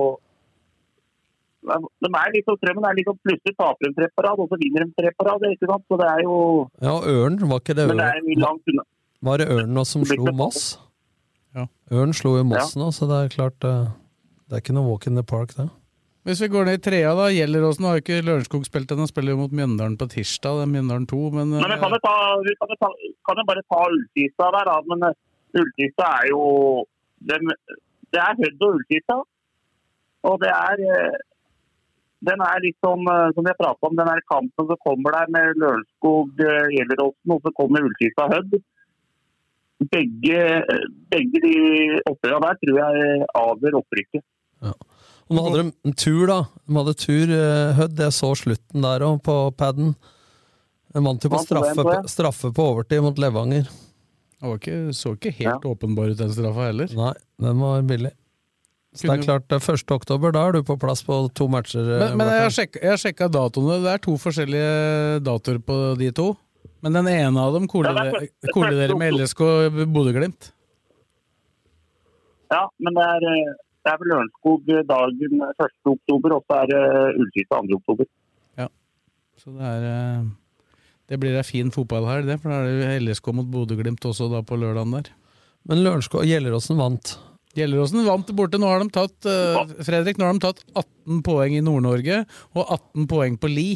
[1.66, 4.84] de er litt Strømmen er litt plutselig taper de tre på rad, og så vinner
[4.86, 5.42] de tre på rad.
[5.50, 5.82] ikke sant?
[5.90, 6.36] Så det er jo
[6.78, 7.98] Ja, Ørn, var ikke det Ørn?
[7.98, 8.84] det er mye langt unna.
[9.26, 10.76] Var det Ørn nå som slo Moss?
[11.56, 11.66] Ja.
[11.96, 13.88] Ørn slo jo Moss nå, så det er klart eh,
[14.46, 15.68] Det er ikke noe walk in the park, det.
[16.26, 17.28] Hvis vi går ned i trea, da.
[17.30, 20.58] Gjelleråsen har jo ikke Lørenskog spilt ennå, spiller jo mot Mjøndalen på tirsdag.
[20.58, 22.88] Det er Mjøndalen 2, men, Men vi eh, kan jo, ta, vi kan jo, ta,
[23.28, 24.74] kan jo bare ta Ullkista der, da.
[24.90, 25.14] Men eh,
[25.62, 26.42] Ullkista er jo
[27.30, 27.54] den,
[28.10, 29.20] Det er Hødd og Ullkista.
[30.26, 31.20] Og det er eh,
[32.26, 35.14] Den er litt som, eh, som vi har pratet om, den her kampen som kommer
[35.14, 38.58] der med Lørenskog, eh, Gjelleråsen, og så kommer Ullkista Hødd.
[39.92, 41.54] Begge, eh, begge de
[42.08, 44.22] oppgjørene der tror jeg avgjør opprykket.
[45.26, 46.38] Og nå hadde de en tur, da.
[46.64, 47.98] De hadde tur, eh, Hødd.
[47.98, 49.94] Jeg så slutten der òg, på paden.
[50.94, 53.66] De vant jo på den, straffe, straffe på overtid mot Levanger.
[54.36, 56.88] Det var ikke, så ikke helt åpenbar ut, den straffa heller.
[56.96, 57.12] Nei,
[57.42, 58.12] den var billig.
[58.96, 59.90] Så det er klart, det er 1.
[59.92, 61.84] oktober, da er du på plass på to matcher.
[61.84, 63.82] eh, Men, men jeg har sjekka datoene.
[63.84, 66.30] Det er to forskjellige datoer på de to.
[66.84, 69.42] Men den ene av dem Ja, dere, er kolliderer med LSK
[69.94, 70.52] Bodø-Glimt.
[72.52, 75.74] Ja, men det er, eh, det er vel Lørenskog dagen 1.
[75.94, 76.82] oktober, og så er det
[77.22, 77.80] Ullkista 2.
[77.80, 78.10] oktober.
[79.36, 80.26] Så det er eh,
[81.06, 82.40] Det blir ei fin fotballhelg, det.
[82.42, 85.12] For da er det LSK mot Bodø-Glimt også da på lørdagen der.
[85.66, 87.12] Men Lørenskog Gjelleråsen vant.
[87.56, 88.58] Gjelleråsen vant borte.
[88.58, 92.24] Nå har de tatt eh, Fredrik, nå har de tatt 18 poeng i Nord-Norge
[92.56, 93.68] og 18 poeng på Li.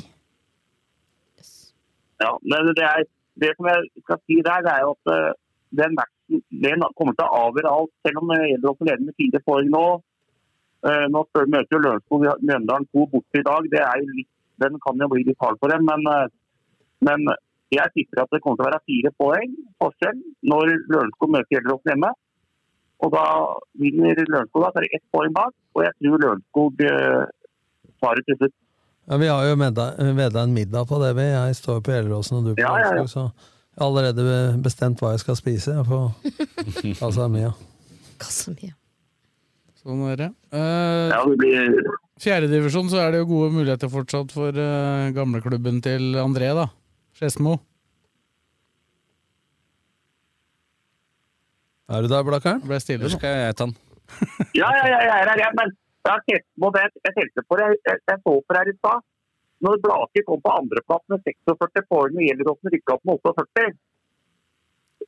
[2.20, 3.06] Ja, men det, er,
[3.40, 5.32] det som jeg skal si der, det er jo at eh,
[5.80, 7.92] den matchen den kommer til å avgjøre alt.
[8.06, 9.84] Selv om Gjelleråsen leder med fire poeng nå.
[10.86, 13.68] Eh, Nå møter jo Lørenskog Mjøndalen to borte i dag.
[13.72, 14.30] Det er jo litt,
[14.62, 15.86] den kan jo bli litt hard for dem.
[15.88, 16.28] Men, eh,
[17.08, 17.26] men
[17.74, 19.52] jeg tipper at det kommer til å være fire poeng
[19.82, 20.22] forskjell
[20.52, 22.14] når Lørenskog møter Gjelleråsen hjemme.
[23.00, 23.26] Og da
[23.80, 25.54] vinner Lørenskog, da er det ett poeng bak.
[25.74, 27.22] Og jeg tror Lørenskog eh,
[28.02, 28.58] tar det til slutt.
[29.10, 31.24] Ja, vi har jo veda en middag på det, vi.
[31.26, 32.90] Jeg står på Gjelleråsen og du på Ja, ja, ja.
[32.94, 33.24] Lørenskog, så
[33.74, 35.98] jeg har allerede bestemt hva jeg skal spise jeg, på
[37.00, 37.50] Kassa Mia.
[39.80, 40.28] Sånn er det.
[40.54, 45.82] Uh, Ja, det blir Fjerdedivisjon så er det jo gode muligheter fortsatt for uh, gamleklubben
[45.82, 46.68] til André, da.
[47.18, 47.56] Skedsmo.
[51.90, 52.62] Er du der, Blakkaren?
[52.62, 53.78] Ble stille Eller skal jeg ta den?
[54.54, 55.56] Ja, ja, ja, jeg er her, jeg.
[55.58, 55.74] Men
[56.08, 56.42] jeg
[56.76, 56.86] det.
[57.04, 57.68] Jeg tenkte på det.
[57.86, 59.06] Jeg, jeg så på her i stad.
[59.60, 63.66] Når Blaker kom på andreplass med 46 poeng og Gjelleråsen rykka opp med 48,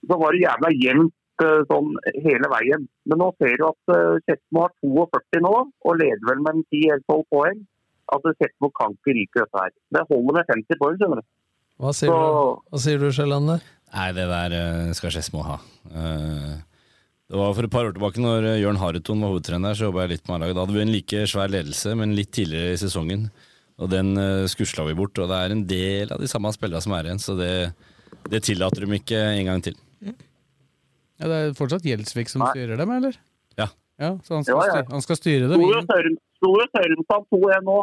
[0.08, 1.92] så var det jævla jevnt eh, sånn
[2.26, 2.84] hele veien.
[3.08, 5.54] Men nå ser du at uh, Skedsmo har 42 nå,
[5.88, 7.62] og leder vel med en 10-12 poeng.
[8.12, 9.72] Altså Skedsmo kan ikke ryke dette her.
[9.96, 11.30] Det holder med 50 poeng, skjønner du.
[11.80, 13.64] Hva sier Så- du, Hva sier du Sjølander?
[13.92, 15.56] Nei, det der eh, skal Skedsmo ha.
[15.88, 16.52] Eh,
[17.32, 20.02] det var for et par år tilbake, når eh, Jørn Hareton var hovedtrener, så jobba
[20.04, 20.56] jeg litt med A-laget.
[20.58, 23.22] Da hadde vi en like svær ledelse, men litt tidligere i sesongen.
[23.80, 25.16] Og den uh, skusla vi bort.
[25.16, 27.52] Og det er en del av de samme spillerne som er igjen, så det,
[28.28, 29.78] det tillater de ikke en gang til.
[30.04, 33.16] Ja, det er fortsatt Gjelsvik som styrer dem, eller?
[33.56, 33.70] Ja.
[34.02, 34.84] Ja, Så han skal, Ja, ja.
[34.90, 35.62] han skal styre dem?
[35.62, 37.78] Sto jo Søren- jo Sørumsand 2-1 nå.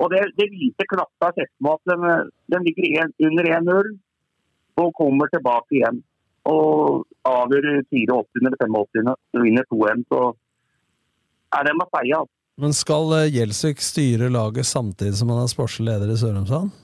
[0.00, 3.92] Og det, det viser klappa av Skedsmo at den, de ligger en, under 1-0
[4.82, 6.00] og kommer tilbake igjen.
[6.50, 8.40] Og avgjør 84.
[8.42, 9.10] eller 85.
[9.12, 10.06] og vinner 2-1.
[10.10, 10.22] Så
[11.58, 12.22] er det med feia.
[12.62, 16.74] Men skal eh, Gjelsvik styre laget samtidig som han er sportslig leder i Sørumsand?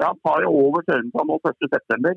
[0.00, 2.14] Ja, Han tar jo over Sørumsand nå 1.9.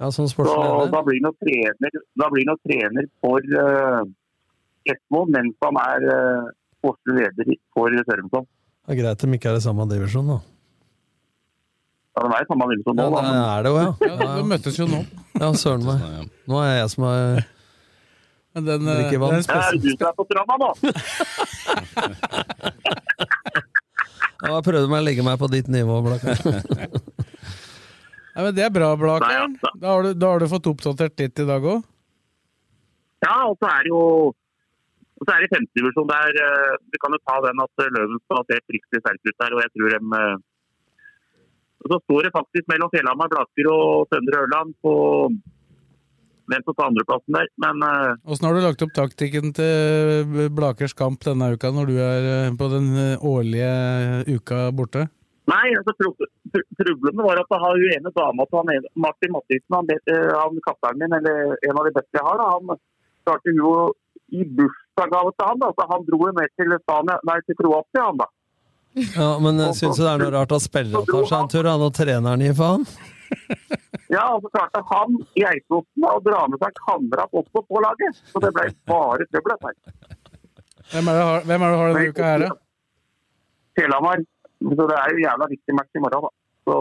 [0.00, 0.44] Ja, som Så
[0.88, 4.06] da blir han trener, trener for uh,
[4.80, 6.46] Skedsmo mens han er uh,
[6.78, 8.48] sportslig leder for Sørumsand.
[8.86, 10.38] Det er greit om ikke er i samme divisjon, da.
[12.20, 13.20] Ja, det er samme divisjon nå, Ja, da.
[13.24, 13.92] det er det jo, ja.
[14.10, 15.00] Ja, de møttes jo nå.
[15.40, 15.98] Ja, søren meg.
[16.50, 17.40] Nå er jeg som er
[18.54, 19.30] Men den, eh, Drikker vann.
[19.38, 20.70] den Ja, er det du som er på stranda nå?
[24.40, 26.64] Jeg prøvde meg å legge meg på ditt nivå, Blakkaren.
[28.34, 29.56] Nei, men Det er bra, Blakeren.
[29.80, 31.82] Da har, du, da har du fått oppdatert ditt i dag òg.
[33.24, 34.02] Ja, og så er det jo
[35.20, 38.20] og så er det femtedivisjon der Du Vi kan jo ta den at eh, Løven
[38.24, 40.38] skal se fryktelig sterkt ut der, og jeg tror dem eh,
[41.80, 44.94] og Så står det faktisk mellom Fjellhamar, Blaker og Søndre Ørland på
[46.50, 47.48] hvem som tar andreplassen der.
[47.62, 51.96] Men eh, Åssen har du lagt opp taktikken til Blakers kamp denne uka, når du
[52.02, 53.72] er eh, på den eh, årlige
[54.36, 55.08] uka borte?
[55.50, 56.10] nei, altså, pro
[56.54, 60.60] pro problemet var at han har ene dama til han Martin Mathisen, han, eh, han
[60.66, 62.82] kapteinen min, eller en av de beste jeg har, da, han
[63.24, 63.72] startet jo
[64.30, 65.62] i bursdagsgave til han.
[65.62, 65.70] Da.
[65.74, 68.28] Så han dro jo med til Kroatia, han da.
[68.98, 71.84] Ja, men jeg syns det er noe rart at spillerne tar seg en tur, han
[71.86, 72.86] og treneren gir faen.
[74.10, 78.16] Ja, og så klarte han i Eidsvossen å dra med seg kamerat også på laget.
[78.26, 79.76] Så det ble bare trøbbel.
[80.90, 82.48] Hvem er det, har- hvem er det du har denne uka her, da?
[83.78, 84.24] Fjellhamar.
[84.66, 86.32] Så det er jo jævla viktig match i morgen, da.
[86.66, 86.80] Så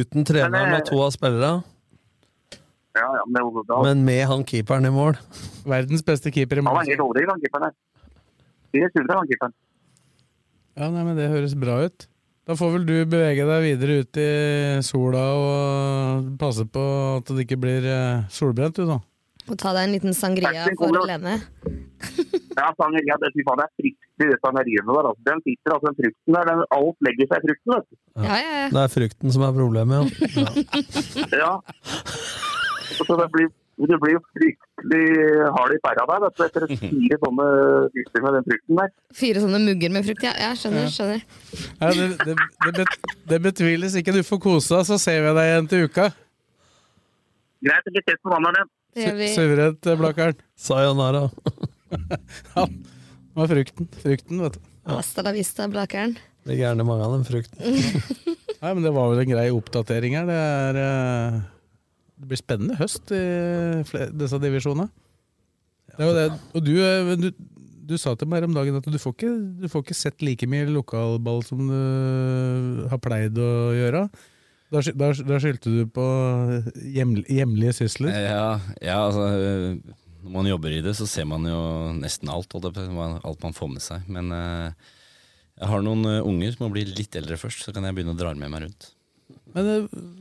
[0.00, 1.52] Uten treneren eh, og to av spillerne,
[2.98, 5.14] ja, ja, men det, det, men med han keeperen i mål.
[5.70, 7.78] Verdens beste keeper i han var helt overdrevet, han keeperen her.
[8.74, 9.54] Det er suverent, han keeperen.
[10.78, 12.06] Ja, nei, men Det høres bra ut.
[12.48, 14.30] Da får vel du bevege deg videre ut i
[14.82, 16.82] sola og passe på
[17.20, 18.96] at det ikke blir eh, solbrent, du, da.
[19.50, 21.02] Og ta deg en liten sangria for.
[21.06, 21.38] Lene.
[22.60, 23.14] Ja, sangria.
[23.22, 25.06] det, fy faen, det er fryktelig det sangeriene der.
[25.10, 25.22] Altså.
[25.28, 27.96] Den sitter, altså, den frukten der, den, alt legger seg i frukten, vet du.
[28.24, 28.66] Ja, ja, ja.
[28.74, 30.46] Det er frukten som er problemet, ja.
[31.44, 31.52] Ja.
[32.98, 33.48] Så det blir,
[33.88, 35.04] det blir jo fryktelig
[35.56, 37.46] hard i pæra der, vet du, etter fire sånne
[37.94, 38.90] disser med den frukten der.
[39.20, 40.26] Fire sånne mugger med frukt.
[40.26, 40.84] Ja, ja skjønner.
[40.84, 40.90] Ja.
[40.96, 41.22] skjønner.
[41.80, 42.34] Ja, det, det,
[42.66, 44.16] det, bet, det betviles ikke.
[44.16, 46.10] Du får kose deg, så ser vi deg igjen til uka.
[47.64, 48.68] Greit, vi ses på mandag.
[48.96, 50.40] Suverent, eh, Blakkaren.
[50.56, 51.28] Sayonara.
[52.54, 53.88] Ja, det var frukten.
[54.02, 54.66] Frukten, vet du.
[54.90, 56.16] Hasta la vista, Blakeren.
[56.46, 57.58] Blir gjerne mange av den frukten.
[58.60, 60.28] Nei, men Det var vel en grei oppdatering her.
[60.28, 61.40] Det, er, eh,
[62.20, 63.22] det blir spennende høst i
[64.20, 64.90] disse divisjonene.
[65.96, 66.26] Det det.
[66.54, 67.30] Og du, eh, du,
[67.90, 69.32] du sa til meg her om dagen at du får, ikke,
[69.62, 74.04] du får ikke sett like mye lokalball som du har pleid å gjøre.
[74.70, 76.04] Da, da, da skyldte du på
[76.94, 78.14] hjem, hjemlige sysler.
[78.14, 79.24] Ja, ja, altså
[80.20, 81.58] Når man jobber i det, så ser man jo
[81.96, 82.54] nesten alt.
[82.54, 84.06] Alt man får med seg.
[84.06, 88.14] Men jeg har noen unger som må bli litt eldre først, så kan jeg begynne
[88.14, 88.92] å dra med meg rundt.
[89.54, 89.76] Men det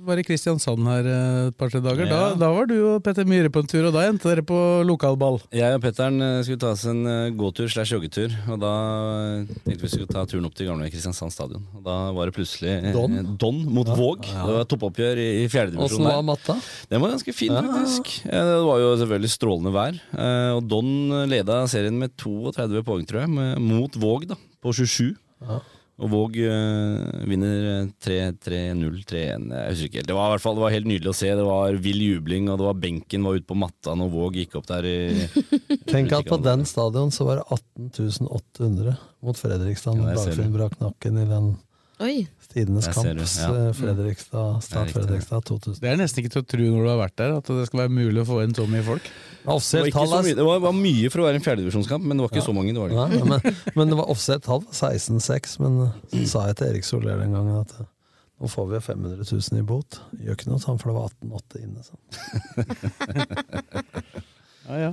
[0.07, 2.07] var i Kristiansand her eh, et par-tre dager.
[2.09, 2.35] Da, Ja.
[2.39, 4.57] da var du og Petter Myhre på en tur, og da endte dere på
[4.87, 5.37] lokalball.
[5.53, 7.03] Jeg og Petteren øh, skulle ta oss en
[7.37, 8.33] gåtur slash joggetur.
[8.49, 8.71] Og da
[9.65, 11.61] tenkte vi skulle ta turen opp til gamle Kristiansand stadion.
[11.77, 13.19] Og da var det plutselig Don?
[13.37, 13.95] Don mot Ja.
[13.99, 14.25] Våg.
[14.25, 16.01] Det var toppoppgjør i, i fjerdedivisjon.
[16.01, 16.57] Åssen var matta?
[16.89, 17.61] Den var ganske fin, Ja.
[17.61, 18.25] faktisk.
[18.25, 19.99] Eh, Det var jo selvfølgelig strålende vær.
[20.17, 20.89] Eh, Og Don
[21.29, 23.29] leda serien med 32 poeng, tror jeg,
[23.61, 25.15] mot Våg da, på 27.
[25.41, 25.59] Ja.
[25.99, 29.47] Og Våg øh, vinner 3-3-0, 3-1.
[29.51, 30.07] Jeg husker ikke helt.
[30.07, 31.31] Det var i hvert fall det var helt nydelig å se.
[31.35, 34.55] Det var vill jubling, og det var benken var ute på matta når Våg gikk
[34.61, 34.87] opp der.
[34.87, 34.99] i...
[35.91, 37.59] Tenk at på den stadion så var det
[37.91, 38.95] 18.800
[39.27, 39.99] mot Fredrikstad.
[39.99, 41.51] Ja, Dagfinn brakk nakken i den
[41.99, 42.27] Oi.
[42.49, 43.49] Tidenes kamp, ja.
[43.51, 45.81] eh, Fredrikstad, Start Fredrikstad 2000.
[45.83, 47.81] Det er nesten ikke til å tro når du har vært der, at det skal
[47.83, 49.05] være mulig å få inn så mye folk.
[49.09, 51.45] Det var, Offisielt tall så er mye, det var, var mye for å være en
[51.45, 52.73] fjerdedivisjonskamp, men det var ikke så mange.
[52.73, 52.97] Det var det.
[52.97, 55.59] Nei, men, men det var offset tall, 16-6.
[55.61, 55.77] Men
[56.15, 57.91] så sa jeg til Erik Soler den gangen at eh,
[58.39, 59.99] nå får vi 500 000 i bot.
[60.23, 61.85] Gjør ikke noe, sånn for det var 18-8 inne.
[61.85, 62.03] Sånn.
[64.69, 64.89] Ja, ja.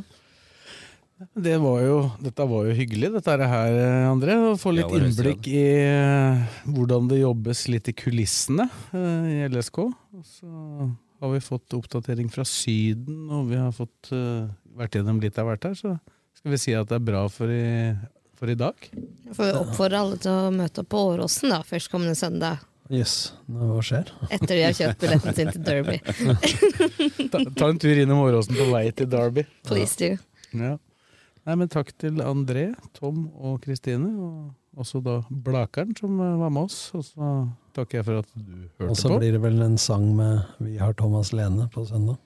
[1.17, 3.77] Det var jo, dette var jo hyggelig, dette her,
[4.11, 4.35] André.
[4.51, 9.39] Å få litt Ja, innblikk i eh, hvordan det jobbes litt i kulissene eh, i
[9.49, 9.79] LSK.
[9.87, 10.51] Og så
[11.25, 14.45] har vi fått oppdatering fra Syden, og vi har fått eh,
[14.77, 15.79] vært gjennom litt av hvert her.
[15.79, 15.95] Så
[16.37, 17.65] skal vi si at det er bra for i,
[18.37, 18.89] for i dag.
[19.33, 22.61] Får vi oppfordre alle til å møte opp på Åråsen da, førstkommende søndag.
[22.93, 23.33] Yes.
[23.51, 24.13] hva skjer?
[24.29, 25.97] Etter vi har kjøpt billetten sin til Derby.
[27.33, 29.43] Ta, ta en tur innom Åråsen på vei til Derby.
[29.67, 30.13] Please do.
[30.53, 30.77] Ja.
[31.47, 36.51] Nei, men takk til André, Tom og Kristine, og også da Blakeren som eh, var
[36.53, 36.79] med oss.
[36.99, 37.29] Og så
[37.77, 38.89] takker jeg for at du hørte på.
[38.91, 42.19] Og så blir det vel en sang med Vi har Thomas Lene på søndag.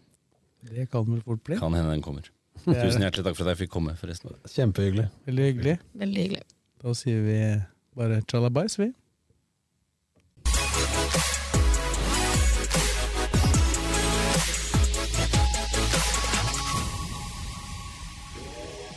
[0.70, 1.58] Det kan vel fort bli.
[1.60, 2.24] Kan hende den kommer.
[2.66, 4.32] Er- Tusen hjertelig takk for at jeg fikk komme, forresten.
[4.48, 5.06] Kjempehyggelig.
[5.28, 5.76] Veldig hyggelig.
[6.00, 6.42] Veldig hyggelig.
[6.80, 7.36] Da sier vi
[8.00, 8.88] bare tjalabais, vi.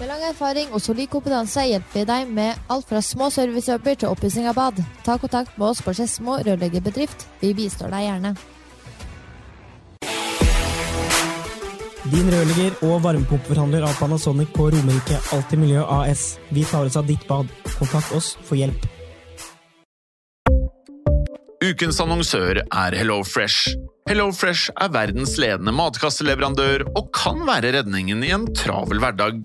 [0.00, 4.08] Med lang erfaring og solid kompetanse hjelper vi deg med alt fra små servicejobber til
[4.08, 4.80] oppussing av bad.
[5.04, 7.26] Ta kontakt med oss på Skedsmo rørleggerbedrift.
[7.42, 8.32] Vi bistår deg gjerne.
[12.08, 16.24] Din rørlegger og varmepumpeforhandler av Panasonic på Romerike Alltid Miljø AS.
[16.48, 17.52] Vi tar oss av ditt bad.
[17.76, 18.88] Kontakt oss for hjelp.
[21.62, 23.76] Ukens annonsør er HelloFresh.
[24.08, 29.44] HelloFresh er verdens ledende matkasseleverandør og kan være redningen i en travel hverdag.